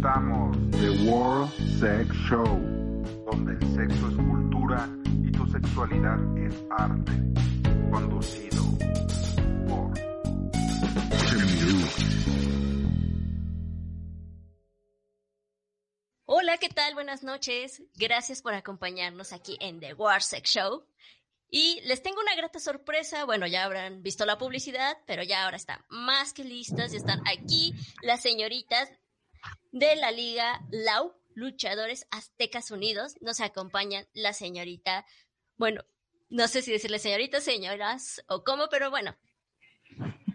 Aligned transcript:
presentamos 0.00 0.56
The 0.70 1.10
World 1.10 1.50
Sex 1.78 2.14
Show, 2.28 2.58
donde 3.30 3.52
el 3.52 3.74
sexo 3.74 4.08
es 4.08 4.16
cultura 4.16 4.88
y 5.22 5.30
tu 5.30 5.46
sexualidad 5.46 6.18
es 6.38 6.54
arte. 6.70 7.12
Conducido 7.90 8.62
por 9.68 9.92
Hola, 16.24 16.56
¿qué 16.58 16.68
tal? 16.70 16.94
Buenas 16.94 17.22
noches. 17.22 17.82
Gracias 17.96 18.40
por 18.40 18.54
acompañarnos 18.54 19.32
aquí 19.32 19.58
en 19.60 19.80
The 19.80 19.94
War 19.94 20.22
Sex 20.22 20.50
Show. 20.50 20.86
Y 21.50 21.80
les 21.84 22.02
tengo 22.02 22.20
una 22.20 22.36
grata 22.36 22.58
sorpresa. 22.58 23.24
Bueno, 23.24 23.46
ya 23.46 23.64
habrán 23.64 24.02
visto 24.02 24.24
la 24.24 24.38
publicidad, 24.38 24.96
pero 25.06 25.22
ya 25.24 25.44
ahora 25.44 25.56
están 25.56 25.84
más 25.90 26.32
que 26.32 26.44
listas. 26.44 26.94
Y 26.94 26.96
están 26.96 27.20
aquí 27.26 27.74
las 28.02 28.22
señoritas 28.22 28.88
de 29.72 29.96
la 29.96 30.10
Liga 30.10 30.60
Lau, 30.70 31.14
Luchadores 31.34 32.06
Aztecas 32.10 32.70
Unidos. 32.70 33.16
Nos 33.20 33.40
acompañan 33.40 34.06
la 34.12 34.32
señorita, 34.32 35.06
bueno, 35.56 35.84
no 36.28 36.48
sé 36.48 36.62
si 36.62 36.72
decirle 36.72 36.98
señoritas, 36.98 37.44
señoras 37.44 38.24
o 38.28 38.44
cómo, 38.44 38.68
pero 38.68 38.90
bueno, 38.90 39.16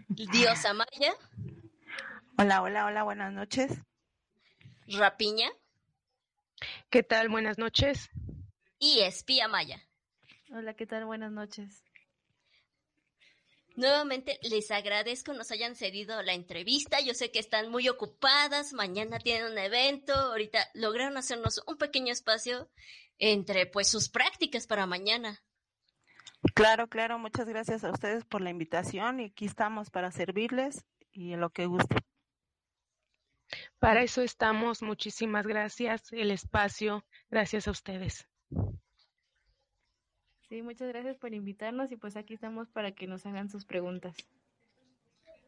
Diosa 0.08 0.72
Maya. 0.74 1.14
Hola, 2.38 2.62
hola, 2.62 2.86
hola, 2.86 3.02
buenas 3.02 3.32
noches. 3.32 3.72
Rapiña. 4.86 5.50
¿Qué 6.90 7.02
tal? 7.02 7.28
Buenas 7.28 7.58
noches. 7.58 8.10
Y 8.78 9.00
Espía 9.00 9.48
Maya. 9.48 9.82
Hola, 10.50 10.74
¿qué 10.74 10.86
tal? 10.86 11.06
Buenas 11.06 11.32
noches. 11.32 11.85
Nuevamente 13.76 14.38
les 14.42 14.70
agradezco 14.70 15.34
nos 15.34 15.50
hayan 15.50 15.76
cedido 15.76 16.22
la 16.22 16.32
entrevista. 16.32 17.00
Yo 17.00 17.12
sé 17.12 17.30
que 17.30 17.38
están 17.38 17.70
muy 17.70 17.88
ocupadas, 17.88 18.72
mañana 18.72 19.18
tienen 19.18 19.52
un 19.52 19.58
evento, 19.58 20.14
ahorita 20.14 20.58
lograron 20.74 21.18
hacernos 21.18 21.62
un 21.66 21.76
pequeño 21.76 22.10
espacio 22.12 22.70
entre 23.18 23.66
pues 23.66 23.88
sus 23.88 24.08
prácticas 24.08 24.66
para 24.66 24.86
mañana. 24.86 25.42
Claro, 26.54 26.88
claro, 26.88 27.18
muchas 27.18 27.46
gracias 27.46 27.84
a 27.84 27.90
ustedes 27.90 28.24
por 28.24 28.40
la 28.40 28.50
invitación 28.50 29.20
y 29.20 29.26
aquí 29.26 29.44
estamos 29.44 29.90
para 29.90 30.10
servirles 30.10 30.84
y 31.12 31.34
en 31.34 31.40
lo 31.40 31.50
que 31.50 31.66
guste. 31.66 31.96
Para 33.78 34.02
eso 34.02 34.22
estamos, 34.22 34.82
muchísimas 34.82 35.46
gracias, 35.46 36.12
el 36.12 36.30
espacio, 36.30 37.04
gracias 37.30 37.68
a 37.68 37.72
ustedes. 37.72 38.26
Sí, 40.48 40.62
muchas 40.62 40.88
gracias 40.88 41.16
por 41.16 41.34
invitarnos 41.34 41.90
y 41.90 41.96
pues 41.96 42.16
aquí 42.16 42.34
estamos 42.34 42.68
para 42.68 42.92
que 42.92 43.06
nos 43.06 43.26
hagan 43.26 43.50
sus 43.50 43.64
preguntas. 43.64 44.16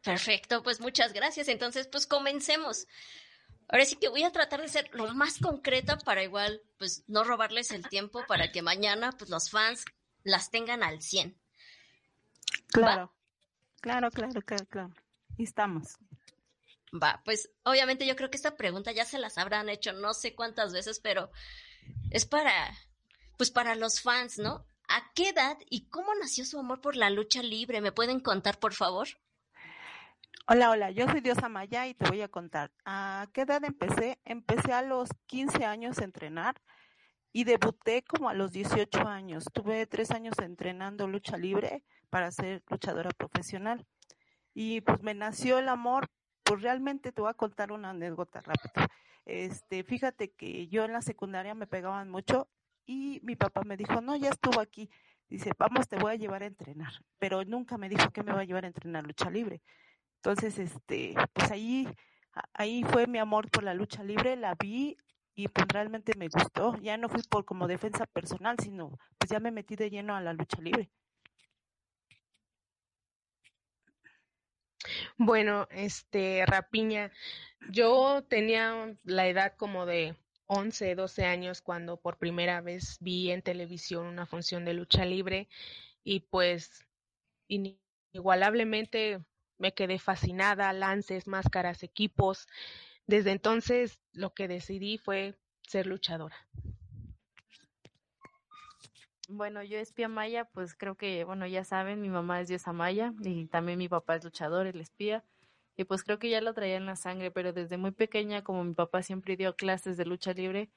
Perfecto, 0.03 0.61
pues 0.63 0.79
muchas 0.79 1.13
gracias. 1.13 1.47
Entonces, 1.47 1.87
pues 1.87 2.05
comencemos. 2.05 2.87
Ahora 3.69 3.85
sí 3.85 3.95
que 3.95 4.09
voy 4.09 4.23
a 4.23 4.31
tratar 4.31 4.61
de 4.61 4.67
ser 4.67 4.89
lo 4.93 5.13
más 5.13 5.37
concreta 5.37 5.97
para 5.97 6.23
igual, 6.23 6.61
pues 6.77 7.03
no 7.07 7.23
robarles 7.23 7.71
el 7.71 7.87
tiempo 7.87 8.23
para 8.27 8.51
que 8.51 8.61
mañana, 8.61 9.11
pues 9.11 9.29
los 9.29 9.49
fans 9.51 9.85
las 10.23 10.49
tengan 10.49 10.83
al 10.83 11.01
100. 11.01 11.37
Claro, 12.67 13.13
claro, 13.79 14.09
claro, 14.09 14.41
claro, 14.41 14.65
claro. 14.65 14.89
Y 15.37 15.43
estamos. 15.43 15.97
Va, 16.91 17.21
pues 17.23 17.51
obviamente 17.63 18.07
yo 18.07 18.15
creo 18.15 18.31
que 18.31 18.37
esta 18.37 18.57
pregunta 18.57 18.91
ya 18.91 19.05
se 19.05 19.19
las 19.19 19.37
habrán 19.37 19.69
hecho 19.69 19.93
no 19.93 20.15
sé 20.15 20.33
cuántas 20.33 20.73
veces, 20.73 20.99
pero 20.99 21.31
es 22.09 22.25
para, 22.25 22.75
pues 23.37 23.51
para 23.51 23.75
los 23.75 24.01
fans, 24.01 24.39
¿no? 24.39 24.65
¿A 24.91 25.11
qué 25.13 25.29
edad 25.29 25.55
y 25.69 25.87
cómo 25.89 26.15
nació 26.15 26.45
su 26.45 26.59
amor 26.59 26.81
por 26.81 26.95
la 26.95 27.11
lucha 27.11 27.43
libre? 27.43 27.79
¿Me 27.79 27.91
pueden 27.91 28.19
contar, 28.19 28.57
por 28.57 28.73
favor? 28.73 29.07
Hola, 30.47 30.71
hola, 30.71 30.89
yo 30.89 31.07
soy 31.07 31.21
Diosa 31.21 31.47
Maya 31.47 31.85
y 31.85 31.93
te 31.93 32.09
voy 32.09 32.23
a 32.23 32.27
contar. 32.27 32.71
¿A 32.85 33.27
qué 33.31 33.41
edad 33.41 33.63
empecé? 33.63 34.19
Empecé 34.25 34.73
a 34.73 34.81
los 34.81 35.09
15 35.27 35.63
años 35.63 35.99
a 35.99 36.05
entrenar 36.05 36.59
y 37.31 37.43
debuté 37.43 38.03
como 38.03 38.29
a 38.29 38.33
los 38.33 38.51
18 38.51 39.07
años. 39.07 39.45
Tuve 39.53 39.85
tres 39.85 40.09
años 40.09 40.33
entrenando 40.39 41.07
lucha 41.07 41.37
libre 41.37 41.83
para 42.09 42.31
ser 42.31 42.63
luchadora 42.67 43.11
profesional. 43.11 43.85
Y 44.55 44.81
pues 44.81 45.03
me 45.03 45.13
nació 45.13 45.59
el 45.59 45.69
amor, 45.69 46.09
pues 46.43 46.63
realmente 46.63 47.11
te 47.11 47.21
voy 47.21 47.29
a 47.29 47.35
contar 47.35 47.71
una 47.71 47.91
anécdota 47.91 48.41
rápida. 48.41 48.87
Este, 49.25 49.83
fíjate 49.83 50.31
que 50.31 50.67
yo 50.67 50.83
en 50.85 50.93
la 50.93 51.03
secundaria 51.03 51.53
me 51.53 51.67
pegaban 51.67 52.09
mucho 52.09 52.49
y 52.89 53.19
mi 53.21 53.35
papá 53.35 53.61
me 53.63 53.77
dijo, 53.77 54.01
no, 54.01 54.15
ya 54.15 54.29
estuvo 54.31 54.59
aquí. 54.59 54.89
Dice, 55.29 55.51
vamos, 55.59 55.87
te 55.87 55.97
voy 55.97 56.13
a 56.13 56.15
llevar 56.15 56.41
a 56.41 56.47
entrenar. 56.47 56.91
Pero 57.19 57.45
nunca 57.45 57.77
me 57.77 57.87
dijo 57.87 58.09
que 58.09 58.23
me 58.23 58.33
va 58.33 58.41
a 58.41 58.45
llevar 58.45 58.63
a 58.63 58.67
entrenar 58.69 59.05
lucha 59.05 59.29
libre. 59.29 59.61
Entonces, 60.15 60.57
este, 60.57 61.13
pues 61.31 61.51
ahí, 61.51 61.87
ahí 62.51 62.83
fue 62.83 63.05
mi 63.05 63.19
amor 63.19 63.51
por 63.51 63.63
la 63.63 63.75
lucha 63.75 64.03
libre, 64.03 64.35
la 64.35 64.55
vi 64.55 64.97
y 65.35 65.47
pues 65.49 65.67
realmente 65.67 66.13
me 66.17 66.29
gustó. 66.29 66.77
Ya 66.81 66.97
no 66.97 67.09
fui 67.09 67.21
por 67.29 67.45
como 67.45 67.67
defensa 67.67 68.07
personal, 68.07 68.57
sino 68.59 68.97
pues 69.19 69.29
ya 69.29 69.39
me 69.39 69.51
metí 69.51 69.75
de 69.75 69.91
lleno 69.91 70.15
a 70.15 70.21
la 70.21 70.33
lucha 70.33 70.59
libre. 70.59 70.89
Bueno, 75.15 75.67
este, 75.69 76.43
Rapiña, 76.47 77.11
yo 77.69 78.23
tenía 78.27 78.97
la 79.03 79.27
edad 79.27 79.53
como 79.57 79.85
de 79.85 80.15
11, 80.49 80.95
12 80.95 81.25
años 81.25 81.61
cuando 81.61 81.97
por 81.97 82.17
primera 82.17 82.59
vez 82.59 82.97
vi 82.99 83.29
en 83.29 83.43
televisión 83.43 84.07
una 84.07 84.25
función 84.25 84.65
de 84.65 84.73
lucha 84.73 85.05
libre 85.05 85.47
y 86.03 86.21
pues 86.21 86.85
inigualablemente 87.47 89.23
me 89.59 89.73
quedé 89.75 89.99
fascinada, 89.99 90.73
lances, 90.73 91.27
máscaras, 91.27 91.83
equipos. 91.83 92.47
Desde 93.05 93.31
entonces 93.31 94.01
lo 94.11 94.33
que 94.33 94.47
decidí 94.47 94.97
fue 94.97 95.35
ser 95.67 95.85
luchadora. 95.85 96.35
Bueno, 99.27 99.61
yo 99.61 99.77
espía 99.77 100.07
Maya, 100.07 100.45
pues 100.45 100.73
creo 100.73 100.95
que, 100.95 101.23
bueno, 101.25 101.45
ya 101.45 101.63
saben, 101.63 102.01
mi 102.01 102.09
mamá 102.09 102.41
es 102.41 102.47
diosa 102.47 102.73
Maya 102.73 103.13
y 103.19 103.45
también 103.45 103.77
mi 103.77 103.87
papá 103.87 104.15
es 104.15 104.23
luchador, 104.23 104.65
el 104.65 104.81
espía. 104.81 105.23
Y 105.79 105.85
pues 105.85 106.03
creo 106.03 106.19
que 106.19 106.29
ya 106.29 106.41
lo 106.41 106.53
traía 106.53 106.75
en 106.75 106.85
la 106.85 106.97
sangre, 106.97 107.31
pero 107.31 107.53
desde 107.53 107.77
muy 107.77 107.91
pequeña, 107.91 108.43
como 108.43 108.65
mi 108.65 108.73
papá 108.73 109.01
siempre 109.01 109.37
dio 109.37 109.55
clases 109.55 109.95
de 109.95 110.03
lucha 110.03 110.33
libre, 110.33 110.69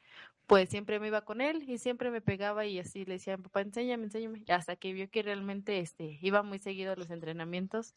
pues 0.46 0.68
siempre 0.68 1.00
me 1.00 1.08
iba 1.08 1.24
con 1.24 1.40
él 1.40 1.68
y 1.68 1.78
siempre 1.78 2.12
me 2.12 2.20
pegaba 2.20 2.66
y 2.66 2.78
así 2.78 3.04
le 3.04 3.14
decía, 3.14 3.36
papá, 3.36 3.62
enséñame, 3.62 4.04
enséñame. 4.04 4.44
Hasta 4.46 4.76
que 4.76 4.92
vio 4.92 5.10
que 5.10 5.24
realmente 5.24 5.80
este, 5.80 6.20
iba 6.22 6.44
muy 6.44 6.60
seguido 6.60 6.92
a 6.92 6.94
los 6.94 7.10
entrenamientos, 7.10 7.94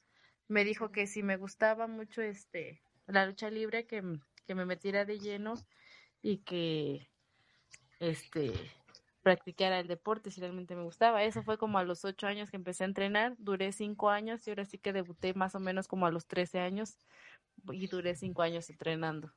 me 0.48 0.66
dijo 0.66 0.92
que 0.92 1.06
si 1.06 1.22
me 1.22 1.38
gustaba 1.38 1.86
mucho 1.86 2.24
este, 2.24 2.82
la 3.06 3.28
lucha 3.28 3.52
libre, 3.52 3.86
que, 3.86 4.02
que 4.48 4.56
me 4.56 4.66
metiera 4.66 5.06
de 5.06 5.20
lleno 5.20 5.54
y 6.24 6.38
que 6.38 7.08
este 8.00 8.52
practicara 9.26 9.80
el 9.80 9.88
deporte 9.88 10.30
si 10.30 10.40
realmente 10.40 10.76
me 10.76 10.84
gustaba. 10.84 11.24
Eso 11.24 11.42
fue 11.42 11.58
como 11.58 11.80
a 11.80 11.84
los 11.84 12.06
ocho 12.06 12.28
años 12.28 12.52
que 12.52 12.58
empecé 12.58 12.84
a 12.84 12.86
entrenar, 12.86 13.34
duré 13.40 13.72
cinco 13.72 14.12
años 14.12 14.46
y 14.46 14.52
ahora 14.52 14.66
sí 14.66 14.78
que 14.78 14.94
debuté 14.94 15.34
más 15.34 15.56
o 15.56 15.60
menos 15.60 15.88
como 15.88 16.06
a 16.06 16.12
los 16.12 16.28
trece 16.28 16.60
años 16.60 17.00
y 17.72 17.88
duré 17.88 18.16
cinco 18.16 18.44
años 18.44 18.70
entrenando. 18.70 19.34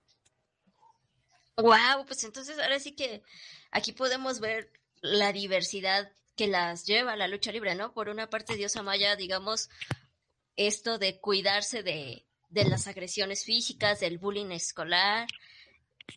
Wow, 1.57 2.05
pues 2.07 2.23
entonces 2.25 2.59
ahora 2.59 2.79
sí 2.79 2.95
que 2.95 3.23
aquí 3.71 3.93
podemos 3.93 4.41
ver 4.41 4.71
la 5.01 5.33
diversidad 5.33 6.13
que 6.37 6.49
las 6.49 6.85
lleva 6.85 7.15
a 7.15 7.17
la 7.17 7.27
lucha 7.27 7.51
libre, 7.51 7.75
¿no? 7.75 7.95
Por 7.95 8.11
una 8.11 8.29
parte, 8.29 8.57
Dios 8.57 8.77
Amaya, 8.77 9.17
digamos, 9.17 9.71
esto 10.57 10.99
de 10.99 11.19
cuidarse 11.19 11.83
de, 11.83 12.27
de 12.51 12.65
las 12.65 12.89
agresiones 12.89 13.43
físicas, 13.43 14.01
del 14.01 14.19
bullying 14.19 14.51
escolar, 14.51 15.27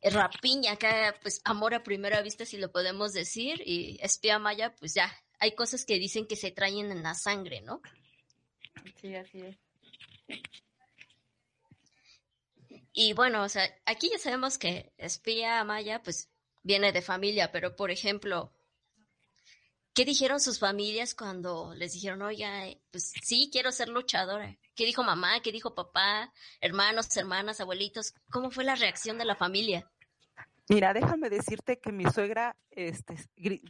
rapiña, 0.04 0.74
acá 0.74 1.16
pues 1.22 1.42
amor 1.44 1.74
a 1.74 1.84
primera 1.84 2.22
vista 2.22 2.46
si 2.46 2.58
lo 2.58 2.72
podemos 2.72 3.14
decir, 3.14 3.62
y 3.66 4.00
espía 4.02 4.40
maya, 4.40 4.76
pues 4.80 4.94
ya, 4.94 5.16
hay 5.40 5.54
cosas 5.54 5.86
que 5.86 6.00
dicen 6.00 6.28
que 6.28 6.36
se 6.36 6.52
traen 6.52 6.92
en 6.92 7.04
la 7.04 7.14
sangre, 7.14 7.62
¿no? 7.62 7.82
Sí, 9.00 9.16
así 9.16 9.40
es. 9.42 9.58
Y 12.94 13.14
bueno, 13.14 13.44
o 13.44 13.50
sea, 13.50 13.64
aquí 13.86 14.10
ya 14.12 14.18
sabemos 14.18 14.58
que 14.58 14.92
espía 14.98 15.64
maya, 15.64 16.02
pues 16.02 16.30
viene 16.64 16.92
de 16.92 17.02
familia, 17.02 17.52
pero 17.52 17.76
por 17.76 17.92
ejemplo, 17.92 18.52
¿qué 19.94 20.06
dijeron 20.06 20.40
sus 20.40 20.60
familias 20.60 21.16
cuando 21.16 21.74
les 21.76 21.94
dijeron, 21.94 22.22
oiga, 22.22 22.66
pues 22.92 23.14
sí, 23.24 23.50
quiero 23.52 23.72
ser 23.72 23.90
luchadora? 23.90 24.58
¿Qué 24.76 24.86
dijo 24.86 25.04
mamá? 25.04 25.42
¿Qué 25.42 25.52
dijo 25.52 25.76
papá? 25.76 26.34
Hermanos, 26.60 27.16
hermanas, 27.18 27.62
abuelitos. 27.62 28.14
¿Cómo 28.30 28.52
fue 28.52 28.64
la 28.64 28.76
reacción 28.76 29.18
de 29.18 29.26
la 29.26 29.36
familia? 29.36 29.91
Mira, 30.72 30.94
déjame 30.94 31.30
decirte 31.30 31.80
que 31.80 31.92
mi 31.92 32.06
suegra 32.06 32.56
este, 32.70 33.18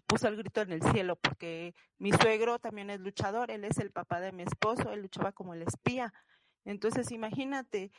puso 0.05 0.27
el 0.27 0.37
grito 0.37 0.61
en 0.61 0.71
el 0.71 0.83
cielo 0.83 1.15
porque 1.15 1.73
mi 1.97 2.11
suegro 2.11 2.59
también 2.59 2.91
es 2.91 2.99
luchador, 2.99 3.49
él 3.49 3.65
es 3.65 3.79
el 3.79 3.89
papá 3.89 4.21
de 4.21 4.31
mi 4.31 4.43
esposo, 4.43 4.91
él 4.91 5.01
luchaba 5.01 5.31
como 5.31 5.55
el 5.55 5.63
espía. 5.63 6.13
Entonces, 6.63 7.11
imagínate, 7.11 7.91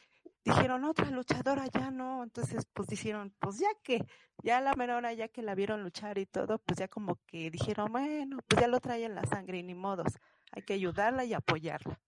dijeron 0.44 0.84
otra 0.84 1.10
luchadora, 1.10 1.64
ya 1.66 1.90
no. 1.90 2.22
Entonces, 2.22 2.64
pues 2.72 2.86
dijeron, 2.86 3.34
pues 3.40 3.58
ya 3.58 3.70
que, 3.82 4.06
ya 4.44 4.60
la 4.60 4.72
mera 4.74 4.96
hora, 4.98 5.12
ya 5.12 5.26
que 5.26 5.42
la 5.42 5.56
vieron 5.56 5.82
luchar 5.82 6.18
y 6.18 6.26
todo, 6.26 6.60
pues 6.60 6.78
ya 6.78 6.86
como 6.86 7.18
que 7.26 7.50
dijeron, 7.50 7.90
bueno, 7.90 8.38
pues 8.46 8.60
ya 8.60 8.68
lo 8.68 8.78
trae 8.78 9.04
en 9.04 9.16
la 9.16 9.26
sangre 9.26 9.58
y 9.58 9.62
ni 9.64 9.74
modos, 9.74 10.16
hay 10.52 10.62
que 10.62 10.74
ayudarla 10.74 11.24
y 11.24 11.34
apoyarla. 11.34 12.00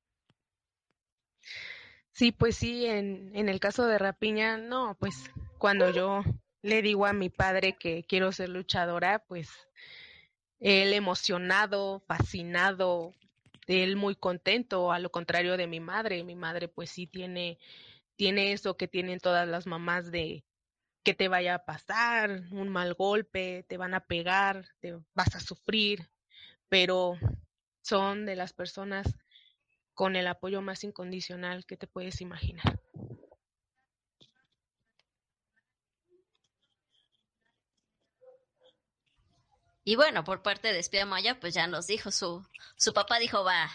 Sí, 2.13 2.31
pues 2.31 2.55
sí, 2.55 2.87
en, 2.87 3.35
en 3.35 3.49
el 3.49 3.59
caso 3.59 3.85
de 3.85 3.99
Rapiña, 3.99 4.59
no, 4.59 4.97
pues 5.01 5.33
cuando 5.59 5.91
yo 5.91 6.23
le 6.65 6.81
digo 6.81 7.05
a 7.05 7.13
mi 7.13 7.29
padre 7.29 7.75
que 7.75 8.05
quiero 8.05 8.33
ser 8.33 8.49
luchadora, 8.49 9.19
pues 9.19 9.51
él 10.61 10.95
emocionado, 10.95 12.01
fascinado, 12.07 13.15
él 13.67 13.97
muy 13.97 14.17
contento, 14.17 14.91
a 14.91 14.99
lo 14.99 15.11
contrario 15.11 15.59
de 15.59 15.67
mi 15.67 15.81
madre. 15.81 16.25
Mi 16.25 16.35
madre 16.35 16.69
pues 16.69 16.89
sí 16.89 17.07
tiene, 17.07 17.59
tiene 18.17 18.53
eso 18.53 18.79
que 18.79 18.89
tienen 18.89 19.21
todas 19.21 19.47
las 19.47 19.67
mamás 19.67 20.11
de 20.11 20.43
que 21.03 21.13
te 21.13 21.29
vaya 21.29 21.57
a 21.57 21.65
pasar, 21.67 22.45
un 22.51 22.71
mal 22.71 22.95
golpe, 22.95 23.67
te 23.69 23.77
van 23.77 23.93
a 23.93 24.01
pegar, 24.01 24.65
te 24.81 24.99
vas 25.13 25.37
a 25.37 25.41
sufrir, 25.41 26.09
pero 26.71 27.19
son 27.83 28.25
de 28.25 28.37
las 28.37 28.55
personas 28.55 29.07
con 29.93 30.17
el 30.17 30.27
apoyo 30.27 30.63
más 30.63 30.83
incondicional 30.83 31.67
que 31.67 31.77
te 31.77 31.87
puedes 31.87 32.23
imaginar. 32.23 32.81
Y 39.85 39.97
bueno, 39.97 40.25
por 40.25 40.43
parte 40.43 40.73
de 40.73 40.79
Espía 40.79 41.05
Maya, 41.05 41.39
pues 41.39 41.55
ya 41.55 41.67
nos 41.67 41.87
dijo 41.87 42.11
su, 42.11 42.45
su 42.77 42.95
papá 42.95 43.19
dijo, 43.19 43.45
va, 43.45 43.71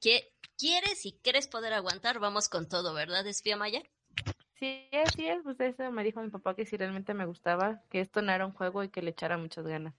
que 0.00 0.32
quieres 0.56 1.04
y 1.04 1.12
quieres 1.22 1.46
poder 1.46 1.74
aguantar, 1.74 2.18
vamos 2.18 2.48
con 2.48 2.68
todo, 2.68 2.94
¿verdad, 2.94 3.26
Espía 3.26 3.56
Maya? 3.56 3.82
Sí, 4.58 4.88
así 4.92 5.26
es, 5.26 5.42
pues 5.42 5.60
eso 5.60 5.90
me 5.90 6.04
dijo 6.04 6.22
mi 6.22 6.30
papá 6.30 6.54
que 6.54 6.64
si 6.64 6.76
realmente 6.76 7.14
me 7.14 7.26
gustaba, 7.26 7.82
que 7.90 8.00
esto 8.00 8.22
no 8.22 8.32
era 8.32 8.46
un 8.46 8.52
juego 8.52 8.82
y 8.82 8.88
que 8.88 9.02
le 9.02 9.10
echara 9.10 9.36
muchas 9.36 9.66
ganas. 9.66 9.94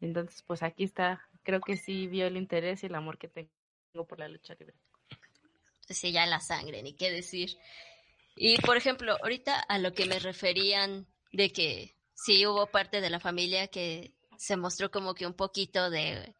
Entonces, 0.00 0.42
pues 0.42 0.62
aquí 0.62 0.84
está, 0.84 1.28
creo 1.42 1.60
que 1.60 1.76
sí 1.76 2.06
vio 2.06 2.26
el 2.26 2.36
interés 2.36 2.82
y 2.82 2.86
el 2.86 2.94
amor 2.94 3.18
que 3.18 3.28
tengo 3.28 4.06
por 4.06 4.18
la 4.18 4.28
lucha 4.28 4.54
libre. 4.54 4.76
Pues 5.86 5.98
sí, 5.98 6.12
ya 6.12 6.26
la 6.26 6.40
sangre, 6.40 6.82
ni 6.82 6.94
qué 6.94 7.10
decir. 7.10 7.58
Y 8.36 8.56
por 8.62 8.76
ejemplo, 8.76 9.16
ahorita 9.22 9.58
a 9.60 9.78
lo 9.78 9.92
que 9.92 10.06
me 10.06 10.18
referían 10.18 11.06
de 11.32 11.52
que 11.52 11.94
sí 12.14 12.46
hubo 12.46 12.66
parte 12.66 13.00
de 13.00 13.10
la 13.10 13.20
familia 13.20 13.66
que 13.68 14.12
se 14.38 14.56
mostró 14.56 14.90
como 14.90 15.14
que 15.14 15.26
un 15.26 15.34
poquito 15.34 15.90
de, 15.90 16.34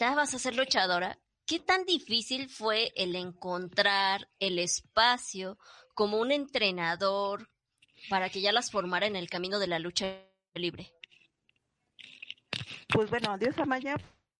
a 0.00 0.26
ser 0.26 0.56
luchadora. 0.56 1.18
¿Qué 1.46 1.58
tan 1.58 1.84
difícil 1.84 2.48
fue 2.48 2.92
el 2.94 3.16
encontrar 3.16 4.28
el 4.38 4.58
espacio 4.58 5.58
como 5.94 6.18
un 6.18 6.30
entrenador 6.30 7.50
para 8.08 8.30
que 8.30 8.40
ya 8.40 8.52
las 8.52 8.70
formara 8.70 9.06
en 9.06 9.16
el 9.16 9.28
camino 9.28 9.58
de 9.58 9.66
la 9.66 9.78
lucha 9.78 10.24
libre? 10.54 10.92
Pues 12.88 13.10
bueno, 13.10 13.36
Dios 13.38 13.58
Amaya, 13.58 13.96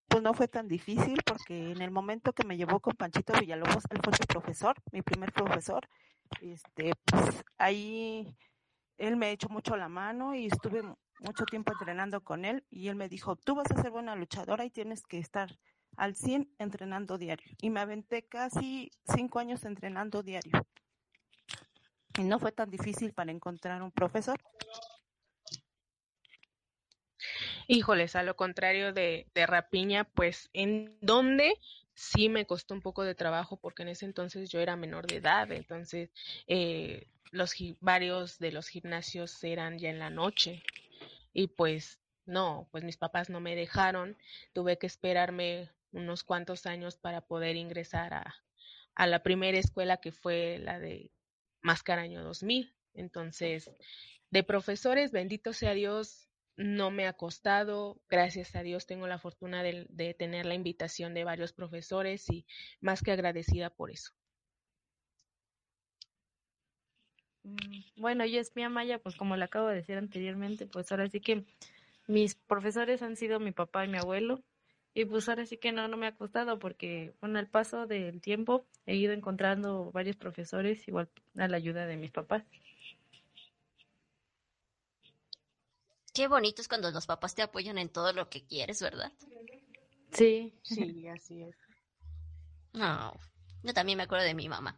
pues 0.07 0.23
no 0.23 0.33
fue 0.33 0.47
tan 0.47 0.67
difícil 0.67 1.19
porque 1.25 1.71
en 1.71 1.81
el 1.81 1.91
momento 1.91 2.33
que 2.33 2.45
me 2.45 2.57
llevó 2.57 2.79
con 2.79 2.95
Panchito 2.95 3.33
Villalobos, 3.39 3.83
él 3.89 3.99
fue 4.03 4.13
su 4.13 4.23
profesor, 4.23 4.75
mi 4.91 5.01
primer 5.01 5.31
profesor, 5.31 5.87
este, 6.41 6.93
pues 7.05 7.43
ahí 7.57 8.35
él 8.97 9.17
me 9.17 9.31
echó 9.31 9.49
mucho 9.49 9.75
la 9.75 9.89
mano 9.89 10.35
y 10.35 10.47
estuve 10.47 10.83
mucho 11.21 11.45
tiempo 11.45 11.71
entrenando 11.71 12.21
con 12.21 12.45
él 12.45 12.63
y 12.69 12.89
él 12.89 12.95
me 12.95 13.07
dijo, 13.07 13.35
tú 13.35 13.55
vas 13.55 13.71
a 13.71 13.81
ser 13.81 13.91
buena 13.91 14.15
luchadora 14.15 14.65
y 14.65 14.69
tienes 14.69 15.03
que 15.03 15.19
estar 15.19 15.57
al 15.95 16.15
100 16.15 16.53
entrenando 16.57 17.17
diario. 17.17 17.45
Y 17.61 17.69
me 17.69 17.79
aventé 17.79 18.23
casi 18.23 18.91
cinco 19.15 19.39
años 19.39 19.63
entrenando 19.65 20.23
diario. 20.23 20.65
Y 22.17 22.23
no 22.23 22.39
fue 22.39 22.51
tan 22.51 22.69
difícil 22.69 23.13
para 23.13 23.31
encontrar 23.31 23.81
un 23.81 23.91
profesor. 23.91 24.37
Híjoles, 27.67 28.15
a 28.15 28.23
lo 28.23 28.35
contrario 28.35 28.91
de, 28.91 29.27
de 29.33 29.45
Rapiña, 29.45 30.03
pues 30.03 30.49
en 30.53 30.97
dónde 31.01 31.53
sí 31.93 32.29
me 32.29 32.45
costó 32.45 32.73
un 32.73 32.81
poco 32.81 33.03
de 33.03 33.15
trabajo 33.15 33.57
porque 33.57 33.83
en 33.83 33.89
ese 33.89 34.05
entonces 34.05 34.49
yo 34.49 34.59
era 34.59 34.75
menor 34.75 35.07
de 35.07 35.17
edad, 35.17 35.51
entonces 35.51 36.09
eh, 36.47 37.07
los 37.31 37.53
varios 37.79 38.39
de 38.39 38.51
los 38.51 38.67
gimnasios 38.67 39.41
eran 39.43 39.77
ya 39.77 39.89
en 39.89 39.99
la 39.99 40.09
noche 40.09 40.63
y 41.33 41.47
pues 41.47 41.99
no, 42.25 42.67
pues 42.71 42.83
mis 42.83 42.97
papás 42.97 43.29
no 43.29 43.39
me 43.39 43.55
dejaron, 43.55 44.17
tuve 44.53 44.77
que 44.77 44.87
esperarme 44.87 45.69
unos 45.91 46.23
cuantos 46.23 46.65
años 46.65 46.97
para 46.97 47.21
poder 47.21 47.55
ingresar 47.55 48.13
a, 48.13 48.35
a 48.95 49.07
la 49.07 49.23
primera 49.23 49.57
escuela 49.57 49.97
que 49.97 50.11
fue 50.11 50.59
la 50.59 50.79
de 50.79 51.11
Mascaraño 51.61 52.23
2000. 52.23 52.75
Entonces, 52.93 53.71
de 54.29 54.43
profesores, 54.43 55.11
bendito 55.11 55.53
sea 55.53 55.73
Dios, 55.73 56.29
no 56.57 56.91
me 56.91 57.07
ha 57.07 57.13
costado, 57.13 58.01
gracias 58.09 58.55
a 58.55 58.63
Dios 58.63 58.85
tengo 58.85 59.07
la 59.07 59.19
fortuna 59.19 59.63
de, 59.63 59.85
de, 59.89 60.13
tener 60.13 60.45
la 60.45 60.53
invitación 60.53 61.13
de 61.13 61.23
varios 61.23 61.53
profesores 61.53 62.29
y 62.29 62.45
más 62.81 63.01
que 63.01 63.11
agradecida 63.11 63.69
por 63.69 63.91
eso. 63.91 64.11
Bueno, 67.97 68.25
yo 68.25 68.39
es 68.39 68.55
mi 68.55 68.67
Maya, 68.67 68.99
pues 68.99 69.15
como 69.15 69.35
le 69.35 69.45
acabo 69.45 69.67
de 69.67 69.75
decir 69.75 69.97
anteriormente, 69.97 70.65
pues 70.67 70.91
ahora 70.91 71.09
sí 71.09 71.19
que 71.21 71.45
mis 72.07 72.35
profesores 72.35 73.01
han 73.01 73.15
sido 73.15 73.39
mi 73.39 73.51
papá 73.51 73.85
y 73.85 73.87
mi 73.87 73.97
abuelo 73.97 74.41
y 74.93 75.05
pues 75.05 75.29
ahora 75.29 75.45
sí 75.45 75.57
que 75.57 75.71
no, 75.71 75.87
no 75.87 75.97
me 75.97 76.07
ha 76.07 76.15
costado 76.15 76.59
porque 76.59 77.13
con 77.19 77.37
el 77.37 77.47
paso 77.47 77.87
del 77.87 78.21
tiempo 78.21 78.65
he 78.85 78.95
ido 78.95 79.13
encontrando 79.13 79.91
varios 79.91 80.17
profesores 80.17 80.87
igual 80.87 81.09
a 81.37 81.47
la 81.47 81.57
ayuda 81.57 81.85
de 81.85 81.97
mis 81.97 82.11
papás. 82.11 82.43
Qué 86.13 86.27
bonito 86.27 86.61
es 86.61 86.67
cuando 86.67 86.91
los 86.91 87.07
papás 87.07 87.35
te 87.35 87.41
apoyan 87.41 87.77
en 87.77 87.87
todo 87.87 88.11
lo 88.11 88.29
que 88.29 88.45
quieres, 88.45 88.81
¿verdad? 88.81 89.13
Sí. 90.11 90.53
Sí, 90.63 91.07
así 91.07 91.41
es. 91.43 91.55
No, 92.73 93.13
yo 93.63 93.73
también 93.73 93.97
me 93.97 94.03
acuerdo 94.03 94.25
de 94.25 94.33
mi 94.33 94.49
mamá. 94.49 94.77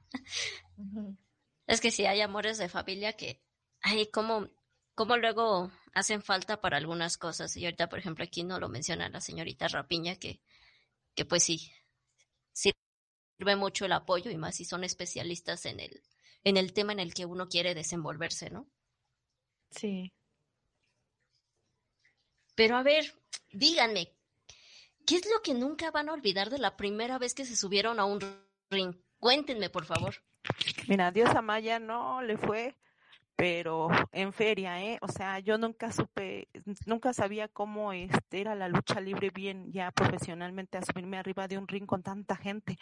Es 1.68 1.82
que 1.82 1.92
sí 1.92 2.06
hay 2.06 2.22
amores 2.22 2.58
de 2.58 2.70
familia 2.70 3.14
que, 3.14 3.42
ay, 3.82 4.08
como, 4.08 4.50
como 4.96 5.18
luego 5.18 5.72
hacen 5.94 6.22
falta 6.22 6.60
para 6.62 6.78
algunas 6.78 7.18
cosas. 7.18 7.56
Y 7.58 7.66
ahorita, 7.66 7.90
por 7.90 8.00
ejemplo, 8.00 8.24
aquí 8.24 8.44
no 8.44 8.60
lo 8.60 8.70
menciona 8.70 9.10
la 9.10 9.22
señorita 9.22 9.68
Rapiña, 9.68 10.16
que, 10.18 10.42
que 11.16 11.26
pues 11.26 11.44
sí, 11.44 11.72
sirve 12.52 13.56
mucho 13.56 13.86
el 13.86 13.94
apoyo 13.94 14.32
y 14.32 14.38
más 14.38 14.56
si 14.56 14.66
son 14.66 14.84
especialistas 14.84 15.66
en 15.66 15.80
el, 15.80 16.04
en 16.44 16.58
el 16.58 16.74
tema 16.74 16.92
en 16.94 17.00
el 17.00 17.14
que 17.14 17.26
uno 17.26 17.48
quiere 17.48 17.74
desenvolverse, 17.74 18.50
¿no? 18.50 18.70
Sí. 19.72 20.14
Pero 22.56 22.76
a 22.76 22.84
ver, 22.84 23.14
díganme, 23.52 24.14
¿qué 25.06 25.16
es 25.16 25.26
lo 25.26 25.42
que 25.42 25.54
nunca 25.54 25.92
van 25.92 26.10
a 26.10 26.14
olvidar 26.14 26.50
de 26.50 26.60
la 26.60 26.78
primera 26.78 27.18
vez 27.18 27.34
que 27.34 27.46
se 27.46 27.56
subieron 27.56 28.00
a 28.00 28.06
un 28.06 28.20
ring? 28.70 28.96
Cuéntenme, 29.20 29.70
por 29.70 29.86
favor. 29.86 30.24
Mira, 30.88 31.12
Dios 31.12 31.30
Amaya 31.36 31.80
no 31.80 32.22
le 32.22 32.38
fue, 32.38 32.76
pero 33.36 33.90
en 34.12 34.34
feria, 34.34 34.82
¿eh? 34.82 34.98
O 35.02 35.08
sea, 35.08 35.40
yo 35.40 35.58
nunca 35.58 35.92
supe, 35.92 36.50
nunca 36.86 37.14
sabía 37.14 37.48
cómo 37.48 37.94
este, 37.94 38.42
era 38.42 38.56
la 38.56 38.68
lucha 38.68 39.00
libre 39.00 39.30
bien 39.30 39.72
ya 39.72 39.92
profesionalmente, 39.92 40.80
subirme 40.84 41.18
arriba 41.18 41.48
de 41.48 41.58
un 41.58 41.68
ring 41.68 41.86
con 41.86 42.04
tanta 42.04 42.36
gente. 42.36 42.78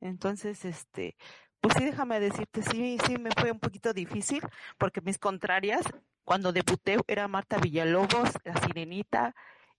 Entonces, 0.00 0.64
este, 0.64 1.16
pues 1.60 1.74
sí, 1.78 1.84
déjame 1.84 2.20
decirte, 2.20 2.62
sí, 2.62 2.98
sí 3.06 3.18
me 3.18 3.30
fue 3.38 3.52
un 3.52 3.60
poquito 3.60 3.92
difícil, 3.92 4.42
porque 4.78 5.00
mis 5.00 5.18
contrarias, 5.18 5.82
cuando 6.24 6.52
debuté, 6.52 6.98
era 7.06 7.28
Marta 7.28 7.58
Villalobos, 7.58 8.30
la 8.44 8.56
Sirenita, 8.60 9.34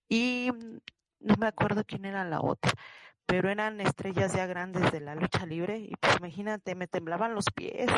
y 0.09 0.50
no 1.19 1.36
me 1.38 1.47
acuerdo 1.47 1.83
quién 1.86 2.05
era 2.05 2.24
la 2.24 2.41
otra 2.41 2.71
pero 3.27 3.51
eran 3.51 3.81
estrellas 3.81 4.34
ya 4.34 4.48
grandes 4.48 4.91
de 4.91 5.01
la 5.01 5.13
lucha 5.13 5.46
libre 5.46 5.77
y 5.77 5.91
pues 6.00 6.15
imagínate, 6.17 6.74
me 6.75 6.88
temblaban 6.88 7.36
los 7.36 7.46
pies. 7.53 7.91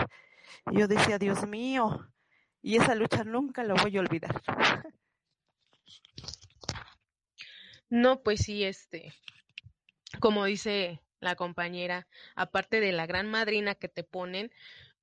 Yo 0.72 0.88
decía, 0.88 1.20
Dios 1.20 1.48
mío, 1.48 2.12
y 2.62 2.78
esa 2.78 2.96
lucha 2.96 3.24
nunca 3.24 3.64
la 3.64 3.76
voy 3.76 3.96
a 3.96 4.00
olvidar. 4.02 4.42
No, 7.90 8.22
pues 8.24 8.42
sí, 8.42 8.64
este, 8.64 9.14
como 10.20 10.46
dice 10.46 11.00
la 11.20 11.36
compañera, 11.36 12.08
aparte 12.36 12.80
de 12.80 12.92
la 12.92 13.06
gran 13.06 13.30
madrina 13.30 13.76
que 13.76 13.88
te 13.88 14.04
ponen, 14.04 14.52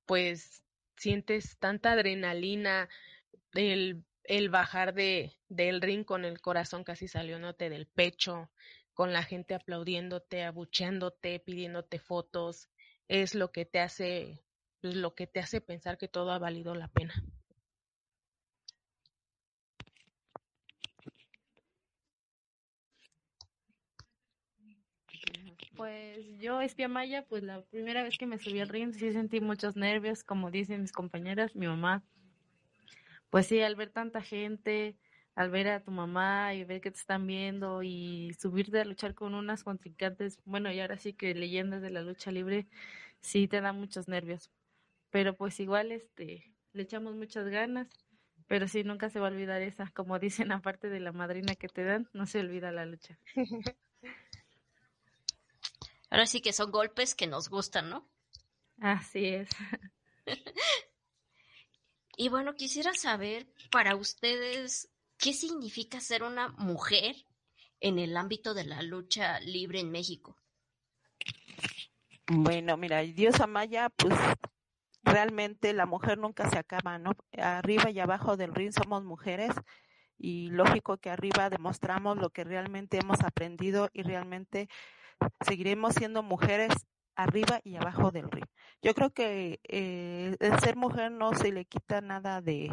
pues 0.05 0.61
sientes 0.97 1.57
tanta 1.57 1.93
adrenalina, 1.93 2.89
el, 3.53 4.03
el 4.23 4.49
bajar 4.49 4.93
de, 4.93 5.33
del 5.47 5.81
ring 5.81 6.03
con 6.03 6.25
el 6.25 6.41
corazón 6.41 6.83
casi 6.83 7.07
saliéndote 7.07 7.69
del 7.69 7.87
pecho, 7.87 8.49
con 8.97 9.13
la 9.13 9.21
gente 9.21 9.53
aplaudiéndote, 9.53 10.41
abucheándote, 10.43 11.39
pidiéndote 11.39 11.99
fotos, 11.99 12.67
es 13.07 13.35
lo 13.35 13.51
que 13.51 13.63
te 13.63 13.79
hace, 13.79 14.43
pues, 14.81 14.95
lo 14.95 15.13
que 15.13 15.27
te 15.27 15.39
hace 15.39 15.61
pensar 15.61 15.99
que 15.99 16.07
todo 16.07 16.31
ha 16.31 16.39
valido 16.39 16.73
la 16.73 16.87
pena. 16.87 17.13
Pues 25.75 26.25
yo, 26.39 26.61
Espia 26.61 26.87
Maya, 26.87 27.23
pues 27.29 27.43
la 27.43 27.61
primera 27.65 28.01
vez 28.01 28.17
que 28.17 28.25
me 28.25 28.39
subí 28.39 28.61
al 28.61 28.69
ring 28.69 28.95
sí 28.95 29.11
sentí 29.11 29.41
muchos 29.41 29.75
nervios, 29.75 30.23
como 30.23 30.49
dicen 30.49 30.81
mis 30.81 30.91
compañeras, 30.91 31.55
mi 31.55 31.67
mamá. 31.67 32.03
Pues 33.29 33.45
sí, 33.45 33.61
al 33.61 33.75
ver 33.75 33.91
tanta 33.91 34.23
gente, 34.23 34.97
al 35.37 35.51
ver 35.51 35.67
a 35.69 35.83
tu 35.83 35.91
mamá 35.91 36.55
y 36.55 36.63
ver 36.63 36.81
que 36.81 36.89
te 36.91 36.97
están 36.97 37.27
viendo 37.27 37.83
y 37.83 38.33
subirte 38.39 38.81
a 38.81 38.85
luchar 38.85 39.13
con 39.13 39.35
unas 39.35 39.63
contrincantes, 39.63 40.39
bueno, 40.45 40.71
y 40.71 40.79
ahora 40.79 40.97
sí 40.97 41.13
que 41.13 41.35
leyendas 41.35 41.83
de 41.83 41.91
la 41.91 42.01
lucha 42.01 42.31
libre, 42.31 42.67
sí 43.21 43.47
te 43.47 43.61
da 43.61 43.71
muchos 43.71 44.07
nervios. 44.07 44.49
Pero 45.11 45.35
pues 45.37 45.59
igual 45.59 45.91
este 45.91 46.51
le 46.73 46.83
echamos 46.83 47.15
muchas 47.15 47.47
ganas 47.49 47.87
Pero 48.47 48.67
sí, 48.67 48.83
nunca 48.83 49.09
se 49.09 49.19
va 49.19 49.27
a 49.27 49.31
olvidar 49.31 49.61
esa, 49.61 49.91
como 49.91 50.19
dicen, 50.19 50.51
aparte 50.51 50.89
de 50.89 50.99
la 51.01 51.11
madrina 51.11 51.55
que 51.55 51.69
te 51.69 51.83
dan, 51.83 52.09
no 52.13 52.25
se 52.25 52.39
olvida 52.39 52.71
la 52.71 52.85
lucha. 52.87 53.19
Ahora 56.09 56.25
sí 56.25 56.41
que 56.41 56.51
son 56.53 56.71
golpes 56.71 57.15
que 57.15 57.27
nos 57.27 57.47
gustan, 57.49 57.89
¿no? 57.89 58.09
Así 58.81 59.25
es. 59.27 59.49
y 62.17 62.29
bueno, 62.29 62.55
quisiera 62.55 62.93
saber 62.93 63.47
para 63.71 63.95
ustedes 63.95 64.89
qué 65.17 65.33
significa 65.33 65.99
ser 65.99 66.23
una 66.23 66.49
mujer 66.49 67.15
en 67.79 67.99
el 67.99 68.17
ámbito 68.17 68.53
de 68.53 68.65
la 68.65 68.81
lucha 68.81 69.39
libre 69.39 69.79
en 69.79 69.91
México. 69.91 70.37
Bueno, 72.27 72.75
mira, 72.77 72.99
Dios 73.01 73.39
Amaya, 73.39 73.89
pues 73.89 74.13
realmente 75.03 75.73
la 75.73 75.85
mujer 75.85 76.17
nunca 76.17 76.49
se 76.49 76.57
acaba, 76.57 76.97
¿no? 76.99 77.11
Arriba 77.37 77.89
y 77.89 77.99
abajo 77.99 78.35
del 78.35 78.53
ring 78.53 78.71
somos 78.73 79.03
mujeres 79.03 79.51
y 80.17 80.49
lógico 80.49 80.97
que 80.97 81.09
arriba 81.09 81.49
demostramos 81.49 82.17
lo 82.17 82.31
que 82.31 82.43
realmente 82.43 82.97
hemos 82.97 83.21
aprendido 83.21 83.89
y 83.93 84.03
realmente 84.03 84.67
seguiremos 85.45 85.93
siendo 85.93 86.23
mujeres 86.23 86.73
arriba 87.15 87.61
y 87.63 87.75
abajo 87.77 88.11
del 88.11 88.29
ring. 88.29 88.45
Yo 88.81 88.93
creo 88.93 89.11
que 89.11 89.59
eh, 89.63 90.35
el 90.39 90.59
ser 90.59 90.75
mujer 90.75 91.11
no 91.11 91.33
se 91.33 91.51
le 91.51 91.65
quita 91.65 92.01
nada 92.01 92.41
de, 92.41 92.69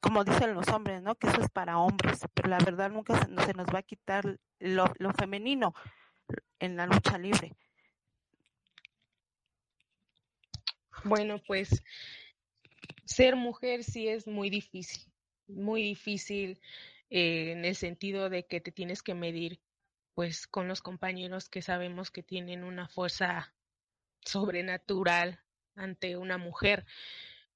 como 0.00 0.24
dicen 0.24 0.54
los 0.54 0.68
hombres, 0.68 1.02
¿no? 1.02 1.14
Que 1.14 1.28
eso 1.28 1.40
es 1.40 1.50
para 1.50 1.78
hombres, 1.78 2.20
pero 2.34 2.48
la 2.48 2.58
verdad 2.58 2.90
nunca 2.90 3.18
se, 3.44 3.54
nos 3.54 3.66
va 3.66 3.80
a 3.80 3.82
quitar 3.82 4.38
lo, 4.58 4.92
lo 4.98 5.12
femenino 5.12 5.74
en 6.58 6.76
la 6.76 6.86
lucha 6.86 7.18
libre. 7.18 7.54
Bueno, 11.04 11.40
pues 11.46 11.82
ser 13.04 13.36
mujer 13.36 13.84
sí 13.84 14.08
es 14.08 14.26
muy 14.26 14.50
difícil, 14.50 15.12
muy 15.48 15.82
difícil 15.82 16.60
eh, 17.10 17.52
en 17.52 17.64
el 17.64 17.76
sentido 17.76 18.30
de 18.30 18.46
que 18.46 18.60
te 18.60 18.72
tienes 18.72 19.02
que 19.02 19.14
medir 19.14 19.60
pues 20.14 20.46
con 20.46 20.68
los 20.68 20.82
compañeros 20.82 21.48
que 21.48 21.62
sabemos 21.62 22.10
que 22.10 22.22
tienen 22.22 22.64
una 22.64 22.88
fuerza 22.88 23.54
sobrenatural 24.24 25.40
ante 25.74 26.16
una 26.16 26.38
mujer, 26.38 26.84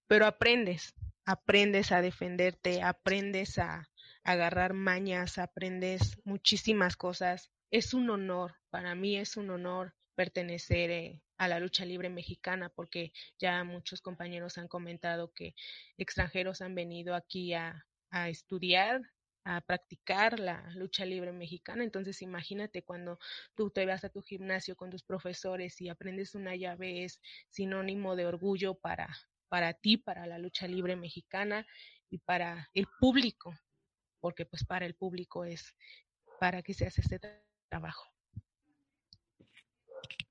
pero 0.07 0.27
aprendes, 0.27 0.95
aprendes 1.27 1.91
a 1.93 2.01
defenderte, 2.01 2.83
aprendes 2.83 3.59
a 3.59 3.89
agarrar 4.23 4.73
mañas, 4.73 5.39
aprendes 5.39 6.19
muchísimas 6.25 6.97
cosas. 6.97 7.51
Es 7.71 7.95
un 7.95 8.09
honor, 8.11 8.55
para 8.71 8.95
mí 8.95 9.17
es 9.17 9.37
un 9.37 9.51
honor 9.51 9.95
pertenecer 10.15 10.91
eh, 10.91 11.21
a 11.37 11.49
la 11.49 11.59
lucha 11.59 11.85
libre 11.85 12.09
mexicana, 12.09 12.71
porque 12.71 13.13
ya 13.39 13.65
muchos 13.65 14.01
compañeros 14.01 14.57
han 14.57 14.69
comentado 14.69 15.33
que 15.33 15.55
extranjeros 15.99 16.63
han 16.63 16.75
venido 16.75 17.15
aquí 17.15 17.53
a, 17.55 17.85
a 18.11 18.29
estudiar 18.29 19.03
a 19.45 19.61
practicar 19.61 20.41
la 20.41 20.69
lucha 20.75 21.05
libre 21.05 21.33
mexicana. 21.33 21.85
Entonces, 21.85 22.21
imagínate 22.21 22.83
cuando 22.83 23.19
tú 23.55 23.71
te 23.71 23.87
vas 23.87 24.03
a 24.05 24.09
tu 24.09 24.21
gimnasio 24.23 24.75
con 24.77 24.91
tus 24.91 25.05
profesores 25.05 25.81
y 25.81 25.89
aprendes 25.89 26.35
una 26.35 26.57
llave, 26.57 27.05
es 27.05 27.21
sinónimo 27.49 28.17
de 28.17 28.27
orgullo 28.27 28.75
para, 28.75 29.09
para 29.49 29.75
ti, 29.75 29.97
para 29.97 30.27
la 30.27 30.39
lucha 30.39 30.67
libre 30.67 30.97
mexicana 30.97 31.67
y 32.11 32.19
para 32.19 32.69
el 32.75 32.87
público, 33.01 33.55
porque 34.21 34.47
pues 34.47 34.65
para 34.65 34.87
el 34.87 34.95
público 34.95 35.45
es 35.45 35.75
para 36.41 36.63
que 36.63 36.75
se 36.75 36.87
hace 36.87 37.01
este 37.01 37.21
trabajo. 37.69 38.05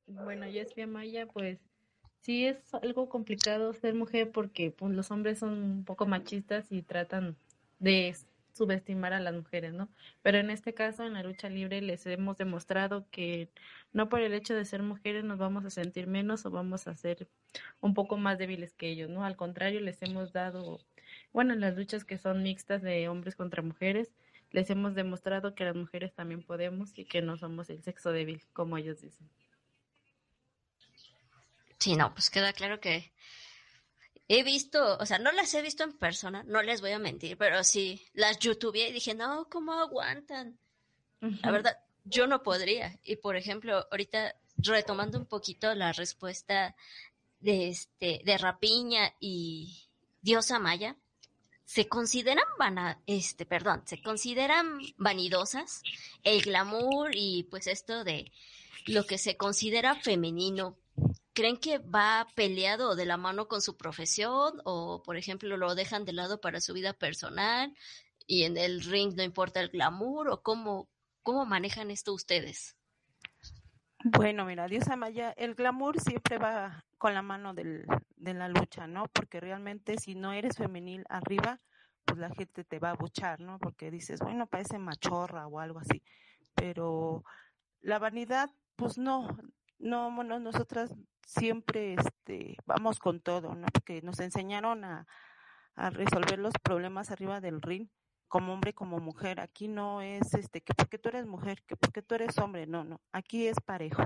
Bueno, 0.08 0.46
es 0.46 0.88
Maya, 0.88 1.26
pues 1.26 1.60
sí 2.22 2.46
es 2.46 2.74
algo 2.74 3.10
complicado 3.10 3.74
ser 3.74 3.94
mujer 3.96 4.32
porque 4.32 4.72
pues, 4.72 4.94
los 4.94 5.12
hombres 5.12 5.40
son 5.40 5.54
un 5.54 5.86
poco 5.86 6.06
machistas 6.06 6.72
y 6.72 6.82
tratan 6.82 7.36
de 7.80 8.16
subestimar 8.56 9.14
a 9.14 9.20
las 9.20 9.34
mujeres, 9.34 9.74
¿no? 9.74 9.90
Pero 10.22 10.38
en 10.38 10.50
este 10.50 10.74
caso, 10.74 11.04
en 11.04 11.14
la 11.14 11.24
lucha 11.24 11.50
libre, 11.50 11.82
les 11.82 12.06
hemos 12.06 12.38
demostrado 12.38 13.06
que 13.12 13.50
no 13.94 14.10
por 14.10 14.22
el 14.22 14.34
hecho 14.34 14.56
de 14.56 14.66
ser 14.66 14.82
mujeres 14.82 15.24
nos 15.24 15.38
vamos 15.38 15.66
a 15.66 15.70
sentir 15.70 16.08
menos 16.08 16.46
o 16.46 16.52
vamos 16.52 16.88
a 16.88 16.96
ser 16.96 17.28
un 17.82 17.94
poco 17.94 18.18
más 18.18 18.38
débiles 18.38 18.74
que 18.74 18.90
ellos, 18.90 19.10
¿no? 19.10 19.26
Al 19.26 19.36
contrario, 19.36 19.82
les 19.82 20.02
hemos 20.02 20.32
dado, 20.32 20.80
bueno, 21.34 21.54
en 21.54 21.60
las 21.62 21.76
luchas 21.76 22.06
que 22.06 22.18
son 22.18 22.44
mixtas 22.44 22.82
de 22.82 23.10
hombres 23.10 23.36
contra 23.36 23.62
mujeres, 23.62 24.12
les 24.52 24.70
hemos 24.70 24.96
demostrado 24.96 25.54
que 25.54 25.66
las 25.66 25.76
mujeres 25.76 26.14
también 26.14 26.42
podemos 26.42 26.98
y 26.98 27.06
que 27.06 27.22
no 27.22 27.38
somos 27.38 27.70
el 27.70 27.84
sexo 27.84 28.12
débil, 28.12 28.42
como 28.54 28.78
ellos 28.78 29.02
dicen. 29.02 29.30
Sí, 31.78 31.96
no, 31.96 32.14
pues 32.14 32.30
queda 32.30 32.54
claro 32.54 32.80
que 32.80 33.12
he 34.28 34.44
visto, 34.44 34.98
o 34.98 35.06
sea, 35.06 35.20
no 35.20 35.32
las 35.32 35.54
he 35.54 35.62
visto 35.62 35.84
en 35.84 35.94
persona, 35.94 36.44
no 36.44 36.62
les 36.62 36.82
voy 36.82 36.92
a 36.92 37.00
mentir, 37.00 37.38
pero 37.38 37.64
sí 37.64 38.06
las 38.14 38.40
YouTube 38.40 38.76
y 38.76 38.92
dije, 38.92 39.14
no, 39.14 39.48
¿cómo 39.50 39.74
aguantan? 39.74 40.58
La 41.20 41.52
verdad, 41.52 41.78
yo 42.04 42.28
no 42.28 42.44
podría. 42.44 43.00
Y 43.04 43.16
por 43.18 43.36
ejemplo, 43.36 43.88
ahorita 43.92 44.36
retomando 44.58 45.18
un 45.18 45.26
poquito 45.26 45.74
la 45.76 45.92
respuesta 45.92 46.76
de 47.40 47.70
este, 47.70 48.22
de 48.24 48.38
Rapiña 48.38 49.14
y 49.20 49.90
Diosa 50.22 50.60
Maya, 50.60 50.96
se 51.66 51.88
consideran 51.88 52.46
vana, 52.60 53.02
este, 53.08 53.46
perdón, 53.46 53.84
se 53.86 54.02
consideran 54.02 54.80
vanidosas 54.98 55.82
el 56.24 56.42
glamour 56.44 57.12
y 57.14 57.44
pues 57.50 57.68
esto 57.68 58.04
de 58.04 58.32
lo 58.86 59.06
que 59.06 59.18
se 59.18 59.36
considera 59.36 59.96
femenino 59.96 60.78
¿Creen 61.36 61.58
que 61.58 61.80
va 61.80 62.26
peleado 62.34 62.96
de 62.96 63.06
la 63.06 63.18
mano 63.18 63.50
con 63.50 63.62
su 63.62 63.76
profesión 63.76 64.54
o, 64.64 65.04
por 65.04 65.18
ejemplo, 65.18 65.58
lo 65.58 65.76
dejan 65.76 66.06
de 66.06 66.14
lado 66.14 66.40
para 66.40 66.62
su 66.62 66.74
vida 66.74 66.94
personal 66.94 67.76
y 68.26 68.44
en 68.44 68.56
el 68.56 68.82
ring 68.82 69.14
no 69.18 69.22
importa 69.22 69.60
el 69.60 69.68
glamour 69.68 70.30
o 70.30 70.42
cómo, 70.42 70.88
cómo 71.24 71.46
manejan 71.46 71.92
esto 71.92 72.14
ustedes? 72.14 72.78
Bueno, 74.06 74.46
mira, 74.46 74.70
Dios 74.70 74.88
Amaya, 74.88 75.32
el 75.32 75.56
glamour 75.56 76.00
siempre 76.00 76.38
va 76.38 76.86
con 76.98 77.14
la 77.14 77.22
mano 77.22 77.54
del, 77.54 77.86
de 78.16 78.34
la 78.34 78.48
lucha, 78.48 78.88
¿no? 78.88 79.08
Porque 79.12 79.42
realmente 79.42 79.98
si 79.98 80.16
no 80.16 80.32
eres 80.32 80.56
femenil 80.56 81.04
arriba, 81.10 81.60
pues 82.06 82.18
la 82.18 82.30
gente 82.30 82.64
te 82.64 82.80
va 82.80 82.92
a 82.92 82.96
buchar, 82.96 83.42
¿no? 83.42 83.60
Porque 83.60 83.92
dices, 83.92 84.22
bueno, 84.22 84.48
parece 84.48 84.80
machorra 84.80 85.48
o 85.48 85.60
algo 85.60 85.80
así. 85.80 86.02
Pero 86.54 87.26
la 87.82 88.00
vanidad, 88.00 88.52
pues 88.78 88.98
no, 88.98 89.36
no, 89.80 90.12
bueno, 90.14 90.40
nosotras 90.40 90.92
siempre 91.26 91.94
este, 91.96 92.58
vamos 92.66 93.00
con 93.00 93.20
todo, 93.20 93.56
¿no? 93.56 93.68
Porque 93.74 94.02
nos 94.02 94.20
enseñaron 94.20 94.84
a, 94.84 95.08
a 95.76 95.90
resolver 95.90 96.40
los 96.40 96.54
problemas 96.62 97.12
arriba 97.12 97.42
del 97.42 97.62
ring 97.62 97.88
como 98.28 98.54
hombre 98.54 98.74
como 98.74 99.00
mujer. 99.00 99.40
Aquí 99.40 99.68
no 99.68 100.02
es 100.02 100.34
este 100.34 100.62
que 100.62 100.74
porque 100.74 100.98
tú 100.98 101.10
eres 101.10 101.26
mujer, 101.26 101.62
que 101.66 101.76
porque 101.76 102.02
tú 102.02 102.16
eres 102.16 102.38
hombre, 102.38 102.68
no, 102.68 102.84
no. 102.84 103.02
Aquí 103.12 103.48
es 103.48 103.60
parejo. 103.60 104.04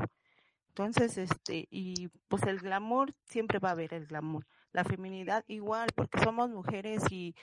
Entonces, 0.70 1.18
este, 1.18 1.68
y 1.72 2.10
pues 2.28 2.44
el 2.44 2.60
glamour 2.60 3.14
siempre 3.26 3.60
va 3.60 3.70
a 3.70 3.72
haber 3.74 3.94
el 3.94 4.08
glamour. 4.08 4.46
La 4.72 4.84
feminidad 4.84 5.44
igual, 5.48 5.90
porque 5.96 6.20
somos 6.20 6.50
mujeres 6.50 7.04
y, 7.12 7.36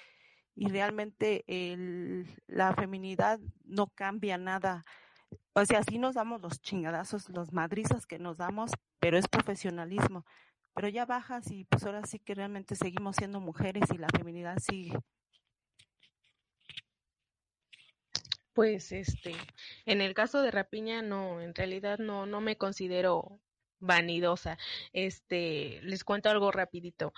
y 0.55 0.69
realmente 0.69 1.45
el, 1.47 2.27
la 2.47 2.75
feminidad 2.75 3.41
no 3.65 3.89
cambia 3.89 4.39
nada 4.39 4.85
o 5.55 5.65
sea, 5.65 5.83
sí 5.83 5.99
nos 5.99 6.15
damos 6.15 6.41
los 6.43 6.61
chingadazos, 6.61 7.29
los 7.31 7.53
madrizas 7.53 8.07
que 8.07 8.19
nos 8.19 8.37
damos, 8.37 8.71
pero 9.01 9.19
es 9.19 9.29
profesionalismo. 9.29 10.25
Pero 10.75 10.89
ya 10.89 11.07
bajas 11.07 11.51
y 11.51 11.65
pues 11.65 11.85
ahora 11.85 12.05
sí 12.07 12.19
que 12.19 12.35
realmente 12.35 12.77
seguimos 12.77 13.17
siendo 13.17 13.41
mujeres 13.41 13.85
y 13.95 13.99
la 13.99 14.09
feminidad 14.09 14.59
sigue. 14.59 14.99
Pues 18.53 18.93
este, 18.93 19.35
en 19.87 20.01
el 20.01 20.15
caso 20.15 20.43
de 20.43 20.51
Rapiña 20.51 21.03
no, 21.03 21.41
en 21.41 21.55
realidad 21.55 21.99
no, 21.99 22.27
no 22.27 22.41
me 22.41 22.57
considero 22.57 23.41
vanidosa. 23.81 24.59
Este, 24.93 25.81
les 25.83 26.05
cuento 26.05 26.31
algo 26.31 26.51
rapidito. 26.53 27.13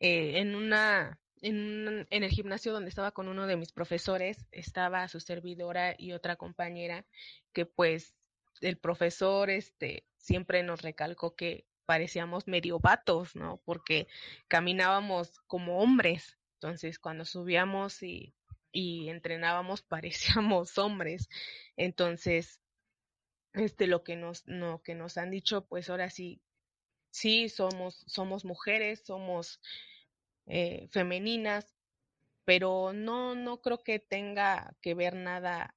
Eh, 0.00 0.38
en 0.38 0.54
una 0.54 1.18
en, 1.44 2.06
en, 2.10 2.22
el 2.22 2.30
gimnasio 2.30 2.72
donde 2.72 2.88
estaba 2.88 3.12
con 3.12 3.28
uno 3.28 3.46
de 3.46 3.56
mis 3.56 3.72
profesores, 3.72 4.46
estaba 4.50 5.06
su 5.08 5.20
servidora 5.20 5.94
y 5.98 6.12
otra 6.12 6.36
compañera 6.36 7.04
que 7.52 7.66
pues 7.66 8.14
el 8.60 8.78
profesor 8.78 9.50
este 9.50 10.04
siempre 10.16 10.62
nos 10.62 10.82
recalcó 10.82 11.36
que 11.36 11.66
parecíamos 11.86 12.48
medio 12.48 12.78
vatos, 12.78 13.36
¿no? 13.36 13.60
Porque 13.64 14.08
caminábamos 14.48 15.40
como 15.46 15.80
hombres. 15.80 16.38
Entonces, 16.54 16.98
cuando 16.98 17.24
subíamos 17.24 18.02
y, 18.02 18.34
y 18.72 19.08
entrenábamos 19.10 19.82
parecíamos 19.88 20.78
hombres. 20.78 21.28
Entonces, 21.76 22.60
este 23.52 23.86
lo 23.86 24.02
que 24.02 24.16
nos 24.16 24.46
lo 24.46 24.82
que 24.82 24.94
nos 24.94 25.18
han 25.18 25.30
dicho, 25.30 25.66
pues 25.66 25.90
ahora 25.90 26.10
sí 26.10 26.40
sí 27.10 27.48
somos 27.48 28.04
somos 28.08 28.44
mujeres, 28.44 29.02
somos 29.04 29.60
eh, 30.46 30.88
femeninas, 30.92 31.74
pero 32.44 32.92
no, 32.92 33.34
no 33.34 33.60
creo 33.62 33.82
que 33.82 33.98
tenga 34.00 34.76
que 34.82 34.94
ver 34.94 35.14
nada 35.16 35.74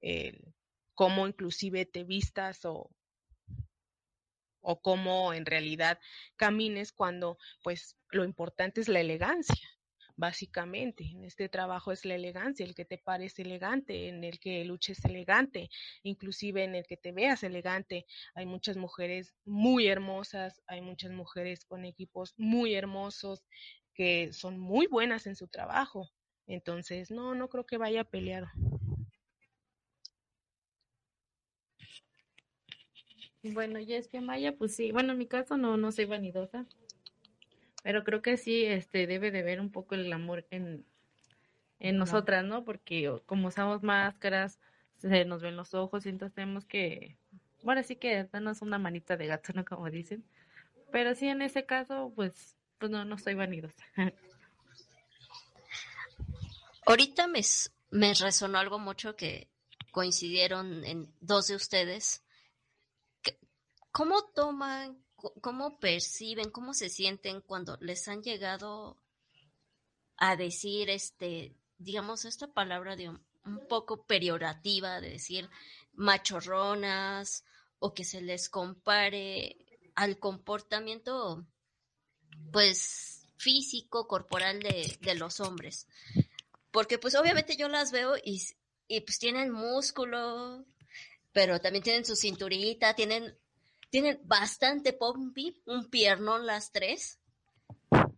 el 0.00 0.54
cómo 0.94 1.26
inclusive 1.26 1.86
te 1.86 2.04
vistas 2.04 2.64
o, 2.64 2.90
o 4.62 4.80
cómo 4.82 5.32
en 5.34 5.46
realidad 5.46 5.98
camines 6.36 6.92
cuando 6.92 7.38
pues 7.62 7.96
lo 8.10 8.24
importante 8.24 8.80
es 8.80 8.88
la 8.88 9.00
elegancia. 9.00 9.68
básicamente. 10.16 11.04
En 11.04 11.24
este 11.24 11.48
trabajo 11.48 11.92
es 11.92 12.04
la 12.04 12.14
elegancia, 12.14 12.66
el 12.66 12.74
que 12.74 12.84
te 12.84 12.98
parece 12.98 13.42
elegante, 13.42 14.08
en 14.08 14.22
el 14.24 14.38
que 14.38 14.64
luches 14.64 15.04
elegante, 15.04 15.70
inclusive 16.02 16.64
en 16.64 16.74
el 16.74 16.86
que 16.86 16.98
te 16.98 17.12
veas 17.12 17.42
elegante. 17.42 18.06
Hay 18.34 18.46
muchas 18.46 18.76
mujeres 18.76 19.34
muy 19.46 19.88
hermosas, 19.88 20.62
hay 20.66 20.82
muchas 20.82 21.12
mujeres 21.12 21.64
con 21.64 21.84
equipos 21.86 22.34
muy 22.36 22.74
hermosos 22.74 23.44
que 23.94 24.32
son 24.32 24.58
muy 24.58 24.86
buenas 24.86 25.26
en 25.26 25.36
su 25.36 25.48
trabajo. 25.48 26.10
Entonces, 26.46 27.10
no, 27.10 27.34
no 27.34 27.48
creo 27.48 27.64
que 27.64 27.78
vaya 27.78 28.04
peleado. 28.04 28.48
Bueno, 33.42 33.80
ya 33.80 33.96
es 33.96 34.08
que 34.08 34.20
Maya, 34.20 34.54
pues 34.56 34.74
sí, 34.76 34.92
bueno, 34.92 35.12
en 35.12 35.18
mi 35.18 35.26
caso 35.26 35.56
no, 35.56 35.78
no 35.78 35.92
soy 35.92 36.04
vanidosa, 36.04 36.66
pero 37.82 38.04
creo 38.04 38.20
que 38.20 38.36
sí, 38.36 38.66
este, 38.66 39.06
debe 39.06 39.30
de 39.30 39.42
ver 39.42 39.60
un 39.60 39.70
poco 39.70 39.94
el 39.94 40.12
amor 40.12 40.46
en, 40.50 40.84
en 41.78 41.96
nosotras, 41.96 42.44
¿no? 42.44 42.64
Porque 42.64 43.10
como 43.24 43.48
usamos 43.48 43.82
máscaras, 43.82 44.60
se 44.98 45.24
nos 45.24 45.40
ven 45.40 45.56
los 45.56 45.72
ojos 45.72 46.04
y 46.04 46.10
entonces 46.10 46.34
tenemos 46.34 46.66
que, 46.66 47.16
bueno, 47.62 47.82
sí 47.82 47.96
que 47.96 48.24
darnos 48.24 48.60
una 48.60 48.78
manita 48.78 49.16
de 49.16 49.26
gato, 49.26 49.52
¿no? 49.54 49.64
Como 49.64 49.88
dicen. 49.90 50.22
Pero 50.92 51.14
sí, 51.14 51.28
en 51.28 51.40
ese 51.40 51.64
caso, 51.64 52.12
pues, 52.14 52.59
pues 52.80 52.90
no, 52.90 53.04
no 53.04 53.16
soy 53.18 53.34
vanidosa. 53.34 53.84
Ahorita 56.86 57.28
me, 57.28 57.42
me 57.90 58.14
resonó 58.14 58.58
algo 58.58 58.80
mucho 58.80 59.14
que 59.14 59.48
coincidieron 59.92 60.84
en 60.84 61.14
dos 61.20 61.46
de 61.46 61.54
ustedes 61.54 62.24
¿Cómo 63.92 64.22
toman, 64.34 65.04
cómo 65.40 65.78
perciben, 65.80 66.50
cómo 66.50 66.74
se 66.74 66.88
sienten 66.88 67.40
cuando 67.40 67.76
les 67.80 68.06
han 68.06 68.22
llegado 68.22 69.02
a 70.16 70.36
decir, 70.36 70.90
este, 70.90 71.56
digamos, 71.78 72.24
esta 72.24 72.46
palabra 72.52 72.94
de 72.94 73.08
un, 73.08 73.20
poco 73.68 74.04
peyorativa, 74.04 75.00
de 75.00 75.10
decir 75.10 75.48
machorronas 75.92 77.44
o 77.78 77.94
que 77.94 78.04
se 78.04 78.20
les 78.20 78.48
compare 78.48 79.56
al 79.96 80.18
comportamiento, 80.18 81.46
pues, 82.52 83.28
físico, 83.36 84.06
corporal 84.06 84.60
de, 84.60 84.98
de 85.00 85.14
los 85.14 85.40
hombres? 85.40 85.86
Porque, 86.70 86.98
pues, 86.98 87.14
obviamente 87.14 87.56
yo 87.56 87.68
las 87.68 87.92
veo 87.92 88.16
y, 88.22 88.42
y 88.88 89.00
pues 89.00 89.18
tienen 89.18 89.50
músculo, 89.50 90.64
pero 91.32 91.60
también 91.60 91.82
tienen 91.82 92.04
su 92.04 92.16
cinturita, 92.16 92.94
tienen 92.94 93.36
tienen 93.90 94.20
bastante 94.22 94.92
pompi, 94.92 95.60
un 95.66 95.90
piernón 95.90 96.46
las 96.46 96.70
tres, 96.72 97.18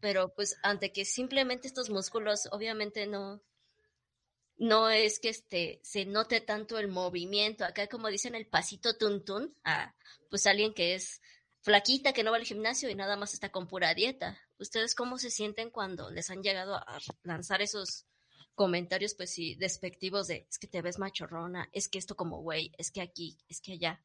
pero 0.01 0.33
pues 0.35 0.57
ante 0.63 0.93
que 0.93 1.05
simplemente 1.05 1.67
estos 1.67 1.89
músculos 1.89 2.47
obviamente 2.53 3.07
no, 3.07 3.43
no 4.59 4.91
es 4.91 5.19
que 5.19 5.31
este, 5.31 5.81
se 5.83 6.05
note 6.05 6.43
tanto 6.43 6.79
el 6.79 6.89
movimiento, 6.89 7.65
acá 7.65 7.87
como 7.89 8.09
dicen 8.09 8.35
el 8.35 8.47
pasito 8.47 8.97
tuntún, 8.99 9.57
a 9.65 9.95
pues 10.29 10.47
alguien 10.47 10.75
que 10.75 10.95
es 10.95 11.23
flaquita, 11.63 12.13
que 12.13 12.23
no 12.23 12.31
va 12.31 12.37
al 12.37 12.45
gimnasio 12.45 12.91
y 12.91 12.95
nada 12.95 13.17
más 13.17 13.35
está 13.35 13.51
con 13.51 13.67
pura 13.67 13.95
dieta. 13.95 14.39
¿Ustedes 14.59 14.95
cómo 14.95 15.19
se 15.19 15.31
sienten 15.31 15.71
cuando 15.71 16.11
les 16.11 16.31
han 16.31 16.43
llegado 16.43 16.75
a 16.77 16.99
lanzar 17.23 17.63
esos 17.63 18.07
comentarios, 18.55 19.15
pues 19.15 19.33
sí, 19.33 19.55
despectivos 19.55 20.29
de, 20.29 20.47
es 20.49 20.59
que 20.59 20.67
te 20.67 20.83
ves 20.83 20.99
machorrona, 20.99 21.69
es 21.73 21.89
que 21.89 21.99
esto 21.99 22.17
como 22.17 22.43
güey, 22.43 22.73
es 22.77 22.91
que 22.91 23.01
aquí, 23.01 23.39
es 23.49 23.61
que 23.61 23.73
allá? 23.73 24.03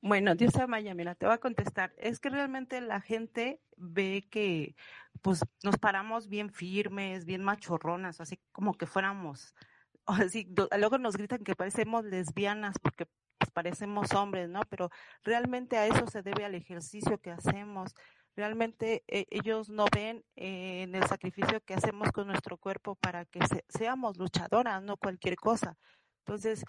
Bueno, 0.00 0.34
Dios 0.34 0.54
Maya, 0.66 0.94
mira, 0.94 1.14
te 1.14 1.26
voy 1.26 1.34
a 1.34 1.38
contestar. 1.38 1.94
Es 1.96 2.18
que 2.18 2.28
realmente 2.28 2.80
la 2.80 3.00
gente 3.00 3.60
ve 3.76 4.26
que 4.30 4.74
pues 5.20 5.44
nos 5.62 5.78
paramos 5.78 6.28
bien 6.28 6.50
firmes, 6.50 7.24
bien 7.24 7.44
machorronas, 7.44 8.20
así 8.20 8.40
como 8.50 8.74
que 8.74 8.86
fuéramos, 8.86 9.54
así, 10.06 10.52
luego 10.76 10.98
nos 10.98 11.16
gritan 11.16 11.44
que 11.44 11.54
parecemos 11.54 12.04
lesbianas 12.04 12.76
porque 12.80 13.06
parecemos 13.50 14.12
hombres, 14.12 14.48
¿no? 14.48 14.60
Pero 14.68 14.90
realmente 15.22 15.76
a 15.76 15.86
eso 15.86 16.06
se 16.06 16.22
debe 16.22 16.44
al 16.44 16.54
ejercicio 16.54 17.18
que 17.18 17.30
hacemos. 17.30 17.94
Realmente 18.34 19.04
eh, 19.08 19.26
ellos 19.30 19.68
no 19.68 19.86
ven 19.94 20.24
eh, 20.36 20.82
en 20.82 20.94
el 20.94 21.06
sacrificio 21.06 21.60
que 21.60 21.74
hacemos 21.74 22.10
con 22.12 22.26
nuestro 22.26 22.56
cuerpo 22.56 22.94
para 22.94 23.24
que 23.26 23.40
seamos 23.68 24.16
luchadoras, 24.16 24.82
no 24.82 24.96
cualquier 24.96 25.36
cosa. 25.36 25.76
Entonces, 26.24 26.64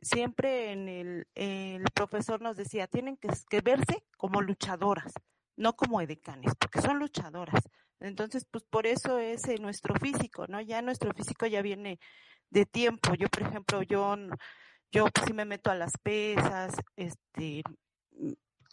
siempre 0.00 0.72
en 0.72 0.88
el, 0.88 1.28
el 1.34 1.84
profesor 1.94 2.40
nos 2.40 2.56
decía, 2.56 2.86
tienen 2.86 3.16
que, 3.16 3.60
verse 3.60 4.04
como 4.16 4.42
luchadoras, 4.42 5.12
no 5.56 5.74
como 5.74 6.00
edecanes, 6.00 6.54
porque 6.58 6.80
son 6.80 6.98
luchadoras. 6.98 7.62
Entonces, 8.00 8.46
pues 8.50 8.64
por 8.64 8.86
eso 8.86 9.18
es 9.18 9.42
nuestro 9.60 9.94
físico, 9.94 10.46
¿no? 10.48 10.60
Ya 10.60 10.82
nuestro 10.82 11.12
físico 11.14 11.46
ya 11.46 11.62
viene 11.62 11.98
de 12.50 12.66
tiempo. 12.66 13.14
Yo, 13.14 13.28
por 13.28 13.42
ejemplo, 13.42 13.82
yo, 13.82 14.16
yo 14.92 15.06
pues 15.06 15.26
sí 15.26 15.32
me 15.32 15.44
meto 15.44 15.70
a 15.70 15.74
las 15.74 15.92
pesas, 15.98 16.74
este, 16.96 17.62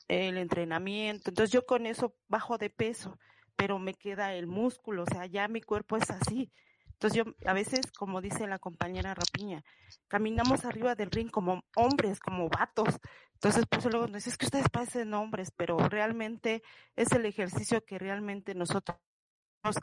el 0.08 0.38
entrenamiento. 0.38 1.30
Entonces 1.30 1.52
yo 1.52 1.65
con 1.65 1.86
eso 1.86 2.15
bajo 2.28 2.58
de 2.58 2.69
peso, 2.69 3.17
pero 3.56 3.80
me 3.80 3.93
queda 3.93 4.34
el 4.34 4.47
músculo, 4.47 5.04
o 5.04 5.06
sea, 5.06 5.26
ya 5.26 5.47
mi 5.47 5.62
cuerpo 5.62 5.97
es 5.97 6.10
así. 6.10 6.52
Entonces 6.93 7.26
yo 7.26 7.34
a 7.49 7.54
veces, 7.54 7.91
como 7.91 8.21
dice 8.21 8.47
la 8.47 8.60
compañera 8.60 9.13
Rapiña, 9.13 9.63
caminamos 10.08 10.63
arriba 10.63 10.95
del 10.95 11.12
ring 11.12 11.30
como 11.30 11.63
hombres, 11.76 12.19
como 12.19 12.47
vatos. 12.47 12.99
Entonces, 13.34 13.65
pues 13.69 13.84
luego 13.86 14.08
nos 14.08 14.26
es 14.26 14.38
que 14.38 14.45
ustedes 14.45 14.69
parecen 14.69 15.13
hombres, 15.13 15.52
pero 15.52 15.78
realmente 15.89 16.63
es 16.95 17.12
el 17.12 17.26
ejercicio 17.26 17.84
que 17.84 17.99
realmente 17.99 18.56
nosotros 18.56 18.97
nos 19.65 19.78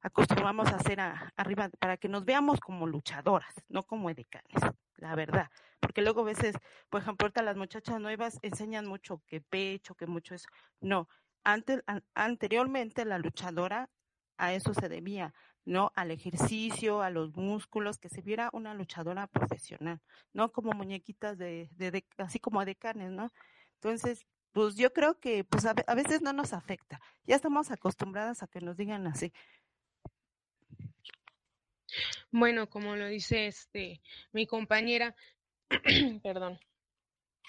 acostumbramos 0.00 0.68
a 0.68 0.76
hacer 0.76 1.00
arriba 1.36 1.68
para 1.78 1.96
que 1.98 2.08
nos 2.08 2.24
veamos 2.24 2.60
como 2.60 2.86
luchadoras, 2.86 3.54
no 3.68 3.82
como 3.82 4.08
edecanes, 4.08 4.62
la 4.96 5.14
verdad. 5.14 5.50
Porque 5.80 6.02
luego 6.02 6.22
a 6.22 6.24
veces, 6.24 6.56
por 6.88 7.02
ejemplo, 7.02 7.26
ahorita 7.26 7.42
las 7.42 7.56
muchachas 7.56 8.00
nuevas 8.00 8.38
enseñan 8.42 8.86
mucho 8.86 9.22
que 9.26 9.40
pecho, 9.40 9.94
que 9.94 10.06
mucho 10.06 10.34
eso. 10.34 10.48
No, 10.80 11.08
antes, 11.44 11.82
anteriormente 12.14 13.04
la 13.04 13.18
luchadora 13.18 13.90
a 14.36 14.52
eso 14.54 14.74
se 14.74 14.88
debía, 14.88 15.34
¿no? 15.64 15.92
Al 15.94 16.10
ejercicio, 16.10 17.02
a 17.02 17.10
los 17.10 17.36
músculos, 17.36 17.98
que 17.98 18.08
se 18.08 18.22
viera 18.22 18.50
una 18.52 18.74
luchadora 18.74 19.26
profesional, 19.26 20.00
no 20.32 20.52
como 20.52 20.72
muñequitas 20.72 21.38
de, 21.38 21.68
de, 21.72 22.04
así 22.18 22.38
como 22.40 22.64
de 22.64 22.74
carnes, 22.74 23.10
¿no? 23.10 23.30
Entonces, 23.74 24.26
pues 24.52 24.76
yo 24.76 24.92
creo 24.92 25.18
que 25.18 25.44
pues 25.44 25.66
a, 25.66 25.74
veces 25.94 26.22
no 26.22 26.32
nos 26.32 26.52
afecta. 26.52 27.00
Ya 27.26 27.36
estamos 27.36 27.70
acostumbradas 27.70 28.42
a 28.42 28.46
que 28.46 28.60
nos 28.60 28.76
digan 28.76 29.06
así. 29.06 29.32
Bueno, 32.30 32.68
como 32.68 32.96
lo 32.96 33.06
dice 33.06 33.46
este 33.46 34.00
mi 34.32 34.46
compañera, 34.46 35.14
perdón, 36.22 36.58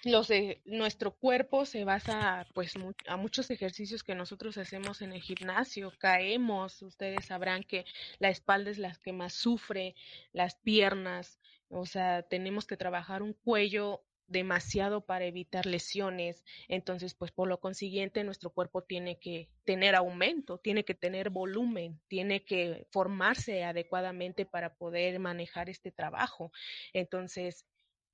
los 0.05 0.27
de, 0.27 0.62
nuestro 0.65 1.15
cuerpo 1.15 1.65
se 1.65 1.84
basa 1.84 2.45
pues 2.53 2.73
a 3.08 3.17
muchos 3.17 3.49
ejercicios 3.49 4.03
que 4.03 4.13
nosotros 4.13 4.58
hacemos 4.58 5.01
en 5.01 5.13
el 5.13 5.21
gimnasio, 5.21 5.91
caemos, 5.97 6.81
ustedes 6.84 7.25
sabrán 7.25 7.63
que 7.63 7.86
la 8.19 8.29
espalda 8.29 8.69
es 8.69 8.77
la 8.77 8.93
que 9.03 9.13
más 9.13 9.34
sufre, 9.34 9.95
las 10.31 10.55
piernas, 10.55 11.39
o 11.69 11.88
sea, 11.88 12.21
tenemos 12.21 12.67
que 12.67 12.77
trabajar 12.77 13.23
un 13.23 13.34
cuello 13.34 14.03
demasiado 14.27 15.05
para 15.05 15.25
evitar 15.25 15.65
lesiones, 15.65 16.43
entonces 16.67 17.13
pues 17.13 17.31
por 17.31 17.47
lo 17.47 17.59
consiguiente 17.59 18.23
nuestro 18.23 18.49
cuerpo 18.49 18.83
tiene 18.83 19.19
que 19.19 19.49
tener 19.63 19.95
aumento, 19.95 20.57
tiene 20.57 20.83
que 20.83 20.95
tener 20.95 21.29
volumen, 21.29 22.01
tiene 22.07 22.43
que 22.43 22.88
formarse 22.91 23.63
adecuadamente 23.63 24.45
para 24.45 24.75
poder 24.75 25.19
manejar 25.19 25.69
este 25.69 25.91
trabajo. 25.91 26.51
Entonces, 26.93 27.65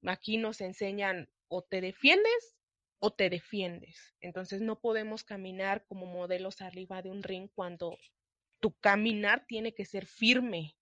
aquí 0.05 0.37
nos 0.37 0.61
enseñan 0.61 1.29
o 1.47 1.61
te 1.61 1.81
defiendes 1.81 2.55
o 2.99 3.11
te 3.11 3.29
defiendes. 3.29 4.15
Entonces 4.19 4.61
no 4.61 4.79
podemos 4.79 5.23
caminar 5.23 5.85
como 5.87 6.05
modelos 6.05 6.61
arriba 6.61 7.01
de 7.01 7.09
un 7.09 7.23
ring 7.23 7.49
cuando 7.53 7.97
tu 8.59 8.73
caminar 8.79 9.45
tiene 9.47 9.73
que 9.73 9.85
ser 9.85 10.05
firme, 10.05 10.75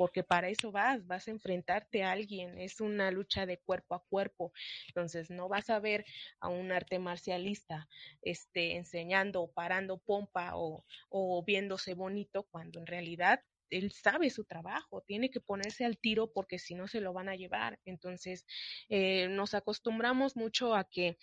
porque 0.00 0.24
para 0.24 0.48
eso 0.48 0.72
vas, 0.72 1.06
vas 1.06 1.28
a 1.28 1.30
enfrentarte 1.30 2.02
a 2.02 2.12
alguien, 2.12 2.58
es 2.58 2.80
una 2.80 3.10
lucha 3.10 3.44
de 3.44 3.58
cuerpo 3.58 3.94
a 3.94 4.02
cuerpo. 4.02 4.50
Entonces 4.88 5.28
no 5.28 5.46
vas 5.46 5.68
a 5.68 5.78
ver 5.78 6.06
a 6.40 6.48
un 6.48 6.72
arte 6.72 6.98
marcialista 6.98 7.86
este, 8.22 8.76
enseñando 8.76 9.42
o 9.42 9.52
parando 9.52 9.98
pompa 9.98 10.56
o, 10.56 10.86
o 11.10 11.44
viéndose 11.44 11.92
bonito 11.92 12.44
cuando 12.44 12.80
en 12.80 12.86
realidad 12.86 13.42
él 13.68 13.92
sabe 13.92 14.30
su 14.30 14.46
trabajo, 14.46 15.02
tiene 15.02 15.30
que 15.30 15.40
ponerse 15.40 15.84
al 15.84 15.98
tiro 15.98 16.32
porque 16.32 16.58
si 16.58 16.74
no 16.74 16.88
se 16.88 17.02
lo 17.02 17.12
van 17.12 17.28
a 17.28 17.36
llevar. 17.36 17.78
Entonces, 17.84 18.46
eh, 18.88 19.28
nos 19.28 19.52
acostumbramos 19.52 20.34
mucho 20.34 20.74
a 20.74 20.84
que 20.88 21.18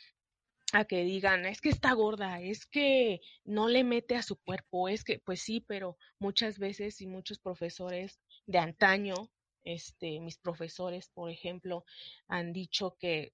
a 0.74 0.86
que 0.86 1.04
digan, 1.04 1.46
es 1.46 1.62
que 1.62 1.70
está 1.70 1.94
gorda, 1.94 2.42
es 2.42 2.66
que 2.66 3.22
no 3.46 3.70
le 3.70 3.84
mete 3.84 4.16
a 4.16 4.22
su 4.22 4.36
cuerpo, 4.36 4.90
es 4.90 5.04
que, 5.04 5.20
pues 5.20 5.42
sí, 5.42 5.62
pero 5.62 5.98
muchas 6.20 6.60
veces 6.60 7.00
y 7.02 7.08
muchos 7.08 7.40
profesores 7.40 8.20
de 8.48 8.58
antaño, 8.58 9.30
este, 9.64 10.20
mis 10.20 10.38
profesores, 10.38 11.10
por 11.10 11.30
ejemplo, 11.30 11.86
han 12.28 12.54
dicho 12.54 12.96
que 13.00 13.34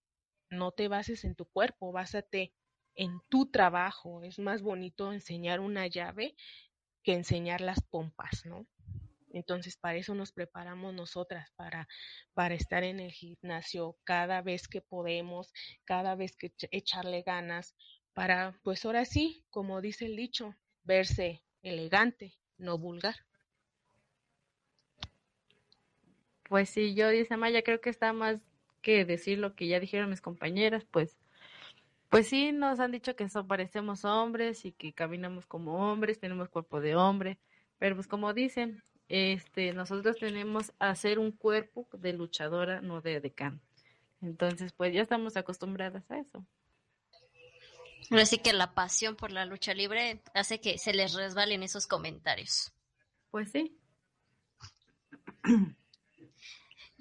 no 0.49 0.71
te 0.71 0.87
bases 0.87 1.23
en 1.23 1.35
tu 1.35 1.45
cuerpo, 1.45 1.91
básate 1.91 2.53
en 2.95 3.21
tu 3.29 3.49
trabajo. 3.49 4.23
Es 4.23 4.39
más 4.39 4.61
bonito 4.61 5.13
enseñar 5.13 5.59
una 5.59 5.87
llave 5.87 6.35
que 7.03 7.13
enseñar 7.13 7.61
las 7.61 7.81
pompas, 7.81 8.45
¿no? 8.45 8.67
Entonces, 9.31 9.77
para 9.77 9.97
eso 9.97 10.13
nos 10.13 10.31
preparamos 10.31 10.93
nosotras, 10.93 11.49
para, 11.55 11.87
para 12.33 12.53
estar 12.53 12.83
en 12.83 12.99
el 12.99 13.11
gimnasio 13.11 13.97
cada 14.03 14.41
vez 14.43 14.67
que 14.67 14.81
podemos, 14.81 15.51
cada 15.85 16.15
vez 16.15 16.35
que 16.37 16.53
echarle 16.71 17.23
ganas, 17.23 17.75
para, 18.13 18.59
pues 18.63 18.85
ahora 18.85 19.05
sí, 19.05 19.43
como 19.49 19.81
dice 19.81 20.05
el 20.05 20.15
dicho, 20.15 20.55
verse 20.83 21.43
elegante, 21.63 22.35
no 22.57 22.77
vulgar. 22.77 23.15
Pues 26.53 26.69
sí, 26.69 26.93
yo 26.93 27.09
dice 27.09 27.35
Maya, 27.35 27.63
creo 27.63 27.81
que 27.81 27.89
está 27.89 28.13
más 28.13 28.39
que 28.83 29.05
decir 29.05 29.39
lo 29.39 29.55
que 29.55 29.65
ya 29.65 29.79
dijeron 29.79 30.11
mis 30.11 30.21
compañeras, 30.21 30.85
pues, 30.85 31.17
pues 32.09 32.27
sí, 32.27 32.51
nos 32.51 32.79
han 32.79 32.91
dicho 32.91 33.15
que 33.15 33.27
so, 33.27 33.47
parecemos 33.47 34.05
hombres 34.05 34.63
y 34.63 34.71
que 34.71 34.93
caminamos 34.93 35.47
como 35.47 35.91
hombres, 35.91 36.19
tenemos 36.19 36.49
cuerpo 36.49 36.79
de 36.79 36.95
hombre, 36.95 37.39
pero 37.79 37.95
pues 37.95 38.05
como 38.05 38.35
dicen, 38.35 38.83
este, 39.09 39.73
nosotros 39.73 40.17
tenemos 40.19 40.73
a 40.77 40.91
hacer 40.91 41.17
un 41.17 41.31
cuerpo 41.31 41.87
de 41.91 42.13
luchadora, 42.13 42.81
no 42.81 43.01
de 43.01 43.19
decán. 43.19 43.59
Entonces, 44.21 44.73
pues 44.73 44.93
ya 44.93 45.01
estamos 45.01 45.35
acostumbradas 45.35 46.03
a 46.11 46.19
eso. 46.19 46.45
Así 48.11 48.37
que 48.37 48.53
la 48.53 48.75
pasión 48.75 49.15
por 49.15 49.31
la 49.31 49.47
lucha 49.47 49.73
libre 49.73 50.21
hace 50.35 50.61
que 50.61 50.77
se 50.77 50.93
les 50.93 51.15
resbalen 51.15 51.63
esos 51.63 51.87
comentarios. 51.87 52.71
Pues 53.31 53.49
sí. 53.49 53.75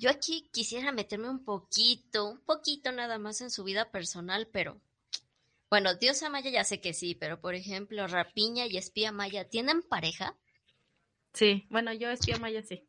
Yo 0.02 0.10
aquí 0.10 0.48
quisiera 0.52 0.90
meterme 0.90 1.30
un 1.30 1.44
poquito, 1.44 2.28
un 2.28 2.40
poquito 2.40 2.90
nada 2.90 3.18
más 3.18 3.40
en 3.40 3.52
su 3.52 3.62
vida 3.62 3.92
personal, 3.92 4.48
pero 4.52 4.80
bueno, 5.70 5.94
Diosa 5.94 6.28
Maya 6.28 6.50
ya 6.50 6.64
sé 6.64 6.80
que 6.80 6.92
sí, 6.92 7.14
pero 7.14 7.40
por 7.40 7.54
ejemplo, 7.54 8.08
Rapiña 8.08 8.66
y 8.66 8.78
Espía 8.78 9.12
Maya, 9.12 9.48
¿tienen 9.48 9.80
pareja? 9.80 10.36
Sí, 11.34 11.68
bueno, 11.70 11.92
yo 11.92 12.10
Espía 12.10 12.36
Maya 12.38 12.64
sí. 12.64 12.84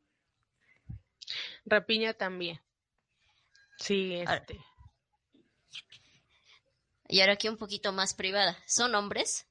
Rapiña 1.66 2.16
también. 2.16 2.60
Sí, 3.78 4.16
este. 4.16 4.60
Y 7.10 7.22
ahora 7.22 7.34
aquí 7.34 7.48
un 7.48 7.58
poquito 7.58 7.92
más 7.94 8.16
privada. 8.16 8.58
¿Son 8.66 8.96
hombres? 8.96 9.46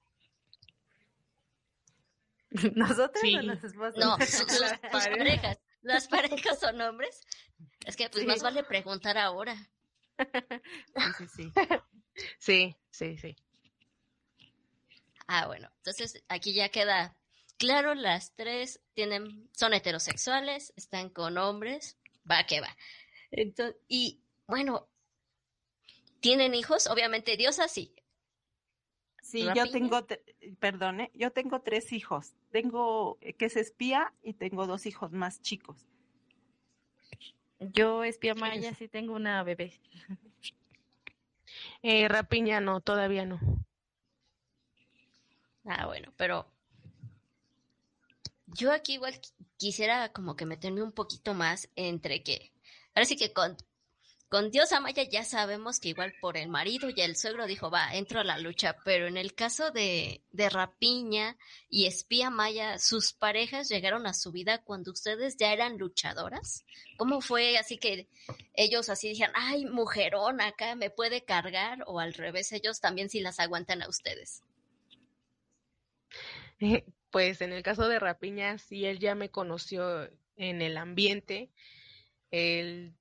¿Nosotros 2.74 3.20
Sí. 3.22 3.36
o 3.36 3.42
las 3.42 3.62
esposas? 3.62 3.96
No, 4.04 4.16
sus, 4.18 4.28
sus- 4.30 4.48
sus 4.48 4.78
parejas. 4.90 5.58
¿Las 5.82 6.06
parejas 6.06 6.60
son 6.60 6.80
hombres? 6.80 7.26
Es 7.86 7.96
que 7.96 8.08
pues 8.08 8.22
Sí. 8.22 8.26
más 8.28 8.42
vale 8.42 8.62
preguntar 8.64 9.18
ahora. 9.18 9.56
Sí, 11.18 11.26
sí, 11.26 11.26
sí. 11.28 11.52
Sí, 12.38 12.76
sí, 12.90 13.16
sí. 13.16 13.36
Ah, 15.26 15.46
bueno, 15.46 15.70
entonces 15.78 16.22
aquí 16.28 16.52
ya 16.52 16.68
queda 16.68 17.16
claro, 17.56 17.94
las 17.94 18.34
tres 18.34 18.80
tienen, 18.92 19.48
son 19.52 19.72
heterosexuales, 19.72 20.74
están 20.76 21.08
con 21.08 21.38
hombres, 21.38 21.96
va 22.30 22.44
que 22.44 22.60
va. 22.60 22.76
Entonces, 23.30 23.80
y 23.88 24.20
bueno, 24.46 24.88
¿tienen 26.20 26.54
hijos? 26.54 26.86
Obviamente 26.86 27.36
Diosa 27.36 27.66
sí. 27.68 27.94
Sí, 29.22 29.48
yo 29.54 29.70
tengo, 29.70 30.04
te- 30.04 30.22
perdone, 30.60 31.10
yo 31.14 31.30
tengo 31.32 31.62
tres 31.62 31.92
hijos. 31.92 32.34
Tengo 32.50 33.16
eh, 33.22 33.32
que 33.32 33.46
es 33.46 33.56
espía 33.56 34.12
y 34.22 34.34
tengo 34.34 34.66
dos 34.66 34.84
hijos 34.84 35.12
más 35.12 35.40
chicos. 35.40 35.86
Yo 37.70 38.02
Espía 38.04 38.34
Maya 38.34 38.74
sí 38.74 38.88
tengo 38.88 39.14
una 39.14 39.42
bebé. 39.42 39.72
Eh, 41.82 42.08
Rapiña 42.08 42.60
no, 42.60 42.80
todavía 42.80 43.24
no. 43.24 43.40
Ah, 45.64 45.86
bueno, 45.86 46.12
pero 46.16 46.46
yo 48.46 48.72
aquí 48.72 48.94
igual 48.94 49.14
qui- 49.20 49.32
quisiera 49.56 50.12
como 50.12 50.34
que 50.36 50.44
meterme 50.46 50.82
un 50.82 50.92
poquito 50.92 51.34
más 51.34 51.68
entre 51.76 52.22
que, 52.22 52.52
ahora 52.94 53.04
sí 53.04 53.16
que 53.16 53.32
con, 53.32 53.56
con 54.32 54.50
Dios 54.50 54.72
Amaya 54.72 55.02
ya 55.02 55.24
sabemos 55.24 55.78
que 55.78 55.90
igual 55.90 56.14
por 56.18 56.38
el 56.38 56.48
marido 56.48 56.88
y 56.88 56.98
el 57.02 57.16
suegro 57.16 57.46
dijo, 57.46 57.70
va, 57.70 57.94
entro 57.94 58.20
a 58.20 58.24
la 58.24 58.38
lucha, 58.38 58.78
pero 58.82 59.06
en 59.06 59.18
el 59.18 59.34
caso 59.34 59.72
de, 59.72 60.22
de 60.32 60.48
Rapiña 60.48 61.36
y 61.68 61.84
Espía 61.84 62.30
Maya, 62.30 62.78
sus 62.78 63.12
parejas 63.12 63.68
llegaron 63.68 64.06
a 64.06 64.14
su 64.14 64.32
vida 64.32 64.62
cuando 64.64 64.90
ustedes 64.90 65.36
ya 65.36 65.52
eran 65.52 65.76
luchadoras. 65.76 66.64
¿Cómo 66.96 67.20
fue 67.20 67.58
así 67.58 67.76
que 67.76 68.08
ellos 68.54 68.88
así 68.88 69.10
dijeron, 69.10 69.34
ay, 69.36 69.66
mujerón 69.66 70.40
acá 70.40 70.76
me 70.76 70.88
puede 70.88 71.22
cargar? 71.26 71.84
O 71.86 72.00
al 72.00 72.14
revés, 72.14 72.52
ellos 72.52 72.80
también 72.80 73.10
sí 73.10 73.20
las 73.20 73.38
aguantan 73.38 73.82
a 73.82 73.88
ustedes. 73.90 74.42
Pues 77.10 77.42
en 77.42 77.52
el 77.52 77.62
caso 77.62 77.86
de 77.86 77.98
Rapiña, 77.98 78.56
sí, 78.56 78.86
él 78.86 78.98
ya 78.98 79.14
me 79.14 79.28
conoció 79.28 80.08
en 80.36 80.62
el 80.62 80.78
ambiente. 80.78 81.50
Él, 82.30 82.94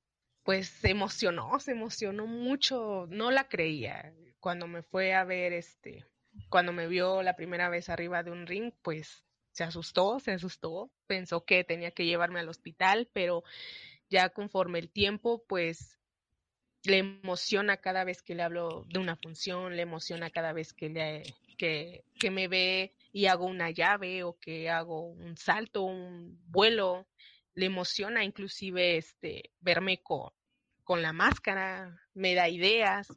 pues, 0.51 0.67
se 0.67 0.89
emocionó, 0.89 1.57
se 1.61 1.71
emocionó 1.71 2.27
mucho. 2.27 3.07
No 3.09 3.31
la 3.31 3.47
creía. 3.47 4.13
Cuando 4.41 4.67
me 4.67 4.83
fue 4.83 5.13
a 5.13 5.23
ver, 5.23 5.53
este, 5.53 6.05
cuando 6.49 6.73
me 6.73 6.89
vio 6.89 7.23
la 7.23 7.37
primera 7.37 7.69
vez 7.69 7.87
arriba 7.87 8.21
de 8.21 8.31
un 8.31 8.45
ring, 8.45 8.73
pues, 8.81 9.23
se 9.53 9.63
asustó, 9.63 10.19
se 10.19 10.33
asustó. 10.33 10.91
Pensó 11.07 11.45
que 11.45 11.63
tenía 11.63 11.91
que 11.91 12.05
llevarme 12.05 12.41
al 12.41 12.49
hospital, 12.49 13.07
pero 13.13 13.45
ya 14.09 14.27
conforme 14.27 14.79
el 14.79 14.89
tiempo, 14.89 15.41
pues, 15.47 16.01
le 16.83 16.97
emociona 16.97 17.77
cada 17.77 18.03
vez 18.03 18.21
que 18.21 18.35
le 18.35 18.43
hablo 18.43 18.85
de 18.89 18.99
una 18.99 19.15
función, 19.15 19.77
le 19.77 19.83
emociona 19.83 20.31
cada 20.31 20.51
vez 20.51 20.73
que 20.73 20.89
le, 20.89 21.23
que, 21.57 22.03
que 22.19 22.29
me 22.29 22.49
ve 22.49 22.93
y 23.13 23.27
hago 23.27 23.45
una 23.45 23.69
llave 23.69 24.23
o 24.23 24.37
que 24.37 24.69
hago 24.69 25.03
un 25.11 25.37
salto, 25.37 25.83
un 25.83 26.37
vuelo, 26.47 27.07
le 27.53 27.67
emociona 27.67 28.25
inclusive 28.25 28.97
este 28.97 29.51
verme 29.61 30.03
con, 30.03 30.31
con 30.83 31.01
la 31.01 31.13
máscara, 31.13 32.01
me 32.13 32.33
da 32.35 32.49
ideas, 32.49 33.07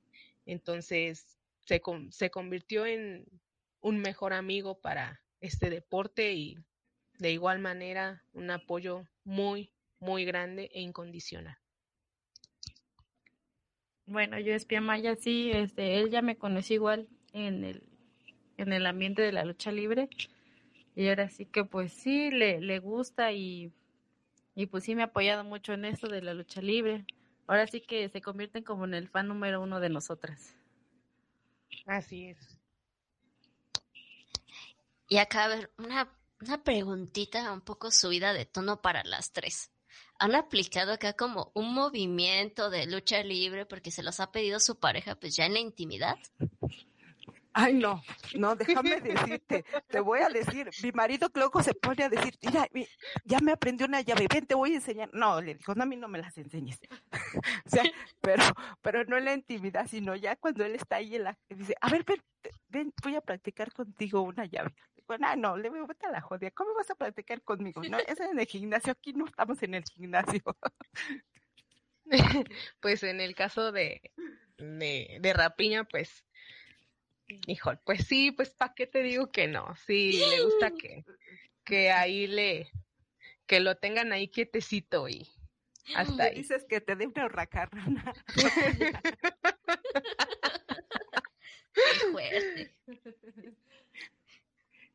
entonces 0.46 1.38
se, 1.60 1.82
se 2.10 2.30
convirtió 2.30 2.86
en 2.86 3.26
un 3.80 3.98
mejor 3.98 4.32
amigo 4.32 4.80
para 4.80 5.20
este 5.40 5.70
deporte 5.70 6.32
y 6.32 6.58
de 7.18 7.32
igual 7.32 7.58
manera 7.58 8.22
un 8.32 8.50
apoyo 8.50 9.04
muy, 9.24 9.70
muy 9.98 10.24
grande 10.24 10.70
e 10.72 10.80
incondicional. 10.80 11.56
Bueno, 14.06 14.38
yo 14.38 14.54
Espía 14.54 14.80
Maya 14.80 15.16
sí, 15.16 15.50
este, 15.52 15.98
él 15.98 16.10
ya 16.10 16.20
me 16.20 16.36
conoció 16.36 16.74
igual 16.76 17.08
en 17.32 17.64
el, 17.64 17.82
en 18.58 18.72
el 18.72 18.84
ambiente 18.86 19.22
de 19.22 19.32
la 19.32 19.44
lucha 19.44 19.72
libre. 19.72 20.08
Y 20.94 21.08
ahora 21.08 21.28
sí 21.28 21.46
que 21.46 21.64
pues 21.64 21.92
sí, 21.92 22.30
le, 22.30 22.60
le 22.60 22.78
gusta 22.78 23.32
y, 23.32 23.72
y 24.54 24.66
pues 24.66 24.84
sí 24.84 24.94
me 24.94 25.02
ha 25.02 25.06
apoyado 25.06 25.42
mucho 25.42 25.72
en 25.72 25.84
esto 25.86 26.08
de 26.08 26.22
la 26.22 26.34
lucha 26.34 26.60
libre. 26.60 27.06
Ahora 27.46 27.66
sí 27.66 27.80
que 27.80 28.08
se 28.08 28.22
convierten 28.22 28.64
como 28.64 28.84
en 28.84 28.94
el 28.94 29.08
fan 29.08 29.28
número 29.28 29.60
uno 29.60 29.80
de 29.80 29.90
nosotras. 29.90 30.54
Así 31.86 32.26
es. 32.26 32.58
Y 35.08 35.18
acá, 35.18 35.44
a 35.44 35.48
ver, 35.48 35.70
una, 35.78 36.10
una 36.40 36.62
preguntita 36.64 37.52
un 37.52 37.60
poco 37.60 37.90
subida 37.90 38.32
de 38.32 38.46
tono 38.46 38.80
para 38.80 39.04
las 39.04 39.32
tres. 39.32 39.70
¿Han 40.18 40.34
aplicado 40.34 40.92
acá 40.92 41.12
como 41.12 41.50
un 41.54 41.74
movimiento 41.74 42.70
de 42.70 42.86
lucha 42.86 43.22
libre 43.22 43.66
porque 43.66 43.90
se 43.90 44.02
los 44.02 44.20
ha 44.20 44.32
pedido 44.32 44.60
su 44.60 44.78
pareja, 44.78 45.16
pues 45.16 45.36
ya 45.36 45.46
en 45.46 45.54
la 45.54 45.60
intimidad? 45.60 46.16
Ay, 47.56 47.74
no, 47.74 48.02
no, 48.36 48.56
déjame 48.56 49.00
decirte, 49.00 49.64
te 49.88 50.00
voy 50.00 50.18
a 50.20 50.28
decir, 50.28 50.68
mi 50.82 50.90
marido 50.90 51.28
luego 51.34 51.62
se 51.62 51.72
pone 51.72 52.02
a 52.02 52.08
decir, 52.08 52.34
mira, 52.42 52.66
mi- 52.72 52.88
ya 53.24 53.38
me 53.40 53.52
aprendió 53.52 53.86
una 53.86 54.00
llave, 54.00 54.26
ven, 54.32 54.44
te 54.46 54.56
voy 54.56 54.72
a 54.72 54.74
enseñar. 54.76 55.10
No, 55.12 55.40
le 55.40 55.54
dijo, 55.54 55.72
no, 55.74 55.84
a 55.84 55.86
mí 55.86 55.96
no 55.96 56.08
me 56.08 56.18
las 56.18 56.36
enseñes. 56.36 56.80
o 57.66 57.68
sea, 57.70 57.84
pero, 58.20 58.42
pero 58.82 59.04
no 59.04 59.16
en 59.18 59.24
la 59.26 59.34
intimidad, 59.34 59.86
sino 59.86 60.16
ya 60.16 60.34
cuando 60.36 60.64
él 60.64 60.74
está 60.74 60.96
ahí 60.96 61.14
en 61.14 61.24
la, 61.24 61.38
dice, 61.48 61.76
a 61.80 61.88
ver, 61.90 62.04
ven, 62.04 62.20
ven, 62.68 62.92
voy 63.02 63.14
a 63.14 63.20
practicar 63.20 63.72
contigo 63.72 64.22
una 64.22 64.46
llave. 64.46 64.74
Digo, 64.96 65.14
ah, 65.22 65.36
no, 65.36 65.56
le 65.56 65.70
digo, 65.70 65.86
vete 65.86 66.06
a 66.06 66.10
la 66.10 66.20
jodia, 66.20 66.50
¿cómo 66.50 66.74
vas 66.74 66.90
a 66.90 66.96
practicar 66.96 67.40
conmigo? 67.42 67.82
No, 67.88 67.98
eso 67.98 68.24
es 68.24 68.30
en 68.32 68.40
el 68.40 68.46
gimnasio, 68.46 68.92
aquí 68.92 69.12
no 69.12 69.26
estamos 69.26 69.62
en 69.62 69.74
el 69.74 69.84
gimnasio. 69.84 70.42
Pues 72.80 73.02
en 73.02 73.20
el 73.20 73.34
caso 73.34 73.72
de, 73.72 74.00
de, 74.58 75.18
de 75.20 75.32
Rapiña, 75.32 75.84
pues, 75.84 76.24
híjole, 77.26 77.78
pues 77.84 78.06
sí, 78.06 78.32
pues 78.32 78.50
¿para 78.50 78.74
qué 78.74 78.86
te 78.86 79.02
digo 79.02 79.30
que 79.30 79.48
no? 79.48 79.74
Sí, 79.86 80.12
le 80.12 80.44
gusta 80.44 80.70
que, 80.76 81.04
que 81.64 81.90
ahí 81.90 82.26
le, 82.26 82.70
que 83.46 83.60
lo 83.60 83.76
tengan 83.76 84.12
ahí 84.12 84.28
quietecito 84.28 85.08
y 85.08 85.28
hasta 85.94 86.24
ahí. 86.24 86.36
dices 86.36 86.64
que 86.68 86.80
te 86.80 86.96
dé 86.96 87.06
una 87.06 87.26
hurracarrana. 87.26 88.14
Fuerte. 92.12 92.74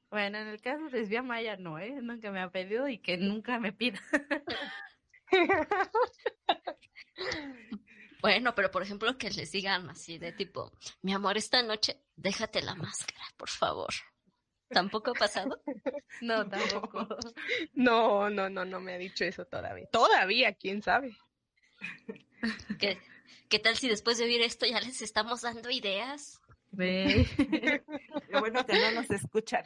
Bueno, 0.09 0.39
en 0.39 0.47
el 0.47 0.61
caso 0.61 0.89
de 0.89 1.01
Espía 1.01 1.21
Maya 1.21 1.57
no, 1.57 1.77
¿eh? 1.77 1.99
Nunca 2.01 2.31
me 2.31 2.39
ha 2.39 2.49
pedido 2.49 2.87
y 2.87 2.97
que 2.97 3.17
nunca 3.17 3.59
me 3.59 3.73
pida. 3.73 3.99
Bueno, 8.21 8.53
pero 8.53 8.69
por 8.69 8.83
ejemplo 8.83 9.17
que 9.17 9.29
les 9.29 9.51
digan 9.51 9.89
así 9.89 10.17
de 10.17 10.31
tipo, 10.31 10.71
mi 11.01 11.13
amor, 11.13 11.37
esta 11.37 11.63
noche 11.63 12.01
déjate 12.15 12.61
la 12.61 12.75
máscara, 12.75 13.23
por 13.37 13.49
favor. 13.49 13.93
¿Tampoco 14.69 15.11
ha 15.11 15.13
pasado? 15.13 15.61
No, 16.21 16.47
tampoco. 16.49 17.07
No, 17.73 18.29
no, 18.29 18.49
no, 18.49 18.65
no 18.65 18.79
me 18.81 18.93
ha 18.93 18.97
dicho 18.97 19.23
eso 19.23 19.45
todavía. 19.45 19.87
Todavía, 19.87 20.53
quién 20.53 20.81
sabe. 20.81 21.17
¿Qué, 22.77 22.99
qué 23.47 23.59
tal 23.59 23.77
si 23.77 23.87
después 23.87 24.17
de 24.17 24.25
oír 24.25 24.41
esto 24.41 24.65
ya 24.65 24.81
les 24.81 25.01
estamos 25.01 25.41
dando 25.41 25.69
ideas? 25.69 26.41
Ve. 26.71 27.25
Qué 28.29 28.39
bueno 28.39 28.65
que 28.65 28.73
no 28.73 28.91
nos 28.91 29.09
escuchan. 29.09 29.63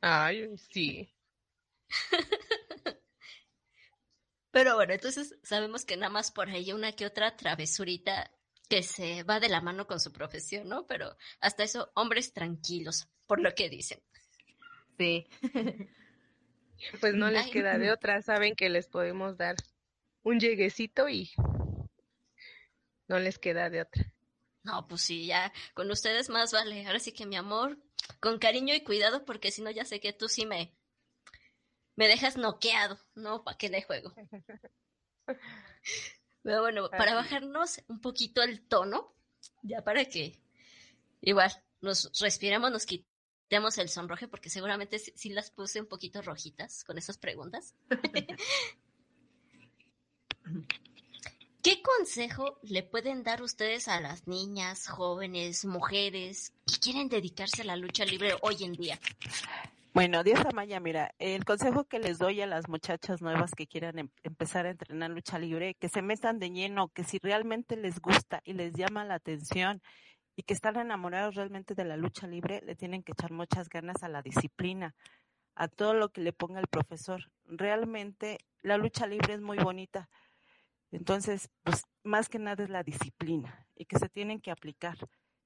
Ay, 0.00 0.48
sí. 0.70 1.12
Pero 4.54 4.76
bueno, 4.76 4.92
entonces 4.92 5.36
sabemos 5.42 5.84
que 5.84 5.96
nada 5.96 6.10
más 6.10 6.30
por 6.30 6.48
ahí 6.48 6.72
una 6.72 6.92
que 6.92 7.06
otra 7.06 7.36
travesurita 7.36 8.30
que 8.68 8.84
se 8.84 9.24
va 9.24 9.40
de 9.40 9.48
la 9.48 9.60
mano 9.60 9.88
con 9.88 9.98
su 9.98 10.12
profesión, 10.12 10.68
¿no? 10.68 10.86
Pero 10.86 11.16
hasta 11.40 11.64
eso, 11.64 11.90
hombres 11.96 12.32
tranquilos, 12.32 13.08
por 13.26 13.40
lo 13.40 13.52
que 13.52 13.68
dicen. 13.68 14.00
Sí. 14.96 15.26
Pues 17.00 17.14
no 17.14 17.30
les 17.30 17.46
Ay. 17.46 17.50
queda 17.50 17.78
de 17.78 17.90
otra. 17.92 18.20
Saben 18.20 18.54
que 18.54 18.68
les 18.68 18.88
podemos 18.88 19.38
dar 19.38 19.54
un 20.22 20.38
lleguecito 20.38 21.08
y 21.08 21.30
no 23.08 23.18
les 23.18 23.38
queda 23.38 23.70
de 23.70 23.80
otra. 23.80 24.12
No, 24.64 24.86
pues 24.86 25.00
sí, 25.00 25.24
ya 25.24 25.50
con 25.72 25.90
ustedes 25.90 26.28
más 26.28 26.52
vale. 26.52 26.84
Ahora 26.86 26.98
sí 26.98 27.12
que 27.12 27.26
mi 27.26 27.36
amor, 27.36 27.78
con 28.20 28.38
cariño 28.38 28.74
y 28.74 28.82
cuidado, 28.82 29.24
porque 29.24 29.50
si 29.50 29.62
no 29.62 29.70
ya 29.70 29.86
sé 29.86 29.98
que 29.98 30.12
tú 30.12 30.28
sí 30.28 30.44
me, 30.44 30.74
me 31.96 32.08
dejas 32.08 32.36
noqueado, 32.36 32.98
¿no? 33.14 33.44
¿Para 33.44 33.56
qué 33.56 33.68
le 33.68 33.82
juego? 33.82 34.12
Pero 36.42 36.60
bueno, 36.60 36.90
para 36.90 37.14
bajarnos 37.14 37.80
un 37.88 38.00
poquito 38.00 38.42
el 38.42 38.66
tono, 38.66 39.14
ya 39.62 39.82
para 39.82 40.04
que 40.04 40.40
igual 41.20 41.52
nos 41.80 42.10
respiremos, 42.20 42.70
nos 42.70 42.86
quitemos 42.86 43.78
el 43.78 43.88
sonroje, 43.88 44.28
porque 44.28 44.50
seguramente 44.50 44.98
sí, 44.98 45.12
sí 45.16 45.28
las 45.30 45.50
puse 45.50 45.80
un 45.80 45.86
poquito 45.86 46.22
rojitas 46.22 46.84
con 46.84 46.98
esas 46.98 47.18
preguntas. 47.18 47.74
¿Qué 51.62 51.80
consejo 51.80 52.58
le 52.62 52.82
pueden 52.82 53.22
dar 53.22 53.40
ustedes 53.40 53.88
a 53.88 53.98
las 53.98 54.28
niñas, 54.28 54.86
jóvenes, 54.86 55.64
mujeres 55.64 56.52
que 56.66 56.78
quieren 56.78 57.08
dedicarse 57.08 57.62
a 57.62 57.64
la 57.64 57.76
lucha 57.76 58.04
libre 58.04 58.36
hoy 58.42 58.64
en 58.64 58.74
día? 58.74 59.00
Bueno, 59.94 60.24
Dios 60.24 60.40
Amaya, 60.44 60.80
mira, 60.80 61.14
el 61.18 61.44
consejo 61.44 61.84
que 61.84 62.00
les 62.00 62.18
doy 62.18 62.40
a 62.40 62.46
las 62.48 62.68
muchachas 62.68 63.22
nuevas 63.22 63.52
que 63.54 63.68
quieran 63.68 63.96
em- 64.00 64.10
empezar 64.24 64.66
a 64.66 64.70
entrenar 64.70 65.10
lucha 65.10 65.38
libre, 65.38 65.74
que 65.76 65.88
se 65.88 66.02
metan 66.02 66.40
de 66.40 66.50
lleno, 66.50 66.88
que 66.88 67.04
si 67.04 67.18
realmente 67.22 67.76
les 67.76 68.00
gusta 68.00 68.40
y 68.44 68.54
les 68.54 68.72
llama 68.74 69.04
la 69.04 69.14
atención 69.14 69.80
y 70.36 70.42
que 70.44 70.54
están 70.54 70.78
enamorados 70.78 71.36
realmente 71.36 71.74
de 71.74 71.84
la 71.84 71.96
lucha 71.96 72.26
libre, 72.26 72.60
le 72.64 72.76
tienen 72.76 73.04
que 73.04 73.12
echar 73.12 73.32
muchas 73.32 73.68
ganas 73.68 74.02
a 74.02 74.08
la 74.08 74.22
disciplina, 74.22 74.96
a 75.56 75.68
todo 75.68 75.94
lo 75.94 76.10
que 76.10 76.22
le 76.22 76.32
ponga 76.32 76.60
el 76.60 76.68
profesor. 76.68 77.22
Realmente 77.44 78.38
la 78.62 78.78
lucha 78.78 79.06
libre 79.06 79.34
es 79.34 79.40
muy 79.42 79.58
bonita. 79.58 80.08
Entonces, 80.92 81.50
pues 81.64 81.84
más 82.04 82.28
que 82.28 82.38
nada 82.40 82.64
es 82.64 82.70
la 82.70 82.82
disciplina 82.82 83.66
y 83.76 83.86
que 83.86 83.98
se 83.98 84.08
tienen 84.08 84.40
que 84.40 84.50
aplicar. 84.50 84.96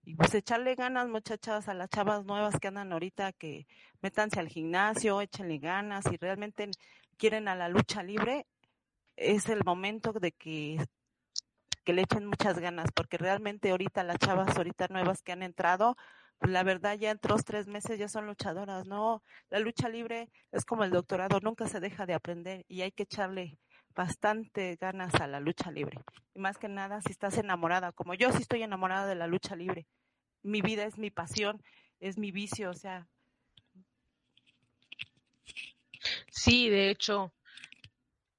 Y 0.08 0.14
pues 0.14 0.34
echarle 0.34 0.74
ganas, 0.74 1.06
muchachas, 1.06 1.68
a 1.68 1.74
las 1.74 1.90
chavas 1.90 2.24
nuevas 2.24 2.58
que 2.58 2.68
andan 2.68 2.90
ahorita, 2.94 3.34
que 3.34 3.66
métanse 4.00 4.40
al 4.40 4.48
gimnasio, 4.48 5.20
échenle 5.20 5.58
ganas, 5.58 6.06
si 6.08 6.16
realmente 6.16 6.70
quieren 7.18 7.46
a 7.46 7.54
la 7.54 7.68
lucha 7.68 8.02
libre, 8.02 8.46
es 9.16 9.50
el 9.50 9.62
momento 9.64 10.14
de 10.14 10.32
que, 10.32 10.78
que 11.84 11.92
le 11.92 12.00
echen 12.00 12.24
muchas 12.24 12.58
ganas, 12.58 12.90
porque 12.94 13.18
realmente 13.18 13.70
ahorita 13.70 14.02
las 14.02 14.16
chavas 14.16 14.56
ahorita 14.56 14.86
nuevas 14.88 15.20
que 15.22 15.32
han 15.32 15.42
entrado, 15.42 15.94
pues 16.38 16.52
la 16.52 16.62
verdad 16.62 16.96
ya 16.96 17.10
en 17.10 17.18
dos, 17.20 17.44
tres 17.44 17.66
meses 17.66 17.98
ya 17.98 18.08
son 18.08 18.26
luchadoras, 18.26 18.86
no, 18.86 19.22
la 19.50 19.58
lucha 19.58 19.90
libre 19.90 20.30
es 20.52 20.64
como 20.64 20.84
el 20.84 20.90
doctorado, 20.90 21.38
nunca 21.40 21.68
se 21.68 21.80
deja 21.80 22.06
de 22.06 22.14
aprender 22.14 22.64
y 22.66 22.80
hay 22.80 22.92
que 22.92 23.02
echarle 23.02 23.58
bastante 23.98 24.76
ganas 24.80 25.12
a 25.16 25.26
la 25.26 25.40
lucha 25.40 25.72
libre. 25.72 25.98
Y 26.32 26.38
más 26.38 26.56
que 26.56 26.68
nada, 26.68 27.00
si 27.00 27.10
estás 27.10 27.36
enamorada, 27.36 27.90
como 27.90 28.14
yo 28.14 28.30
sí 28.30 28.42
estoy 28.42 28.62
enamorada 28.62 29.08
de 29.08 29.16
la 29.16 29.26
lucha 29.26 29.56
libre, 29.56 29.88
mi 30.44 30.62
vida 30.62 30.84
es 30.84 30.98
mi 30.98 31.10
pasión, 31.10 31.60
es 31.98 32.16
mi 32.16 32.30
vicio, 32.30 32.70
o 32.70 32.74
sea, 32.74 33.08
Sí, 36.30 36.68
de 36.68 36.90
hecho, 36.90 37.32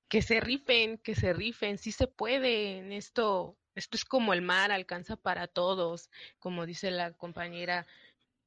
que 0.07 0.21
se 0.21 0.39
rifen, 0.39 0.97
que 0.97 1.13
se 1.13 1.33
rifen, 1.33 1.77
sí 1.77 1.91
se 1.91 2.07
puede. 2.07 2.77
En 2.77 2.93
esto, 2.93 3.57
esto 3.75 3.97
es 3.97 4.05
como 4.05 4.33
el 4.33 4.41
mar, 4.41 4.71
alcanza 4.71 5.17
para 5.17 5.47
todos, 5.47 6.09
como 6.39 6.65
dice 6.65 6.89
la 6.89 7.11
compañera, 7.11 7.85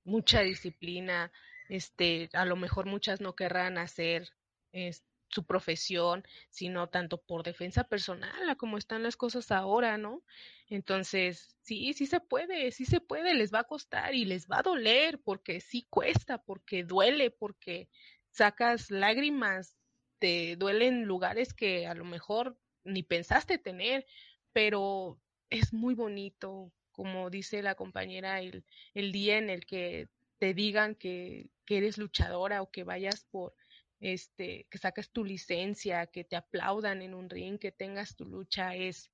mucha 0.05 0.41
disciplina. 0.41 1.31
Este, 1.69 2.31
a 2.33 2.47
lo 2.47 2.57
mejor 2.57 2.87
muchas 2.87 3.21
no 3.21 3.35
querrán 3.35 3.77
hacer 3.77 4.31
es, 4.73 5.05
su 5.33 5.45
profesión, 5.45 6.25
sino 6.51 6.89
tanto 6.89 7.21
por 7.23 7.43
defensa 7.43 7.85
personal, 7.85 8.49
a 8.49 8.57
como 8.57 8.79
están 8.79 9.03
las 9.03 9.17
cosas 9.17 9.51
ahora, 9.51 9.99
¿no? 9.99 10.23
Entonces, 10.69 11.57
sí, 11.63 11.93
sí 11.95 12.07
se 12.07 12.21
puede, 12.21 12.71
sí 12.73 12.85
se 12.85 13.01
puede, 13.01 13.35
les 13.35 13.53
va 13.53 13.61
a 13.61 13.65
costar 13.65 14.15
y 14.15 14.25
les 14.25 14.47
va 14.49 14.59
a 14.59 14.63
doler, 14.63 15.21
porque 15.21 15.61
sí 15.61 15.87
cuesta, 15.91 16.39
porque 16.43 16.85
duele, 16.85 17.31
porque 17.31 17.89
sacas 18.31 18.91
lágrimas, 18.91 19.77
te 20.19 20.57
duelen 20.57 21.05
lugares 21.05 21.55
que 21.55 21.87
a 21.87 21.95
lo 21.95 22.05
mejor 22.05 22.57
ni 22.85 23.03
pensaste 23.03 23.59
tener, 23.59 24.07
pero 24.53 25.19
es 25.51 25.73
muy 25.73 25.95
bonito, 25.95 26.73
como 26.93 27.31
dice 27.31 27.63
la 27.63 27.75
compañera, 27.75 28.41
el, 28.41 28.65
el 28.95 29.13
día 29.13 29.39
en 29.39 29.51
el 29.51 29.67
que 29.67 30.09
te 30.39 30.55
digan 30.55 30.95
que, 30.95 31.51
que 31.65 31.79
eres 31.79 31.99
luchadora 31.99 32.63
o 32.63 32.71
que 32.71 32.85
vayas 32.85 33.25
por 33.31 33.55
este, 34.03 34.67
que 34.69 34.79
saques 34.79 35.11
tu 35.11 35.25
licencia, 35.25 36.09
que 36.09 36.25
te 36.25 36.35
aplaudan 36.35 37.03
en 37.03 37.15
un 37.15 37.31
ring, 37.31 37.59
que 37.59 37.71
tengas 37.71 38.17
tu 38.17 38.27
lucha, 38.27 38.75
es, 38.75 39.13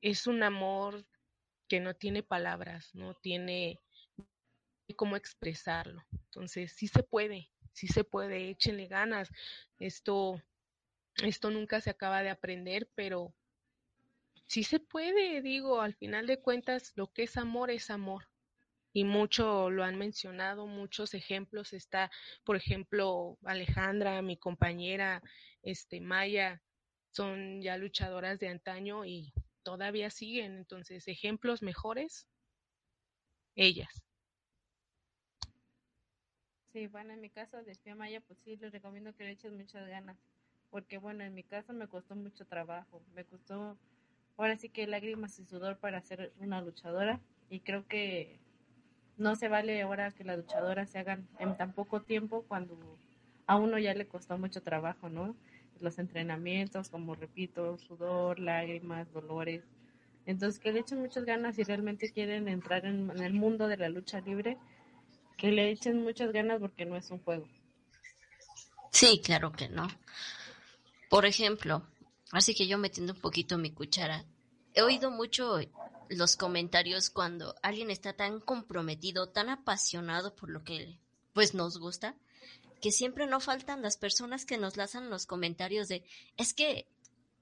es 0.00 0.26
un 0.26 0.42
amor 0.42 1.04
que 1.68 1.78
no 1.78 1.94
tiene 1.94 2.22
palabras, 2.22 2.94
no 2.94 3.14
tiene 3.14 3.80
cómo 4.96 5.16
expresarlo. 5.16 6.02
Entonces, 6.10 6.72
sí 6.72 6.88
se 6.88 7.02
puede, 7.02 7.50
sí 7.72 7.86
se 7.86 8.02
puede, 8.02 8.48
échenle 8.48 8.86
ganas. 8.86 9.28
Esto, 9.78 10.42
esto 11.22 11.50
nunca 11.50 11.82
se 11.82 11.90
acaba 11.90 12.22
de 12.22 12.30
aprender, 12.30 12.88
pero 12.94 13.34
sí 14.46 14.64
se 14.64 14.80
puede, 14.80 15.42
digo, 15.42 15.82
al 15.82 15.94
final 15.94 16.26
de 16.26 16.40
cuentas, 16.40 16.92
lo 16.96 17.12
que 17.12 17.24
es 17.24 17.36
amor 17.36 17.70
es 17.70 17.90
amor. 17.90 18.26
Y 18.96 19.02
mucho 19.04 19.70
lo 19.70 19.82
han 19.82 19.98
mencionado, 19.98 20.68
muchos 20.68 21.14
ejemplos. 21.14 21.72
Está, 21.72 22.12
por 22.44 22.54
ejemplo, 22.54 23.36
Alejandra, 23.44 24.22
mi 24.22 24.36
compañera, 24.38 25.20
este, 25.62 26.00
Maya, 26.00 26.62
son 27.10 27.60
ya 27.60 27.76
luchadoras 27.76 28.38
de 28.38 28.48
antaño 28.48 29.04
y 29.04 29.34
todavía 29.64 30.10
siguen. 30.10 30.56
Entonces, 30.56 31.08
ejemplos 31.08 31.60
mejores, 31.60 32.28
ellas. 33.56 33.90
Sí, 36.72 36.86
bueno, 36.86 37.12
en 37.12 37.20
mi 37.20 37.30
caso 37.30 37.58
de 37.62 37.94
Maya, 37.94 38.20
pues 38.20 38.38
sí, 38.44 38.56
les 38.56 38.72
recomiendo 38.72 39.14
que 39.16 39.24
le 39.24 39.32
echen 39.32 39.56
muchas 39.56 39.88
ganas. 39.88 40.16
Porque 40.70 40.98
bueno, 40.98 41.24
en 41.24 41.34
mi 41.34 41.42
caso 41.42 41.72
me 41.72 41.88
costó 41.88 42.14
mucho 42.14 42.44
trabajo. 42.46 43.02
Me 43.14 43.24
costó, 43.24 43.76
ahora 44.36 44.56
sí 44.56 44.68
que 44.68 44.86
lágrimas 44.86 45.36
y 45.40 45.44
sudor 45.44 45.78
para 45.78 46.00
ser 46.02 46.32
una 46.38 46.60
luchadora. 46.62 47.20
Y 47.50 47.60
creo 47.60 47.86
que 47.88 48.40
no 49.16 49.36
se 49.36 49.48
vale 49.48 49.82
ahora 49.82 50.10
que 50.10 50.24
las 50.24 50.38
luchadoras 50.38 50.90
se 50.90 50.98
hagan 50.98 51.28
en 51.38 51.56
tan 51.56 51.72
poco 51.72 52.00
tiempo 52.02 52.44
cuando 52.48 52.76
a 53.46 53.56
uno 53.56 53.78
ya 53.78 53.94
le 53.94 54.06
costó 54.06 54.38
mucho 54.38 54.62
trabajo, 54.62 55.08
¿no? 55.08 55.36
Los 55.80 55.98
entrenamientos, 55.98 56.88
como 56.88 57.14
repito, 57.14 57.78
sudor, 57.78 58.38
lágrimas, 58.38 59.12
dolores. 59.12 59.62
Entonces, 60.26 60.58
que 60.58 60.72
le 60.72 60.80
echen 60.80 61.00
muchas 61.00 61.24
ganas 61.24 61.56
si 61.56 61.64
realmente 61.64 62.10
quieren 62.10 62.48
entrar 62.48 62.86
en, 62.86 63.10
el 63.22 63.34
mundo 63.34 63.68
de 63.68 63.76
la 63.76 63.88
lucha 63.88 64.20
libre, 64.20 64.56
que 65.36 65.50
le 65.50 65.70
echen 65.70 66.02
muchas 66.02 66.32
ganas 66.32 66.60
porque 66.60 66.86
no 66.86 66.96
es 66.96 67.10
un 67.10 67.18
juego. 67.18 67.46
Sí, 68.90 69.20
claro 69.22 69.52
que 69.52 69.68
no. 69.68 69.88
Por 71.10 71.26
ejemplo, 71.26 71.82
así 72.32 72.54
que 72.54 72.66
yo 72.66 72.78
metiendo 72.78 73.12
un 73.12 73.20
poquito 73.20 73.58
mi 73.58 73.70
cuchara, 73.70 74.24
he 74.72 74.82
oído 74.82 75.10
mucho 75.10 75.58
los 76.08 76.36
comentarios 76.36 77.10
cuando 77.10 77.54
alguien 77.62 77.90
está 77.90 78.12
tan 78.12 78.40
comprometido, 78.40 79.28
tan 79.28 79.48
apasionado 79.48 80.34
por 80.34 80.50
lo 80.50 80.64
que 80.64 80.98
pues 81.32 81.54
nos 81.54 81.78
gusta, 81.78 82.14
que 82.80 82.92
siempre 82.92 83.26
no 83.26 83.40
faltan 83.40 83.82
las 83.82 83.96
personas 83.96 84.44
que 84.44 84.58
nos 84.58 84.76
lanzan 84.76 85.10
los 85.10 85.26
comentarios 85.26 85.88
de 85.88 86.04
es 86.36 86.54
que 86.54 86.86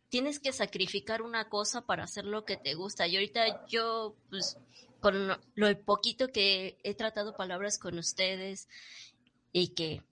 tienes 0.09 0.39
que 0.39 0.53
sacrificar 0.53 1.23
una 1.23 1.49
cosa 1.49 1.87
para 1.87 2.05
hacer 2.05 2.27
lo 2.27 2.45
que 2.45 2.59
te 2.59 2.75
gusta. 2.75 3.07
Y 3.07 3.17
ahorita 3.17 3.67
yo, 3.67 4.15
pues, 4.29 4.59
con 5.01 5.37
lo 5.55 5.85
poquito 5.85 6.29
que 6.29 6.79
he 6.83 6.95
tratado 6.95 7.35
palabras 7.35 7.79
con 7.79 7.99
ustedes 7.99 8.69
y 9.53 9.69
que 9.69 10.03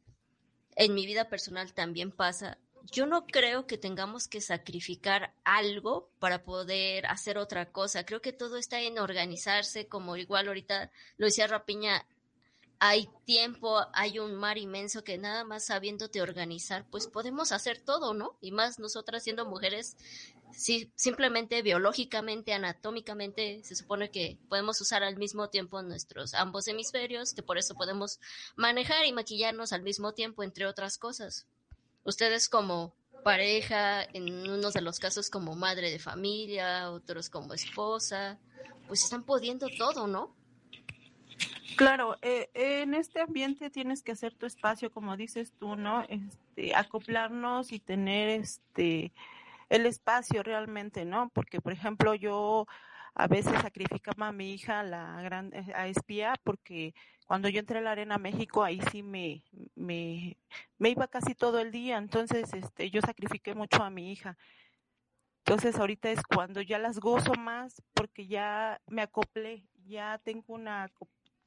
en 0.74 0.94
mi 0.94 1.04
vida 1.04 1.28
personal 1.28 1.74
también 1.74 2.12
pasa, 2.12 2.56
yo 2.90 3.06
no 3.06 3.26
creo 3.26 3.66
que 3.66 3.78
tengamos 3.78 4.28
que 4.28 4.40
sacrificar 4.40 5.34
algo 5.44 6.10
para 6.18 6.42
poder 6.42 7.06
hacer 7.06 7.38
otra 7.38 7.70
cosa. 7.72 8.04
Creo 8.04 8.22
que 8.22 8.32
todo 8.32 8.56
está 8.56 8.80
en 8.80 8.98
organizarse, 8.98 9.86
como 9.86 10.16
igual 10.16 10.48
ahorita 10.48 10.90
lo 11.16 11.26
decía 11.26 11.46
Rapiña, 11.46 12.06
hay 12.82 13.10
tiempo, 13.26 13.78
hay 13.92 14.18
un 14.18 14.34
mar 14.34 14.56
inmenso 14.56 15.04
que 15.04 15.18
nada 15.18 15.44
más 15.44 15.66
sabiéndote 15.66 16.22
organizar, 16.22 16.86
pues 16.90 17.06
podemos 17.06 17.52
hacer 17.52 17.78
todo, 17.78 18.14
¿no? 18.14 18.38
Y 18.40 18.52
más 18.52 18.78
nosotras 18.78 19.22
siendo 19.22 19.44
mujeres, 19.44 19.98
sí, 20.50 20.90
simplemente 20.96 21.60
biológicamente, 21.60 22.54
anatómicamente, 22.54 23.62
se 23.64 23.76
supone 23.76 24.10
que 24.10 24.38
podemos 24.48 24.80
usar 24.80 25.02
al 25.02 25.18
mismo 25.18 25.50
tiempo 25.50 25.82
nuestros 25.82 26.32
ambos 26.32 26.68
hemisferios, 26.68 27.34
que 27.34 27.42
por 27.42 27.58
eso 27.58 27.74
podemos 27.74 28.18
manejar 28.56 29.04
y 29.04 29.12
maquillarnos 29.12 29.74
al 29.74 29.82
mismo 29.82 30.14
tiempo, 30.14 30.42
entre 30.42 30.66
otras 30.66 30.96
cosas. 30.96 31.46
Ustedes 32.04 32.48
como 32.48 32.94
pareja, 33.22 34.02
en 34.02 34.48
unos 34.48 34.72
de 34.72 34.80
los 34.80 34.98
casos 34.98 35.30
como 35.30 35.54
madre 35.54 35.90
de 35.90 35.98
familia, 35.98 36.90
otros 36.90 37.28
como 37.28 37.52
esposa, 37.54 38.38
pues 38.88 39.04
están 39.04 39.22
pudiendo 39.24 39.68
todo, 39.78 40.06
¿no? 40.06 40.34
Claro, 41.76 42.16
eh, 42.22 42.50
en 42.54 42.94
este 42.94 43.20
ambiente 43.20 43.70
tienes 43.70 44.02
que 44.02 44.12
hacer 44.12 44.34
tu 44.34 44.46
espacio, 44.46 44.90
como 44.90 45.16
dices 45.16 45.52
tú, 45.58 45.76
¿no? 45.76 46.02
Este, 46.08 46.74
acoplarnos 46.74 47.72
y 47.72 47.78
tener 47.78 48.28
este 48.28 49.12
el 49.70 49.86
espacio 49.86 50.42
realmente, 50.42 51.04
¿no? 51.04 51.30
Porque, 51.32 51.60
por 51.60 51.72
ejemplo, 51.72 52.14
yo 52.14 52.66
a 53.14 53.28
veces 53.28 53.52
sacrificaba 53.62 54.28
a 54.28 54.32
mi 54.32 54.52
hija 54.52 54.82
la 54.82 55.22
gran, 55.22 55.54
eh, 55.54 55.72
a 55.74 55.86
espía 55.86 56.34
porque 56.44 56.92
cuando 57.30 57.48
yo 57.48 57.60
entré 57.60 57.78
a 57.78 57.80
la 57.80 57.92
Arena 57.92 58.18
México 58.18 58.64
ahí 58.64 58.80
sí 58.90 59.04
me, 59.04 59.44
me, 59.76 60.36
iba 60.80 61.06
casi 61.06 61.36
todo 61.36 61.60
el 61.60 61.70
día, 61.70 61.96
entonces 61.96 62.52
este, 62.52 62.90
yo 62.90 63.00
sacrifiqué 63.02 63.54
mucho 63.54 63.84
a 63.84 63.88
mi 63.88 64.10
hija. 64.10 64.36
Entonces 65.44 65.78
ahorita 65.78 66.10
es 66.10 66.24
cuando 66.24 66.60
ya 66.60 66.80
las 66.80 66.98
gozo 66.98 67.34
más 67.34 67.84
porque 67.94 68.26
ya 68.26 68.80
me 68.88 69.02
acoplé, 69.02 69.62
ya 69.86 70.20
tengo 70.24 70.42
una 70.48 70.90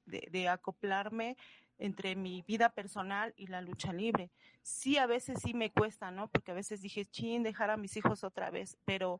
de, 0.05 0.47
acoplarme 0.47 1.35
entre 1.77 2.15
mi 2.15 2.43
vida 2.43 2.69
personal 2.69 3.33
y 3.35 3.47
la 3.47 3.59
lucha 3.59 3.91
libre. 3.91 4.31
Sí, 4.61 4.97
a 4.97 5.05
veces 5.05 5.41
sí 5.43 5.53
me 5.53 5.69
cuesta, 5.69 6.11
¿no? 6.11 6.29
Porque 6.29 6.51
a 6.51 6.55
veces 6.55 6.81
dije, 6.81 7.03
chin, 7.03 7.43
dejar 7.43 7.71
a 7.71 7.75
mis 7.75 7.97
hijos 7.97 8.23
otra 8.23 8.51
vez, 8.51 8.77
pero 8.85 9.19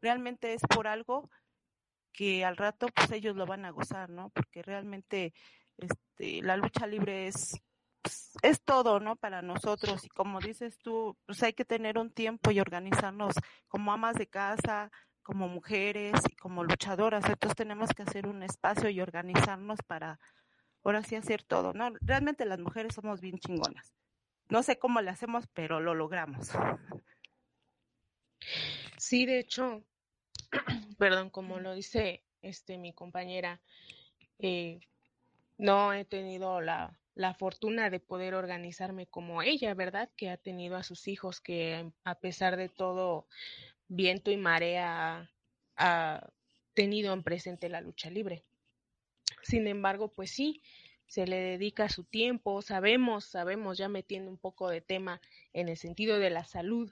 realmente 0.00 0.54
es 0.54 0.62
por 0.62 0.86
algo 0.86 1.28
que 2.12 2.44
al 2.44 2.56
rato 2.56 2.86
pues 2.94 3.10
ellos 3.10 3.34
lo 3.34 3.46
van 3.46 3.64
a 3.64 3.70
gozar, 3.70 4.10
¿no? 4.10 4.28
Porque 4.28 4.62
realmente 4.62 5.34
este 5.78 6.42
la 6.42 6.56
lucha 6.56 6.86
libre 6.86 7.26
es 7.28 7.60
pues, 8.02 8.32
es 8.42 8.62
todo, 8.62 9.00
¿no? 9.00 9.16
Para 9.16 9.40
nosotros 9.40 10.04
y 10.04 10.08
como 10.10 10.38
dices 10.40 10.78
tú, 10.78 11.16
pues 11.26 11.42
hay 11.42 11.54
que 11.54 11.64
tener 11.64 11.96
un 11.98 12.10
tiempo 12.10 12.50
y 12.50 12.60
organizarnos 12.60 13.34
como 13.66 13.92
amas 13.92 14.16
de 14.16 14.26
casa, 14.26 14.90
como 15.22 15.48
mujeres 15.48 16.12
y 16.30 16.36
como 16.36 16.64
luchadoras. 16.64 17.24
Entonces 17.24 17.56
tenemos 17.56 17.90
que 17.94 18.02
hacer 18.02 18.26
un 18.26 18.42
espacio 18.42 18.90
y 18.90 19.00
organizarnos 19.00 19.80
para 19.86 20.20
ahora 20.84 21.02
sí 21.02 21.16
hacer 21.16 21.42
todo, 21.42 21.72
¿no? 21.72 21.90
Realmente 22.02 22.44
las 22.44 22.60
mujeres 22.60 22.94
somos 22.94 23.22
bien 23.22 23.38
chingonas. 23.38 23.94
No 24.50 24.62
sé 24.62 24.78
cómo 24.78 25.00
le 25.00 25.10
hacemos, 25.10 25.46
pero 25.54 25.80
lo 25.80 25.94
logramos. 25.94 26.50
Sí, 28.98 29.24
de 29.24 29.38
hecho, 29.38 29.82
perdón, 30.98 31.30
como 31.30 31.58
lo 31.58 31.74
dice 31.74 32.22
este 32.42 32.76
mi 32.76 32.92
compañera, 32.92 33.62
eh, 34.38 34.80
no 35.58 35.92
he 35.92 36.04
tenido 36.04 36.60
la, 36.60 36.98
la 37.14 37.34
fortuna 37.34 37.90
de 37.90 38.00
poder 38.00 38.34
organizarme 38.34 39.06
como 39.06 39.42
ella, 39.42 39.74
¿verdad? 39.74 40.10
Que 40.16 40.30
ha 40.30 40.36
tenido 40.36 40.76
a 40.76 40.82
sus 40.82 41.06
hijos, 41.08 41.40
que 41.40 41.90
a 42.04 42.14
pesar 42.16 42.56
de 42.56 42.68
todo, 42.68 43.26
viento 43.88 44.30
y 44.30 44.36
marea 44.36 45.30
ha 45.76 46.30
tenido 46.74 47.12
en 47.12 47.22
presente 47.22 47.68
la 47.68 47.80
lucha 47.80 48.10
libre. 48.10 48.44
Sin 49.42 49.66
embargo, 49.66 50.08
pues 50.08 50.30
sí, 50.30 50.62
se 51.06 51.26
le 51.26 51.36
dedica 51.36 51.88
su 51.88 52.04
tiempo, 52.04 52.62
sabemos, 52.62 53.24
sabemos, 53.24 53.78
ya 53.78 53.88
metiendo 53.88 54.30
un 54.30 54.38
poco 54.38 54.68
de 54.68 54.80
tema 54.80 55.20
en 55.52 55.68
el 55.68 55.76
sentido 55.76 56.18
de 56.18 56.30
la 56.30 56.44
salud, 56.44 56.90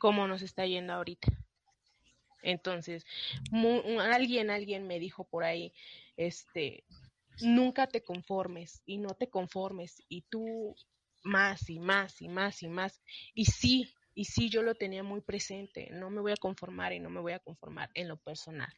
cómo 0.00 0.26
nos 0.26 0.42
está 0.42 0.66
yendo 0.66 0.92
ahorita. 0.92 1.28
Entonces, 2.42 3.06
alguien, 4.10 4.50
alguien 4.50 4.86
me 4.86 4.98
dijo 4.98 5.24
por 5.24 5.44
ahí, 5.44 5.72
este, 6.16 6.84
nunca 7.40 7.86
te 7.86 8.02
conformes 8.02 8.82
y 8.86 8.98
no 8.98 9.14
te 9.14 9.28
conformes 9.28 10.02
y 10.08 10.22
tú 10.22 10.74
más 11.22 11.68
y 11.70 11.80
más 11.80 12.20
y 12.22 12.28
más 12.28 12.62
y 12.62 12.68
más. 12.68 13.02
Y 13.34 13.46
sí, 13.46 13.92
y 14.14 14.26
sí, 14.26 14.48
yo 14.48 14.62
lo 14.62 14.74
tenía 14.74 15.02
muy 15.02 15.20
presente, 15.20 15.88
no 15.90 16.10
me 16.10 16.20
voy 16.20 16.32
a 16.32 16.36
conformar 16.36 16.92
y 16.92 17.00
no 17.00 17.10
me 17.10 17.20
voy 17.20 17.32
a 17.32 17.40
conformar 17.40 17.90
en 17.94 18.08
lo 18.08 18.16
personal. 18.16 18.72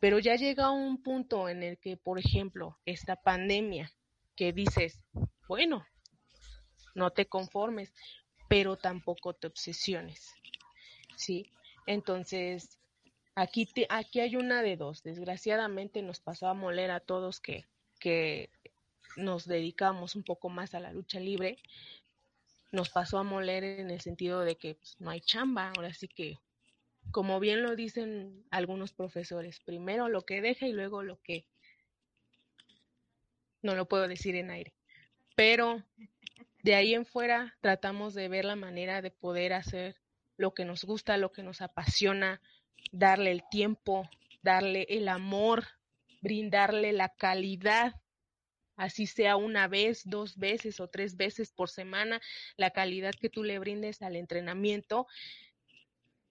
Pero 0.00 0.18
ya 0.18 0.34
llega 0.36 0.70
un 0.70 1.02
punto 1.02 1.48
en 1.48 1.62
el 1.62 1.78
que, 1.78 1.96
por 1.96 2.18
ejemplo, 2.18 2.78
esta 2.86 3.16
pandemia, 3.16 3.92
que 4.34 4.52
dices, 4.52 5.02
bueno, 5.46 5.86
no 6.94 7.10
te 7.10 7.26
conformes, 7.26 7.92
pero 8.48 8.76
tampoco 8.76 9.34
te 9.34 9.46
obsesiones. 9.46 10.34
¿Sí? 11.16 11.52
Entonces, 11.86 12.79
aquí, 13.40 13.68
aquí 13.88 14.20
hay 14.20 14.36
una 14.36 14.62
de 14.62 14.76
dos. 14.76 15.02
Desgraciadamente 15.02 16.02
nos 16.02 16.20
pasó 16.20 16.48
a 16.48 16.54
moler 16.54 16.90
a 16.90 17.00
todos 17.00 17.40
que, 17.40 17.66
que 17.98 18.50
nos 19.16 19.46
dedicamos 19.46 20.14
un 20.14 20.22
poco 20.22 20.48
más 20.48 20.74
a 20.74 20.80
la 20.80 20.92
lucha 20.92 21.20
libre, 21.20 21.58
nos 22.70 22.90
pasó 22.90 23.18
a 23.18 23.24
moler 23.24 23.64
en 23.64 23.90
el 23.90 24.00
sentido 24.00 24.40
de 24.40 24.56
que 24.56 24.74
pues, 24.76 24.96
no 25.00 25.10
hay 25.10 25.20
chamba, 25.20 25.72
ahora 25.76 25.92
sí 25.92 26.06
que, 26.06 26.38
como 27.10 27.40
bien 27.40 27.62
lo 27.62 27.74
dicen 27.74 28.44
algunos 28.50 28.92
profesores, 28.92 29.58
primero 29.60 30.08
lo 30.08 30.22
que 30.22 30.40
deja 30.40 30.66
y 30.66 30.72
luego 30.72 31.02
lo 31.02 31.20
que 31.20 31.46
no 33.62 33.74
lo 33.74 33.88
puedo 33.88 34.06
decir 34.06 34.36
en 34.36 34.50
aire. 34.50 34.74
Pero 35.34 35.82
de 36.62 36.74
ahí 36.74 36.94
en 36.94 37.06
fuera 37.06 37.56
tratamos 37.60 38.14
de 38.14 38.28
ver 38.28 38.44
la 38.44 38.56
manera 38.56 39.02
de 39.02 39.10
poder 39.10 39.52
hacer 39.52 39.96
lo 40.36 40.54
que 40.54 40.64
nos 40.64 40.84
gusta, 40.84 41.16
lo 41.16 41.32
que 41.32 41.42
nos 41.42 41.60
apasiona, 41.60 42.40
darle 42.90 43.30
el 43.30 43.42
tiempo, 43.50 44.08
darle 44.42 44.86
el 44.88 45.08
amor, 45.08 45.66
brindarle 46.20 46.92
la 46.92 47.08
calidad 47.08 47.94
así 48.80 49.06
sea 49.06 49.36
una 49.36 49.68
vez, 49.68 50.02
dos 50.06 50.38
veces 50.38 50.80
o 50.80 50.88
tres 50.88 51.18
veces 51.18 51.52
por 51.52 51.68
semana, 51.68 52.18
la 52.56 52.70
calidad 52.70 53.12
que 53.12 53.28
tú 53.28 53.44
le 53.44 53.58
brindes 53.58 54.00
al 54.00 54.16
entrenamiento, 54.16 55.06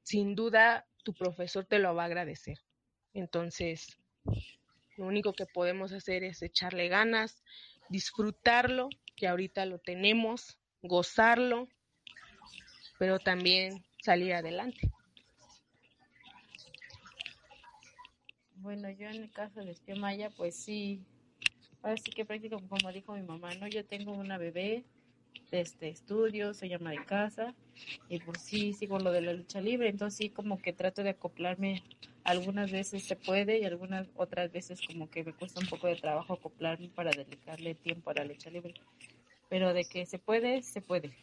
sin 0.01 0.33
duda 0.33 0.87
tu 1.03 1.13
profesor 1.13 1.65
te 1.65 1.77
lo 1.77 1.93
va 1.93 2.03
a 2.03 2.05
agradecer. 2.07 2.57
Entonces, 3.13 3.99
lo 4.97 5.05
único 5.05 5.33
que 5.33 5.45
podemos 5.45 5.93
hacer 5.93 6.23
es 6.23 6.41
echarle 6.41 6.87
ganas, 6.87 7.43
disfrutarlo, 7.87 8.89
que 9.15 9.27
ahorita 9.27 9.67
lo 9.67 9.77
tenemos, 9.77 10.57
gozarlo, 10.81 11.67
pero 12.97 13.19
también 13.19 13.85
salir 14.01 14.33
adelante. 14.33 14.89
Bueno, 18.61 18.89
yo 18.91 19.07
en 19.07 19.23
el 19.23 19.31
caso 19.31 19.61
de 19.61 19.71
Espía 19.71 19.95
Maya, 19.95 20.29
pues 20.29 20.55
sí, 20.55 21.01
Así 21.83 22.11
que 22.11 22.25
prácticamente 22.25 22.67
como 22.67 22.91
dijo 22.91 23.13
mi 23.13 23.21
mamá, 23.21 23.53
¿no? 23.55 23.67
Yo 23.67 23.85
tengo 23.85 24.11
una 24.11 24.37
bebé 24.37 24.83
de 25.49 25.61
este 25.61 25.89
estudio, 25.89 26.53
se 26.53 26.67
llama 26.67 26.91
de 26.91 27.03
casa, 27.05 27.55
y 28.09 28.19
pues 28.19 28.41
sí, 28.41 28.73
sigo 28.73 28.99
lo 28.99 29.11
de 29.11 29.21
la 29.21 29.33
lucha 29.33 29.61
libre, 29.61 29.89
entonces 29.89 30.17
sí 30.17 30.29
como 30.29 30.61
que 30.61 30.73
trato 30.73 31.01
de 31.01 31.11
acoplarme, 31.11 31.83
algunas 32.23 32.71
veces 32.71 33.03
se 33.05 33.15
puede 33.15 33.59
y 33.59 33.65
algunas 33.65 34.07
otras 34.15 34.51
veces 34.51 34.79
como 34.85 35.09
que 35.09 35.23
me 35.23 35.33
cuesta 35.33 35.59
un 35.59 35.67
poco 35.67 35.87
de 35.87 35.95
trabajo 35.95 36.33
acoplarme 36.33 36.89
para 36.89 37.11
dedicarle 37.11 37.73
tiempo 37.75 38.11
a 38.11 38.15
la 38.15 38.25
lucha 38.25 38.49
libre, 38.49 38.73
pero 39.47 39.73
de 39.73 39.85
que 39.85 40.05
se 40.05 40.19
puede, 40.19 40.61
se 40.61 40.81
puede. 40.81 41.13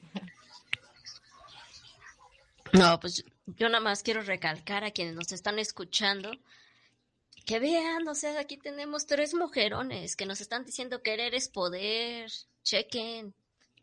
No, 2.72 2.98
pues 2.98 3.24
yo 3.46 3.68
nada 3.68 3.80
más 3.80 4.02
quiero 4.02 4.22
recalcar 4.22 4.82
a 4.82 4.90
quienes 4.90 5.14
nos 5.14 5.30
están 5.30 5.58
escuchando 5.58 6.32
que 7.46 7.60
vean, 7.60 8.06
o 8.08 8.14
sea, 8.16 8.40
aquí 8.40 8.56
tenemos 8.56 9.06
tres 9.06 9.32
mujerones 9.32 10.16
que 10.16 10.26
nos 10.26 10.40
están 10.40 10.64
diciendo 10.64 11.00
querer 11.00 11.32
es 11.32 11.48
poder, 11.48 12.28
chequen, 12.64 13.34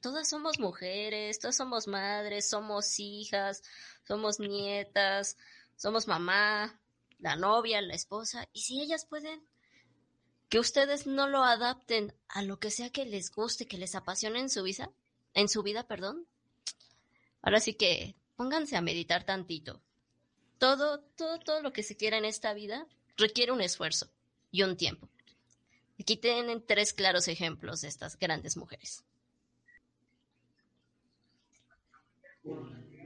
todas 0.01 0.27
somos 0.29 0.59
mujeres, 0.59 1.39
todas 1.39 1.55
somos 1.55 1.87
madres, 1.87 2.49
somos 2.49 2.99
hijas, 2.99 3.63
somos 4.05 4.41
nietas, 4.41 5.37
somos 5.77 6.07
mamá, 6.07 6.77
la 7.19 7.37
novia, 7.37 7.81
la 7.81 7.93
esposa, 7.93 8.49
y 8.51 8.63
si 8.63 8.81
ellas 8.81 9.05
pueden, 9.05 9.41
que 10.49 10.59
ustedes 10.59 11.07
no 11.07 11.29
lo 11.29 11.41
adapten 11.43 12.13
a 12.27 12.41
lo 12.41 12.59
que 12.59 12.69
sea 12.69 12.89
que 12.89 13.05
les 13.05 13.31
guste, 13.31 13.65
que 13.65 13.77
les 13.77 13.95
apasione 13.95 14.39
en 14.39 14.49
su 14.49 14.61
vida, 14.63 14.91
en 15.33 15.47
su 15.47 15.63
vida, 15.63 15.87
perdón. 15.87 16.27
Ahora 17.41 17.61
sí 17.61 17.75
que 17.75 18.17
pónganse 18.35 18.75
a 18.75 18.81
meditar 18.81 19.23
tantito. 19.23 19.81
Todo, 20.57 20.99
todo, 21.15 21.39
todo 21.39 21.61
lo 21.61 21.71
que 21.71 21.81
se 21.81 21.95
quiera 21.95 22.17
en 22.17 22.25
esta 22.25 22.53
vida 22.53 22.87
requiere 23.17 23.51
un 23.51 23.61
esfuerzo 23.61 24.09
y 24.51 24.63
un 24.63 24.77
tiempo. 24.77 25.09
Aquí 25.99 26.17
tienen 26.17 26.65
tres 26.65 26.93
claros 26.93 27.27
ejemplos 27.27 27.81
de 27.81 27.87
estas 27.87 28.17
grandes 28.17 28.57
mujeres. 28.57 29.03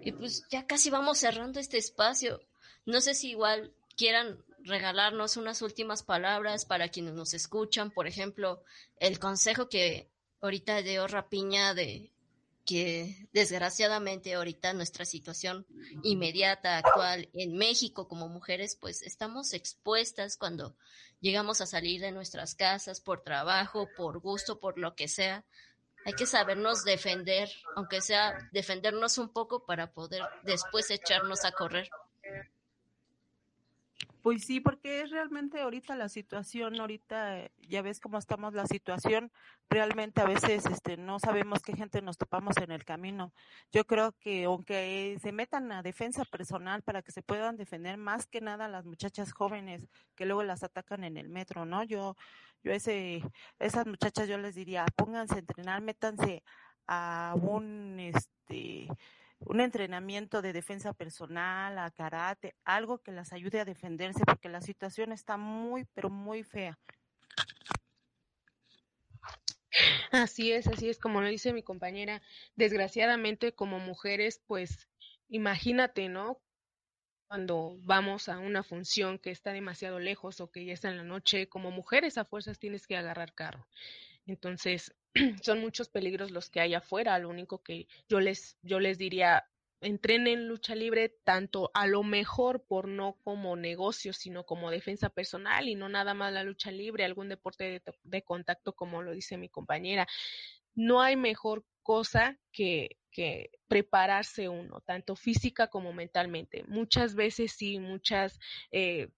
Y 0.01 0.11
pues 0.13 0.45
ya 0.49 0.65
casi 0.65 0.89
vamos 0.89 1.19
cerrando 1.19 1.59
este 1.59 1.77
espacio. 1.77 2.41
No 2.85 3.01
sé 3.01 3.13
si 3.13 3.31
igual 3.31 3.73
quieran 3.95 4.43
regalarnos 4.63 5.37
unas 5.37 5.61
últimas 5.61 6.03
palabras 6.03 6.65
para 6.65 6.89
quienes 6.89 7.13
nos 7.13 7.33
escuchan. 7.33 7.91
Por 7.91 8.07
ejemplo, 8.07 8.63
el 8.99 9.19
consejo 9.19 9.69
que 9.69 10.09
ahorita 10.41 10.81
dio 10.81 11.07
Rapiña 11.07 11.73
de 11.73 12.11
que 12.67 13.29
desgraciadamente 13.31 14.35
ahorita 14.35 14.73
nuestra 14.73 15.05
situación 15.05 15.65
inmediata, 16.03 16.77
actual 16.77 17.29
en 17.33 17.55
México 17.55 18.09
como 18.09 18.27
mujeres, 18.27 18.75
pues 18.75 19.01
estamos 19.03 19.53
expuestas 19.53 20.35
cuando 20.35 20.75
llegamos 21.21 21.61
a 21.61 21.65
salir 21.65 22.01
de 22.01 22.11
nuestras 22.11 22.55
casas 22.55 22.99
por 22.99 23.23
trabajo, 23.23 23.87
por 23.95 24.19
gusto, 24.19 24.59
por 24.59 24.77
lo 24.77 24.95
que 24.95 25.07
sea. 25.07 25.45
Hay 26.05 26.11
que 26.13 26.25
sabernos 26.25 26.83
defender, 26.83 27.49
aunque 27.77 28.01
sea 28.01 28.37
defendernos 28.51 29.17
un 29.17 29.29
poco 29.29 29.65
para 29.65 29.93
poder 29.93 30.23
después 30.43 30.91
echarnos 30.91 31.45
a 31.45 31.53
correr. 31.53 31.89
Pues 34.27 34.43
sí, 34.43 34.59
porque 34.59 34.99
es 34.99 35.09
realmente 35.09 35.61
ahorita 35.61 35.95
la 35.95 36.09
situación, 36.09 36.77
ahorita 36.81 37.39
eh, 37.39 37.51
ya 37.59 37.81
ves 37.81 38.01
cómo 38.01 38.17
estamos 38.17 38.53
la 38.53 38.67
situación, 38.67 39.31
realmente 39.69 40.19
a 40.19 40.25
veces 40.25 40.65
este 40.65 40.97
no 40.97 41.17
sabemos 41.17 41.61
qué 41.61 41.73
gente 41.77 42.01
nos 42.01 42.17
topamos 42.17 42.57
en 42.57 42.71
el 42.73 42.83
camino. 42.83 43.31
Yo 43.71 43.87
creo 43.87 44.11
que 44.19 44.43
aunque 44.43 45.17
se 45.21 45.31
metan 45.31 45.71
a 45.71 45.81
defensa 45.81 46.25
personal 46.25 46.81
para 46.81 47.03
que 47.03 47.13
se 47.13 47.21
puedan 47.21 47.55
defender 47.55 47.95
más 47.95 48.27
que 48.27 48.41
nada 48.41 48.67
las 48.67 48.85
muchachas 48.85 49.31
jóvenes 49.31 49.87
que 50.17 50.25
luego 50.25 50.43
las 50.43 50.61
atacan 50.61 51.05
en 51.05 51.15
el 51.15 51.29
metro, 51.29 51.63
¿no? 51.65 51.85
Yo 51.85 52.17
yo 52.63 52.73
ese 52.73 53.23
esas 53.59 53.87
muchachas 53.87 54.27
yo 54.27 54.37
les 54.37 54.55
diría, 54.55 54.85
pónganse 54.97 55.35
a 55.35 55.39
entrenar, 55.39 55.81
métanse 55.81 56.43
a 56.85 57.33
un 57.41 57.97
este 58.01 58.89
un 59.39 59.61
entrenamiento 59.61 60.41
de 60.41 60.53
defensa 60.53 60.93
personal, 60.93 61.77
a 61.77 61.91
karate, 61.91 62.55
algo 62.63 62.99
que 62.99 63.11
las 63.11 63.33
ayude 63.33 63.59
a 63.59 63.65
defenderse, 63.65 64.23
porque 64.25 64.49
la 64.49 64.61
situación 64.61 65.11
está 65.11 65.37
muy, 65.37 65.85
pero 65.93 66.09
muy 66.09 66.43
fea. 66.43 66.77
Así 70.11 70.51
es, 70.51 70.67
así 70.67 70.89
es, 70.89 70.97
como 70.97 71.21
lo 71.21 71.27
dice 71.27 71.53
mi 71.53 71.61
compañera, 71.61 72.21
desgraciadamente 72.55 73.53
como 73.53 73.79
mujeres, 73.79 74.41
pues 74.47 74.87
imagínate, 75.29 76.09
¿no? 76.09 76.41
Cuando 77.27 77.75
vamos 77.81 78.29
a 78.29 78.39
una 78.39 78.63
función 78.63 79.19
que 79.19 79.31
está 79.31 79.51
demasiado 79.51 79.99
lejos 79.99 80.39
o 80.39 80.49
que 80.49 80.65
ya 80.65 80.73
está 80.73 80.89
en 80.89 80.97
la 80.97 81.03
noche, 81.03 81.47
como 81.49 81.71
mujeres 81.71 82.17
a 82.17 82.25
fuerzas 82.25 82.57
tienes 82.57 82.87
que 82.87 82.97
agarrar 82.97 83.33
carro. 83.33 83.67
Entonces, 84.25 84.95
son 85.43 85.61
muchos 85.61 85.89
peligros 85.89 86.31
los 86.31 86.49
que 86.49 86.59
hay 86.59 86.73
afuera. 86.73 87.17
Lo 87.19 87.29
único 87.29 87.61
que 87.63 87.87
yo 88.07 88.19
les, 88.19 88.57
yo 88.61 88.79
les 88.79 88.97
diría, 88.97 89.47
entrenen 89.81 90.47
lucha 90.47 90.75
libre 90.75 91.09
tanto 91.23 91.71
a 91.73 91.87
lo 91.87 92.03
mejor 92.03 92.63
por 92.63 92.87
no 92.87 93.17
como 93.23 93.55
negocio, 93.55 94.13
sino 94.13 94.45
como 94.45 94.71
defensa 94.71 95.09
personal 95.09 95.67
y 95.67 95.75
no 95.75 95.89
nada 95.89 96.13
más 96.13 96.33
la 96.33 96.43
lucha 96.43 96.71
libre, 96.71 97.05
algún 97.05 97.29
deporte 97.29 97.81
de, 98.03 98.21
contacto 98.23 98.73
como 98.73 99.01
lo 99.01 99.11
dice 99.11 99.37
mi 99.37 99.49
compañera. 99.49 100.07
No 100.75 101.01
hay 101.01 101.15
mejor 101.15 101.65
cosa 101.83 102.37
que, 102.51 102.97
que 103.11 103.51
prepararse 103.67 104.49
uno, 104.49 104.81
tanto 104.81 105.15
física 105.15 105.67
como 105.67 105.93
mentalmente. 105.93 106.63
Muchas 106.67 107.15
veces 107.15 107.53
sí, 107.53 107.79
muchas 107.79 108.39
eh, 108.71 109.09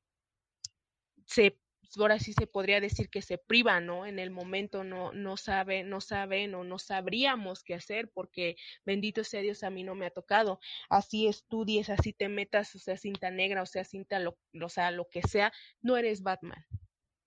se 1.26 1.58
ahora 1.98 2.20
sí 2.20 2.34
se 2.34 2.48
podría 2.48 2.80
decir 2.80 3.10
que 3.10 3.22
se 3.22 3.38
privan, 3.38 3.86
¿no? 3.86 4.06
En 4.06 4.20
el 4.20 4.30
momento 4.30 4.84
no, 4.84 5.12
no 5.12 5.38
saben, 5.38 5.90
no 5.90 6.02
saben 6.02 6.54
o 6.56 6.64
no 6.64 6.78
sabríamos 6.78 7.64
qué 7.64 7.74
hacer 7.74 8.12
porque 8.14 8.56
bendito 8.86 9.24
sea 9.24 9.42
Dios 9.42 9.64
a 9.64 9.70
mí 9.70 9.84
no 9.84 9.96
me 9.96 10.06
ha 10.06 10.12
tocado. 10.12 10.60
Así 10.90 11.28
estudies, 11.28 11.90
así 11.90 12.14
te 12.14 12.30
metas, 12.30 12.76
o 12.76 12.80
sea, 12.80 12.98
cinta 12.98 13.32
negra, 13.32 13.64
o 13.64 13.66
sea, 13.66 13.84
cinta, 13.84 14.20
lo, 14.20 14.38
o 14.62 14.70
sea, 14.70 14.92
lo 14.92 15.08
que 15.10 15.22
sea, 15.24 15.52
no 15.82 15.98
eres 15.98 16.22
Batman. 16.22 16.66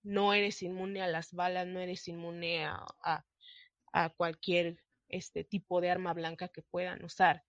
No 0.03 0.33
eres 0.33 0.61
inmune 0.63 1.01
a 1.01 1.07
las 1.07 1.33
balas, 1.33 1.67
no 1.67 1.79
eres 1.79 2.07
inmune 2.07 2.65
a, 2.65 2.85
a, 3.01 3.25
a 3.93 4.09
cualquier 4.09 4.77
este 5.09 5.43
tipo 5.43 5.81
de 5.81 5.89
arma 5.89 6.13
blanca 6.13 6.49
que 6.49 6.61
puedan 6.61 7.03
usar. 7.03 7.43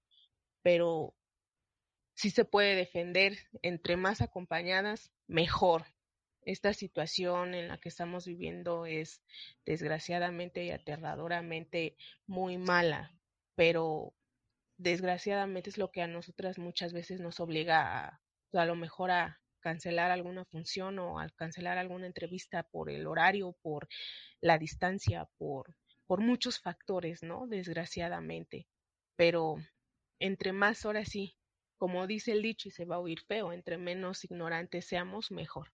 Pero 0.62 1.14
sí 2.14 2.30
se 2.30 2.44
puede 2.44 2.76
defender 2.76 3.38
entre 3.62 3.96
más 3.96 4.20
acompañadas, 4.20 5.12
mejor 5.26 5.84
esta 6.46 6.74
situación 6.74 7.54
en 7.54 7.68
la 7.68 7.78
que 7.78 7.88
estamos 7.88 8.26
viviendo 8.26 8.86
es 8.86 9.22
desgraciadamente 9.64 10.64
y 10.64 10.70
aterradoramente 10.70 11.96
muy 12.26 12.58
mala, 12.58 13.12
pero 13.54 14.14
desgraciadamente 14.76 15.70
es 15.70 15.78
lo 15.78 15.90
que 15.90 16.02
a 16.02 16.06
nosotras 16.06 16.58
muchas 16.58 16.92
veces 16.92 17.20
nos 17.20 17.40
obliga 17.40 18.06
a, 18.06 18.20
a 18.52 18.66
lo 18.66 18.76
mejor 18.76 19.10
a 19.10 19.40
cancelar 19.60 20.10
alguna 20.10 20.44
función 20.44 20.98
o 20.98 21.18
a 21.18 21.28
cancelar 21.30 21.78
alguna 21.78 22.06
entrevista 22.06 22.62
por 22.64 22.90
el 22.90 23.06
horario, 23.06 23.56
por 23.62 23.88
la 24.40 24.58
distancia, 24.58 25.28
por, 25.38 25.74
por 26.06 26.20
muchos 26.20 26.60
factores, 26.60 27.22
¿no? 27.22 27.46
Desgraciadamente. 27.46 28.66
Pero 29.16 29.56
entre 30.18 30.52
más 30.52 30.84
horas 30.84 31.08
sí, 31.08 31.36
como 31.78 32.06
dice 32.06 32.32
el 32.32 32.42
dicho 32.42 32.68
y 32.68 32.72
se 32.72 32.84
va 32.84 32.96
a 32.96 33.00
oír 33.00 33.20
feo, 33.22 33.52
entre 33.52 33.78
menos 33.78 34.24
ignorantes 34.24 34.86
seamos, 34.86 35.30
mejor 35.30 35.72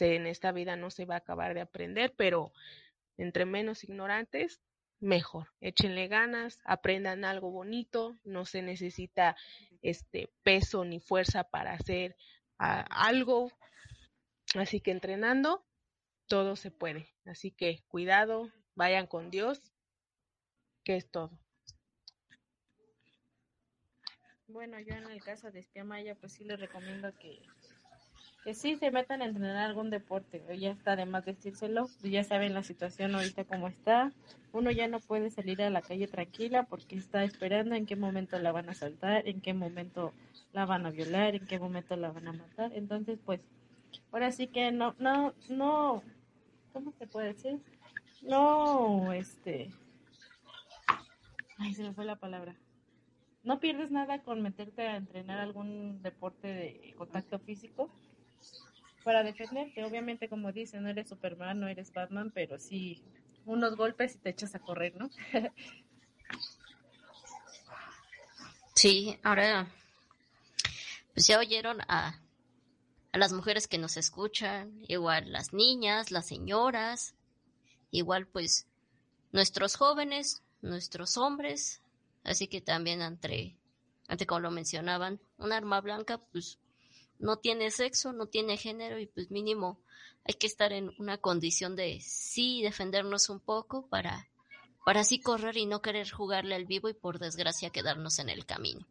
en 0.00 0.26
esta 0.26 0.52
vida 0.52 0.76
no 0.76 0.90
se 0.90 1.04
va 1.04 1.14
a 1.14 1.18
acabar 1.18 1.54
de 1.54 1.60
aprender, 1.60 2.14
pero 2.16 2.52
entre 3.16 3.44
menos 3.44 3.84
ignorantes, 3.84 4.60
mejor. 5.00 5.48
Échenle 5.60 6.08
ganas, 6.08 6.60
aprendan 6.64 7.24
algo 7.24 7.50
bonito, 7.50 8.16
no 8.24 8.44
se 8.44 8.62
necesita 8.62 9.36
este 9.82 10.30
peso 10.42 10.84
ni 10.84 11.00
fuerza 11.00 11.44
para 11.44 11.74
hacer 11.74 12.16
algo. 12.58 13.52
Así 14.54 14.80
que 14.80 14.90
entrenando, 14.90 15.64
todo 16.26 16.56
se 16.56 16.70
puede. 16.70 17.08
Así 17.24 17.50
que 17.50 17.82
cuidado, 17.88 18.50
vayan 18.74 19.06
con 19.06 19.30
Dios, 19.30 19.60
que 20.84 20.96
es 20.96 21.10
todo. 21.10 21.38
Bueno, 24.46 24.78
yo 24.78 24.94
en 24.94 25.10
el 25.10 25.22
caso 25.22 25.50
de 25.50 25.60
Espía 25.60 25.84
Maya, 25.84 26.14
pues 26.14 26.34
sí 26.34 26.44
les 26.44 26.60
recomiendo 26.60 27.12
que 27.18 27.42
que 28.44 28.54
sí 28.54 28.76
se 28.76 28.90
metan 28.90 29.22
a 29.22 29.24
entrenar 29.24 29.56
algún 29.56 29.88
deporte, 29.88 30.44
ya 30.58 30.70
está 30.70 30.96
de 30.96 31.06
más 31.06 31.24
decírselo, 31.24 31.88
ya 32.02 32.22
saben 32.24 32.52
la 32.52 32.62
situación 32.62 33.14
ahorita 33.14 33.44
como 33.44 33.68
está, 33.68 34.12
uno 34.52 34.70
ya 34.70 34.86
no 34.86 35.00
puede 35.00 35.30
salir 35.30 35.62
a 35.62 35.70
la 35.70 35.80
calle 35.80 36.06
tranquila 36.06 36.64
porque 36.64 36.96
está 36.96 37.24
esperando 37.24 37.74
en 37.74 37.86
qué 37.86 37.96
momento 37.96 38.38
la 38.38 38.52
van 38.52 38.68
a 38.68 38.74
saltar, 38.74 39.26
en 39.26 39.40
qué 39.40 39.54
momento 39.54 40.12
la 40.52 40.66
van 40.66 40.84
a 40.84 40.90
violar, 40.90 41.34
en 41.34 41.46
qué 41.46 41.58
momento 41.58 41.96
la 41.96 42.12
van 42.12 42.28
a 42.28 42.32
matar, 42.32 42.70
entonces 42.74 43.18
pues 43.24 43.40
ahora 44.12 44.30
sí 44.30 44.46
que 44.46 44.70
no, 44.72 44.94
no, 44.98 45.32
no, 45.48 46.02
¿cómo 46.74 46.92
se 46.98 47.06
puede 47.06 47.28
decir? 47.28 47.60
No, 48.20 49.10
este, 49.14 49.70
ay, 51.56 51.72
se 51.72 51.82
me 51.82 51.94
fue 51.94 52.04
la 52.04 52.16
palabra. 52.16 52.54
No 53.42 53.60
pierdes 53.60 53.90
nada 53.90 54.22
con 54.22 54.40
meterte 54.40 54.82
a 54.82 54.96
entrenar 54.96 55.38
algún 55.38 56.00
deporte 56.02 56.48
de 56.48 56.94
contacto 56.96 57.38
físico, 57.38 57.90
para 59.04 59.22
defenderte. 59.22 59.84
Obviamente, 59.84 60.28
como 60.28 60.50
dicen, 60.50 60.82
no 60.82 60.88
eres 60.88 61.08
Superman, 61.08 61.60
no 61.60 61.68
eres 61.68 61.92
Batman, 61.92 62.32
pero 62.34 62.58
sí 62.58 63.04
unos 63.44 63.76
golpes 63.76 64.16
y 64.16 64.18
te 64.18 64.30
echas 64.30 64.54
a 64.54 64.58
correr, 64.58 64.96
¿no? 64.96 65.10
sí, 68.74 69.18
ahora 69.22 69.68
pues 71.12 71.28
ya 71.28 71.38
oyeron 71.38 71.80
a, 71.82 72.20
a 73.12 73.18
las 73.18 73.32
mujeres 73.32 73.68
que 73.68 73.78
nos 73.78 73.96
escuchan, 73.96 74.82
igual 74.88 75.30
las 75.30 75.52
niñas, 75.52 76.10
las 76.10 76.26
señoras, 76.26 77.14
igual 77.92 78.26
pues 78.26 78.66
nuestros 79.30 79.76
jóvenes, 79.76 80.42
nuestros 80.60 81.16
hombres, 81.16 81.82
así 82.24 82.48
que 82.48 82.60
también 82.60 83.00
entre, 83.00 83.56
ante 84.08 84.26
como 84.26 84.40
lo 84.40 84.50
mencionaban, 84.50 85.20
un 85.38 85.52
arma 85.52 85.80
blanca, 85.80 86.18
pues 86.32 86.58
no 87.24 87.38
tiene 87.38 87.70
sexo, 87.70 88.12
no 88.12 88.26
tiene 88.26 88.58
género 88.58 88.98
y 88.98 89.06
pues 89.06 89.30
mínimo 89.30 89.80
hay 90.24 90.34
que 90.34 90.46
estar 90.46 90.72
en 90.72 90.90
una 90.98 91.16
condición 91.18 91.74
de 91.74 91.98
sí 92.02 92.62
defendernos 92.62 93.30
un 93.30 93.40
poco 93.40 93.88
para, 93.88 94.28
para 94.84 95.00
así 95.00 95.20
correr 95.20 95.56
y 95.56 95.64
no 95.64 95.80
querer 95.80 96.10
jugarle 96.10 96.54
al 96.54 96.66
vivo 96.66 96.90
y 96.90 96.94
por 96.94 97.18
desgracia 97.18 97.70
quedarnos 97.70 98.18
en 98.18 98.28
el 98.28 98.44
camino. 98.44 98.86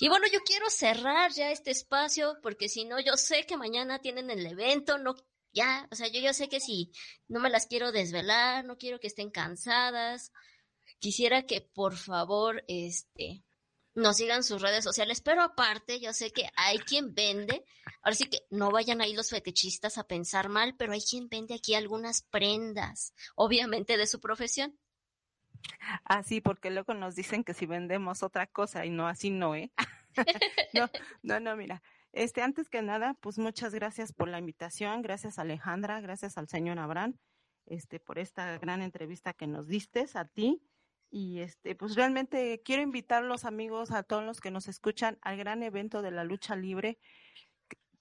Y 0.00 0.08
bueno, 0.08 0.26
yo 0.32 0.40
quiero 0.44 0.68
cerrar 0.70 1.32
ya 1.32 1.50
este 1.50 1.70
espacio 1.70 2.38
porque 2.42 2.70
si 2.70 2.86
no, 2.86 2.98
yo 2.98 3.16
sé 3.16 3.44
que 3.44 3.58
mañana 3.58 3.98
tienen 3.98 4.30
el 4.30 4.46
evento, 4.46 4.96
no, 4.96 5.14
ya, 5.52 5.88
o 5.90 5.94
sea, 5.94 6.08
yo, 6.08 6.20
yo 6.20 6.32
sé 6.32 6.48
que 6.48 6.60
si 6.60 6.90
no 7.28 7.38
me 7.38 7.50
las 7.50 7.66
quiero 7.66 7.92
desvelar, 7.92 8.64
no 8.64 8.78
quiero 8.78 8.98
que 8.98 9.06
estén 9.08 9.30
cansadas, 9.30 10.32
quisiera 11.00 11.42
que 11.42 11.60
por 11.60 11.96
favor, 11.96 12.62
este, 12.66 13.45
nos 13.96 14.18
sigan 14.18 14.44
sus 14.44 14.62
redes 14.62 14.84
sociales, 14.84 15.20
pero 15.20 15.42
aparte 15.42 15.98
yo 16.00 16.12
sé 16.12 16.30
que 16.30 16.48
hay 16.54 16.78
quien 16.78 17.14
vende, 17.14 17.64
ahora 18.02 18.14
sí 18.14 18.28
que 18.28 18.46
no 18.50 18.70
vayan 18.70 19.00
ahí 19.00 19.14
los 19.14 19.30
fetichistas 19.30 19.98
a 19.98 20.06
pensar 20.06 20.48
mal, 20.48 20.76
pero 20.76 20.92
hay 20.92 21.00
quien 21.00 21.28
vende 21.28 21.54
aquí 21.54 21.74
algunas 21.74 22.22
prendas, 22.22 23.14
obviamente 23.34 23.96
de 23.96 24.06
su 24.06 24.20
profesión. 24.20 24.78
Ah, 26.04 26.22
sí, 26.22 26.40
porque 26.40 26.70
luego 26.70 26.94
nos 26.94 27.16
dicen 27.16 27.42
que 27.42 27.54
si 27.54 27.66
vendemos 27.66 28.22
otra 28.22 28.46
cosa 28.46 28.84
y 28.84 28.90
no, 28.90 29.08
así 29.08 29.30
no, 29.30 29.54
¿eh? 29.54 29.72
no, 30.74 30.88
no, 31.22 31.40
no, 31.40 31.56
mira, 31.56 31.82
este, 32.12 32.42
antes 32.42 32.68
que 32.68 32.82
nada, 32.82 33.14
pues 33.20 33.38
muchas 33.38 33.74
gracias 33.74 34.12
por 34.12 34.28
la 34.28 34.38
invitación, 34.38 35.00
gracias 35.00 35.38
Alejandra, 35.38 36.00
gracias 36.02 36.36
al 36.36 36.48
señor 36.48 36.78
Abraham, 36.78 37.18
este, 37.64 37.98
por 37.98 38.18
esta 38.18 38.58
gran 38.58 38.82
entrevista 38.82 39.32
que 39.32 39.46
nos 39.46 39.66
diste 39.66 40.06
a 40.14 40.26
ti. 40.26 40.62
Y 41.18 41.40
este, 41.40 41.74
pues 41.74 41.94
realmente 41.94 42.60
quiero 42.62 42.82
invitar 42.82 43.22
a 43.22 43.26
los 43.26 43.46
amigos, 43.46 43.90
a 43.90 44.02
todos 44.02 44.22
los 44.22 44.38
que 44.38 44.50
nos 44.50 44.68
escuchan, 44.68 45.16
al 45.22 45.38
gran 45.38 45.62
evento 45.62 46.02
de 46.02 46.10
la 46.10 46.24
lucha 46.24 46.56
libre 46.56 46.98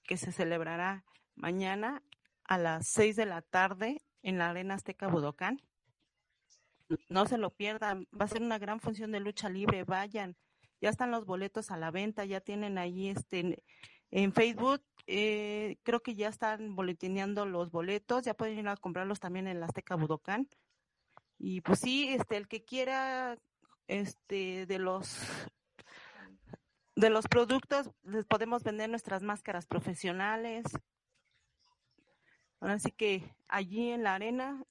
que 0.04 0.18
se 0.18 0.34
celebrará 0.34 1.06
mañana 1.34 2.04
a 2.44 2.58
las 2.58 2.90
seis 2.90 3.16
de 3.16 3.26
la 3.26 3.42
tarde 3.42 4.02
en 4.22 4.38
la 4.38 4.50
Arena 4.50 4.74
Azteca 4.74 5.08
Budocán. 5.08 5.62
No 7.08 7.26
se 7.26 7.38
lo 7.38 7.52
pierdan, 7.52 8.06
va 8.12 8.26
a 8.26 8.28
ser 8.28 8.42
una 8.42 8.60
gran 8.60 8.82
función 8.82 9.14
de 9.14 9.22
lucha 9.22 9.48
libre, 9.48 9.86
vayan, 9.86 10.36
ya 10.82 10.90
están 10.90 11.10
los 11.10 11.26
boletos 11.26 11.72
a 11.72 11.78
la 11.78 11.92
venta, 11.92 12.26
ya 12.26 12.42
tienen 12.42 12.78
ahí 12.78 13.08
este 13.08 13.64
en 14.12 14.34
Facebook, 14.34 14.84
eh, 15.08 15.78
creo 15.84 16.02
que 16.02 16.16
ya 16.16 16.28
están 16.28 16.76
boletineando 16.76 17.46
los 17.46 17.72
boletos, 17.72 18.26
ya 18.26 18.34
pueden 18.34 18.60
ir 18.60 18.68
a 18.68 18.76
comprarlos 18.76 19.22
también 19.22 19.48
en 19.48 19.62
la 19.62 19.68
Azteca 19.68 19.96
Budocán. 19.96 20.50
Y 21.38 21.62
pues 21.62 21.80
sí, 21.80 22.14
este, 22.14 22.38
el 22.38 22.48
que 22.48 22.64
quiera, 22.64 23.38
este, 23.88 24.66
de 24.66 24.80
los 24.80 25.20
de 26.96 27.10
los 27.10 27.28
productos, 27.28 27.92
les 28.04 28.26
podemos 28.26 28.64
vender 28.64 28.90
nuestras 28.90 29.22
máscaras 29.22 29.68
profesionales. 29.68 30.64
Así 32.62 32.92
que 32.92 33.36
allí 33.48 33.92
en 33.92 34.04
la 34.04 34.16
arena, 34.16 34.64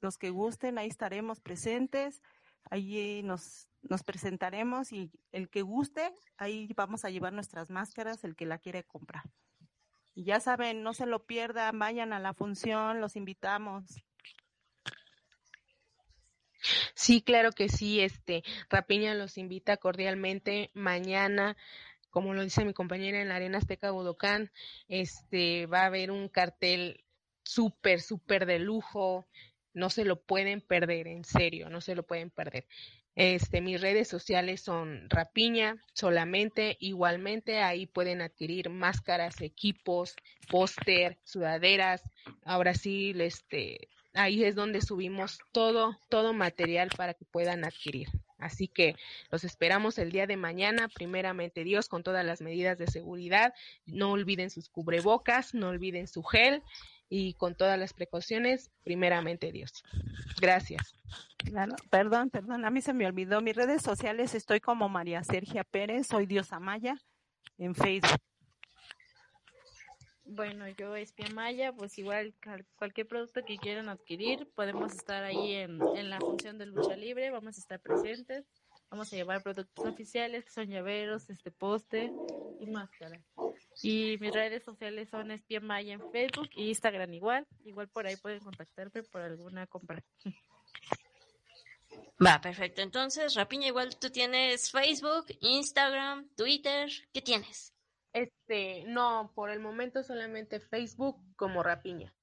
los 0.00 0.18
que 0.18 0.30
gusten, 0.30 0.78
ahí 0.78 0.88
estaremos 0.88 1.40
presentes, 1.40 2.22
allí 2.70 3.22
nos, 3.24 3.68
nos 3.82 4.04
presentaremos 4.04 4.92
y 4.92 5.10
el 5.32 5.50
que 5.50 5.62
guste, 5.62 6.14
ahí 6.36 6.72
vamos 6.76 7.04
a 7.04 7.10
llevar 7.10 7.32
nuestras 7.32 7.70
máscaras, 7.70 8.22
el 8.22 8.36
que 8.36 8.46
la 8.46 8.58
quiere 8.58 8.84
comprar. 8.84 9.24
Y 10.14 10.24
ya 10.24 10.40
saben, 10.40 10.82
no 10.82 10.94
se 10.94 11.06
lo 11.06 11.26
pierdan, 11.26 11.78
vayan 11.78 12.12
a 12.12 12.20
la 12.20 12.34
función, 12.34 13.00
los 13.00 13.16
invitamos. 13.16 14.04
Sí, 16.98 17.22
claro 17.22 17.52
que 17.52 17.68
sí, 17.68 18.00
este, 18.00 18.42
Rapiña 18.68 19.14
los 19.14 19.38
invita 19.38 19.76
cordialmente 19.76 20.72
mañana, 20.74 21.56
como 22.10 22.34
lo 22.34 22.42
dice 22.42 22.64
mi 22.64 22.74
compañera 22.74 23.22
en 23.22 23.28
la 23.28 23.36
Arena 23.36 23.58
Azteca 23.58 23.92
Budocán, 23.92 24.50
este, 24.88 25.66
va 25.66 25.82
a 25.82 25.86
haber 25.86 26.10
un 26.10 26.28
cartel 26.28 27.04
súper, 27.44 28.00
súper 28.00 28.46
de 28.46 28.58
lujo, 28.58 29.28
no 29.74 29.90
se 29.90 30.04
lo 30.04 30.20
pueden 30.20 30.60
perder, 30.60 31.06
en 31.06 31.24
serio, 31.24 31.70
no 31.70 31.80
se 31.80 31.94
lo 31.94 32.02
pueden 32.02 32.30
perder. 32.30 32.66
Este, 33.14 33.60
mis 33.60 33.80
redes 33.80 34.08
sociales 34.08 34.60
son 34.60 35.08
Rapiña 35.08 35.76
solamente, 35.94 36.78
igualmente 36.80 37.60
ahí 37.60 37.86
pueden 37.86 38.22
adquirir 38.22 38.70
máscaras, 38.70 39.40
equipos, 39.40 40.16
póster, 40.50 41.16
sudaderas. 41.22 42.02
Ahora 42.44 42.74
sí, 42.74 43.14
este, 43.16 43.88
ahí 44.18 44.44
es 44.44 44.54
donde 44.54 44.82
subimos 44.82 45.38
todo, 45.52 45.98
todo 46.08 46.32
material 46.32 46.90
para 46.96 47.14
que 47.14 47.24
puedan 47.24 47.64
adquirir. 47.64 48.08
Así 48.38 48.68
que 48.68 48.94
los 49.30 49.44
esperamos 49.44 49.98
el 49.98 50.12
día 50.12 50.26
de 50.26 50.36
mañana, 50.36 50.88
primeramente 50.88 51.64
Dios, 51.64 51.88
con 51.88 52.02
todas 52.02 52.24
las 52.24 52.40
medidas 52.40 52.78
de 52.78 52.86
seguridad. 52.86 53.52
No 53.86 54.12
olviden 54.12 54.50
sus 54.50 54.68
cubrebocas, 54.68 55.54
no 55.54 55.68
olviden 55.68 56.06
su 56.06 56.22
gel 56.22 56.62
y 57.08 57.34
con 57.34 57.54
todas 57.54 57.78
las 57.78 57.94
precauciones, 57.94 58.70
primeramente 58.84 59.50
Dios. 59.50 59.82
Gracias. 60.40 60.94
Claro, 61.38 61.74
perdón, 61.90 62.30
perdón, 62.30 62.64
a 62.64 62.70
mí 62.70 62.80
se 62.80 62.92
me 62.92 63.06
olvidó. 63.06 63.40
Mis 63.40 63.56
redes 63.56 63.82
sociales 63.82 64.34
estoy 64.34 64.60
como 64.60 64.88
María 64.88 65.24
Sergia 65.24 65.64
Pérez, 65.64 66.06
soy 66.06 66.26
Diosa 66.26 66.60
Maya 66.60 66.96
en 67.56 67.74
Facebook. 67.74 68.20
Bueno, 70.30 70.68
yo 70.68 70.94
Espia 70.94 71.26
Maya, 71.32 71.72
pues 71.72 71.96
igual 71.98 72.34
cualquier 72.76 73.08
producto 73.08 73.42
que 73.46 73.56
quieran 73.56 73.88
adquirir, 73.88 74.46
podemos 74.54 74.92
estar 74.92 75.24
ahí 75.24 75.54
en, 75.54 75.80
en 75.96 76.10
la 76.10 76.20
función 76.20 76.58
de 76.58 76.66
lucha 76.66 76.96
libre, 76.96 77.30
vamos 77.30 77.56
a 77.56 77.60
estar 77.60 77.80
presentes, 77.80 78.44
vamos 78.90 79.10
a 79.10 79.16
llevar 79.16 79.42
productos 79.42 79.86
oficiales 79.86 80.44
que 80.44 80.50
son 80.50 80.68
llaveros, 80.68 81.30
este 81.30 81.50
poste 81.50 82.12
y 82.60 82.66
máscara. 82.66 83.18
Y 83.82 84.18
mis 84.20 84.32
redes 84.32 84.64
sociales 84.64 85.08
son 85.08 85.30
Espia 85.30 85.60
Maya 85.60 85.94
en 85.94 86.10
Facebook 86.12 86.50
y 86.56 86.68
Instagram 86.68 87.14
igual, 87.14 87.46
igual 87.64 87.88
por 87.88 88.06
ahí 88.06 88.16
pueden 88.16 88.40
contactarme 88.40 89.02
por 89.04 89.22
alguna 89.22 89.66
compra. 89.66 90.04
Va, 92.24 92.38
perfecto. 92.40 92.82
Entonces, 92.82 93.34
Rapiña, 93.34 93.68
igual 93.68 93.96
tú 93.98 94.10
tienes 94.10 94.70
Facebook, 94.70 95.26
Instagram, 95.40 96.28
Twitter, 96.36 96.90
¿qué 97.14 97.22
tienes? 97.22 97.72
Este, 98.12 98.84
no, 98.86 99.32
por 99.34 99.50
el 99.50 99.60
momento 99.60 100.02
solamente 100.02 100.60
Facebook 100.60 101.16
como 101.36 101.62
Rapiña. 101.62 102.14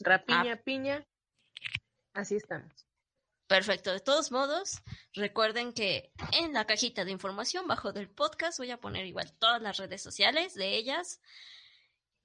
Rapiña 0.00 0.52
Ah. 0.52 0.62
Piña, 0.64 1.06
así 2.14 2.36
estamos. 2.36 2.86
Perfecto. 3.46 3.92
De 3.92 3.98
todos 4.00 4.30
modos, 4.30 4.80
recuerden 5.12 5.72
que 5.72 6.12
en 6.40 6.52
la 6.52 6.66
cajita 6.66 7.04
de 7.04 7.10
información 7.10 7.66
bajo 7.66 7.92
del 7.92 8.08
podcast 8.08 8.58
voy 8.58 8.70
a 8.70 8.80
poner 8.80 9.06
igual 9.06 9.32
todas 9.38 9.60
las 9.60 9.76
redes 9.76 10.00
sociales 10.00 10.54
de 10.54 10.76
ellas. 10.76 11.20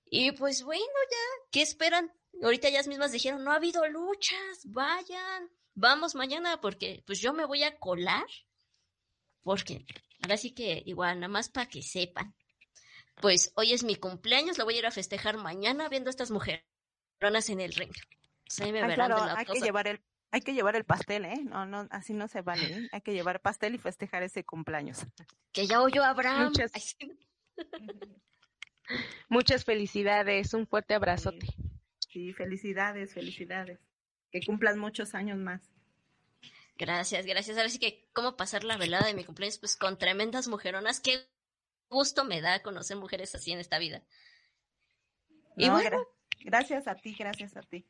Y 0.05 0.31
pues 0.33 0.61
bueno, 0.61 0.83
ya, 0.83 1.47
¿qué 1.51 1.63
esperan? 1.63 2.13
Ahorita 2.43 2.67
ellas 2.67 2.88
mismas 2.88 3.11
dijeron, 3.11 3.43
no 3.43 3.51
ha 3.51 3.55
habido 3.55 3.88
luchas, 3.88 4.61
vayan, 4.65 5.49
vamos 5.73 6.13
mañana 6.13 6.61
porque 6.61 7.03
pues 7.07 7.19
yo 7.19 7.33
me 7.33 7.45
voy 7.45 7.63
a 7.63 7.75
colar. 7.79 8.27
Porque 9.41 9.83
ahora 10.21 10.38
sí 10.38 10.53
que 10.53 10.83
igual, 10.86 11.19
nada 11.19 11.27
más 11.27 11.49
para 11.49 11.67
que 11.67 11.81
sepan. 11.81 12.36
Pues 13.22 13.51
hoy 13.55 13.74
es 13.74 13.84
mi 13.84 13.95
cumpleaños, 13.95 14.57
lo 14.57 14.66
voy 14.66 14.76
a 14.76 14.80
ir 14.80 14.86
a 14.86 14.91
festejar 14.91 15.38
mañana 15.38 15.89
viendo 15.89 16.09
a 16.09 16.11
estas 16.11 16.32
mujeronas 16.32 17.49
en 17.49 17.61
el 17.61 17.74
ring. 17.74 17.93
Pues 18.45 18.59
me 18.72 18.80
Ah, 18.80 18.88
verán 18.88 18.93
claro, 18.95 19.16
de 19.22 19.26
la 19.28 19.36
hay 19.39 19.45
que 19.45 19.59
llevar 19.59 19.88
el 19.88 20.01
hay 20.32 20.41
que 20.41 20.53
llevar 20.53 20.76
el 20.76 20.84
pastel, 20.84 21.24
¿eh? 21.24 21.39
No, 21.45 21.66
no, 21.66 21.88
así 21.91 22.11
no 22.13 22.28
se 22.28 22.41
vale. 22.41 22.66
¿eh? 22.66 22.89
Hay 22.91 22.99
que 23.01 23.13
llevar 23.13 23.39
pastel 23.41 23.74
y 23.76 23.78
festejar 23.78 24.22
ese 24.24 24.43
cumpleaños. 24.43 24.99
Que 25.53 25.66
ya 25.68 25.82
oyó 25.82 26.03
Abraham. 26.03 26.47
Muchas- 26.47 26.72
Ay, 26.74 26.82
sí. 26.82 27.18
Muchas 29.30 29.63
felicidades, 29.63 30.53
un 30.53 30.68
fuerte 30.68 30.93
abrazote. 30.93 31.47
Sí, 32.09 32.34
felicidades, 32.34 33.13
felicidades. 33.13 33.80
Que 34.32 34.41
cumplan 34.45 34.78
muchos 34.78 35.16
años 35.16 35.38
más. 35.38 35.61
Gracias, 36.78 37.26
gracias. 37.26 37.57
Ahora 37.57 37.70
sí 37.70 37.80
que, 37.80 38.09
¿cómo 38.13 38.36
pasar 38.36 38.66
la 38.66 38.76
velada 38.78 39.07
de 39.07 39.13
mi 39.13 39.24
cumpleaños? 39.24 39.57
Pues 39.59 39.78
con 39.78 39.97
tremendas 39.97 40.49
mujeronas. 40.49 40.99
Qué 40.99 41.26
gusto 41.89 42.23
me 42.25 42.41
da 42.41 42.61
conocer 42.61 42.97
mujeres 42.97 43.33
así 43.36 43.51
en 43.51 43.59
esta 43.59 43.77
vida. 43.79 44.03
Y 45.57 45.67
No, 45.67 45.73
bueno. 45.73 45.89
gra- 45.89 46.07
gracias 46.41 46.88
a 46.88 46.95
ti, 46.95 47.13
gracias 47.17 47.55
a 47.55 47.61
ti. 47.61 47.86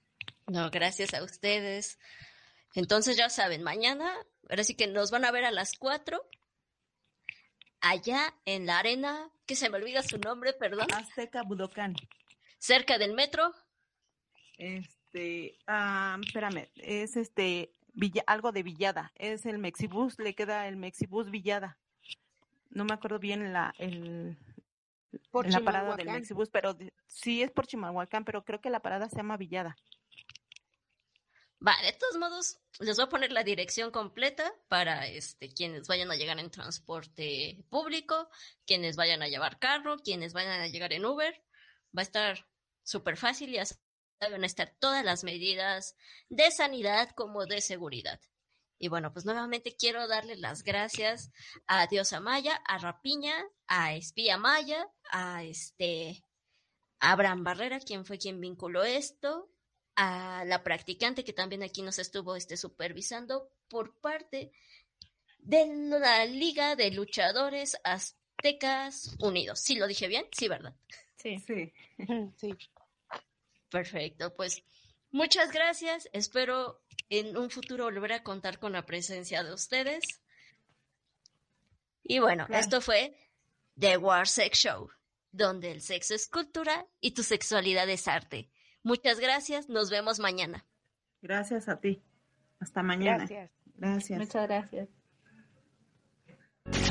No, 0.47 0.69
gracias 0.69 1.13
a 1.13 1.23
ustedes. 1.23 1.97
Entonces 2.75 3.17
ya 3.17 3.29
saben, 3.29 3.63
mañana, 3.63 4.13
ahora 4.49 4.63
sí 4.63 4.75
que 4.75 4.87
nos 4.87 5.09
van 5.11 5.25
a 5.25 5.31
ver 5.31 5.45
a 5.45 5.51
las 5.51 5.77
cuatro, 5.77 6.27
allá 7.81 8.33
en 8.45 8.65
la 8.65 8.79
arena, 8.79 9.29
que 9.45 9.55
se 9.55 9.69
me 9.69 9.77
olvida 9.77 10.03
su 10.03 10.17
nombre, 10.17 10.53
perdón, 10.53 10.87
Azteca 10.93 11.43
Budocán. 11.43 11.95
cerca 12.59 12.97
del 12.97 13.13
metro. 13.13 13.53
Este, 14.57 15.57
espérame, 16.25 16.69
es 16.75 17.15
este, 17.15 17.73
Villa, 17.93 18.23
algo 18.27 18.51
de 18.51 18.63
Villada. 18.63 19.11
Es 19.15 19.45
el 19.45 19.57
Mexibus, 19.57 20.17
le 20.19 20.35
queda 20.35 20.67
el 20.67 20.75
Mexibus 20.77 21.29
Villada. 21.31 21.77
No 22.75 22.83
me 22.83 22.93
acuerdo 22.93 23.19
bien 23.19 23.53
la, 23.53 23.73
el, 23.77 24.37
Por 25.31 25.49
la 25.49 25.61
parada 25.61 25.95
del. 25.95 26.11
Mexibus, 26.11 26.49
pero 26.49 26.77
sí 27.07 27.41
es 27.41 27.49
por 27.49 27.65
Chimalhuacán, 27.65 28.25
pero 28.25 28.43
creo 28.43 28.59
que 28.59 28.69
la 28.69 28.81
parada 28.81 29.07
se 29.07 29.15
llama 29.15 29.37
Villada. 29.37 29.77
Va, 31.65 31.73
de 31.81 31.93
todos 31.93 32.17
modos, 32.17 32.59
les 32.81 32.97
voy 32.97 33.05
a 33.05 33.09
poner 33.09 33.31
la 33.31 33.43
dirección 33.43 33.91
completa 33.91 34.53
para 34.67 35.07
este, 35.07 35.53
quienes 35.53 35.87
vayan 35.87 36.11
a 36.11 36.17
llegar 36.17 36.37
en 36.37 36.51
transporte 36.51 37.63
público, 37.69 38.29
quienes 38.67 38.97
vayan 38.97 39.23
a 39.23 39.29
llevar 39.29 39.57
carro, 39.57 39.95
quienes 39.97 40.33
vayan 40.33 40.59
a 40.59 40.67
llegar 40.67 40.91
en 40.91 41.05
Uber. 41.05 41.33
Va 41.97 42.01
a 42.01 42.03
estar 42.03 42.45
súper 42.83 43.15
fácil 43.15 43.55
y 43.55 43.57
van 44.19 44.43
a 44.43 44.45
estar 44.45 44.75
todas 44.79 45.05
las 45.05 45.23
medidas 45.23 45.95
de 46.27 46.51
sanidad 46.51 47.11
como 47.11 47.45
de 47.45 47.61
seguridad. 47.61 48.19
Y 48.77 48.89
bueno, 48.89 49.13
pues 49.13 49.25
nuevamente 49.25 49.75
quiero 49.75 50.07
darle 50.07 50.35
las 50.35 50.63
gracias 50.63 51.31
a 51.67 51.87
Diosa 51.87 52.19
Maya, 52.19 52.61
a 52.67 52.77
Rapiña, 52.77 53.35
a 53.67 53.95
Espía 53.95 54.37
Maya, 54.37 54.87
a 55.11 55.43
este 55.43 56.23
a 56.99 57.11
Abraham 57.11 57.43
Barrera, 57.43 57.79
quien 57.79 58.05
fue 58.05 58.17
quien 58.17 58.39
vinculó 58.39 58.83
esto, 58.83 59.49
a 59.95 60.43
la 60.45 60.63
practicante 60.63 61.23
que 61.23 61.33
también 61.33 61.63
aquí 61.63 61.81
nos 61.81 61.99
estuvo 61.99 62.35
este, 62.35 62.57
supervisando 62.57 63.51
por 63.69 63.99
parte 63.99 64.51
de 65.39 65.67
la 65.99 66.25
Liga 66.25 66.75
de 66.75 66.91
Luchadores 66.91 67.77
Aztecas 67.83 69.15
Unidos. 69.19 69.59
¿Sí 69.59 69.75
lo 69.75 69.87
dije 69.87 70.07
bien? 70.07 70.25
Sí, 70.31 70.47
¿verdad? 70.47 70.75
Sí. 71.15 71.39
Sí. 71.39 71.73
Sí. 72.37 72.55
Perfecto, 73.69 74.33
pues 74.35 74.63
muchas 75.15 75.51
gracias. 75.51 76.09
Espero 76.13 76.81
en 77.09 77.37
un 77.37 77.49
futuro 77.49 77.85
volver 77.85 78.11
a 78.13 78.23
contar 78.23 78.59
con 78.59 78.71
la 78.73 78.85
presencia 78.85 79.43
de 79.43 79.53
ustedes. 79.53 80.03
Y 82.03 82.19
bueno, 82.19 82.45
Claro. 82.47 82.59
esto 82.61 82.81
fue 82.81 83.15
The 83.79 83.97
War 83.97 84.27
Sex 84.27 84.57
Show. 84.59 84.89
donde 85.31 85.69
el 85.71 85.81
sexo 85.81 86.15
es 86.15 86.29
cultura 86.29 86.85
y 87.01 87.11
tu 87.11 87.21
sexualidad 87.21 87.89
es 87.89 88.07
arte. 88.07 88.49
Muchas 88.83 89.19
gracias, 89.19 89.67
nos 89.67 89.89
vemos 89.89 90.17
mañana. 90.19 90.65
Gracias 91.21 91.67
a 91.67 91.77
ti. 91.81 92.01
Hasta 92.61 92.81
mañana. 92.81 93.17
Gracias. 93.25 93.51
Gracias. 93.75 94.19
Muchas 94.19 94.47
gracias. 94.47 94.89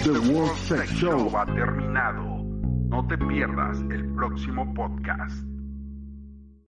The 0.02 0.10
World 0.10 0.58
Sex 0.68 0.90
Show 1.00 1.34
ha 1.34 1.46
terminado. 1.46 2.22
No 2.88 3.06
te 3.08 3.16
pierdas 3.16 3.78
el 3.90 4.14
próximo 4.14 4.74
podcast. 4.74 5.42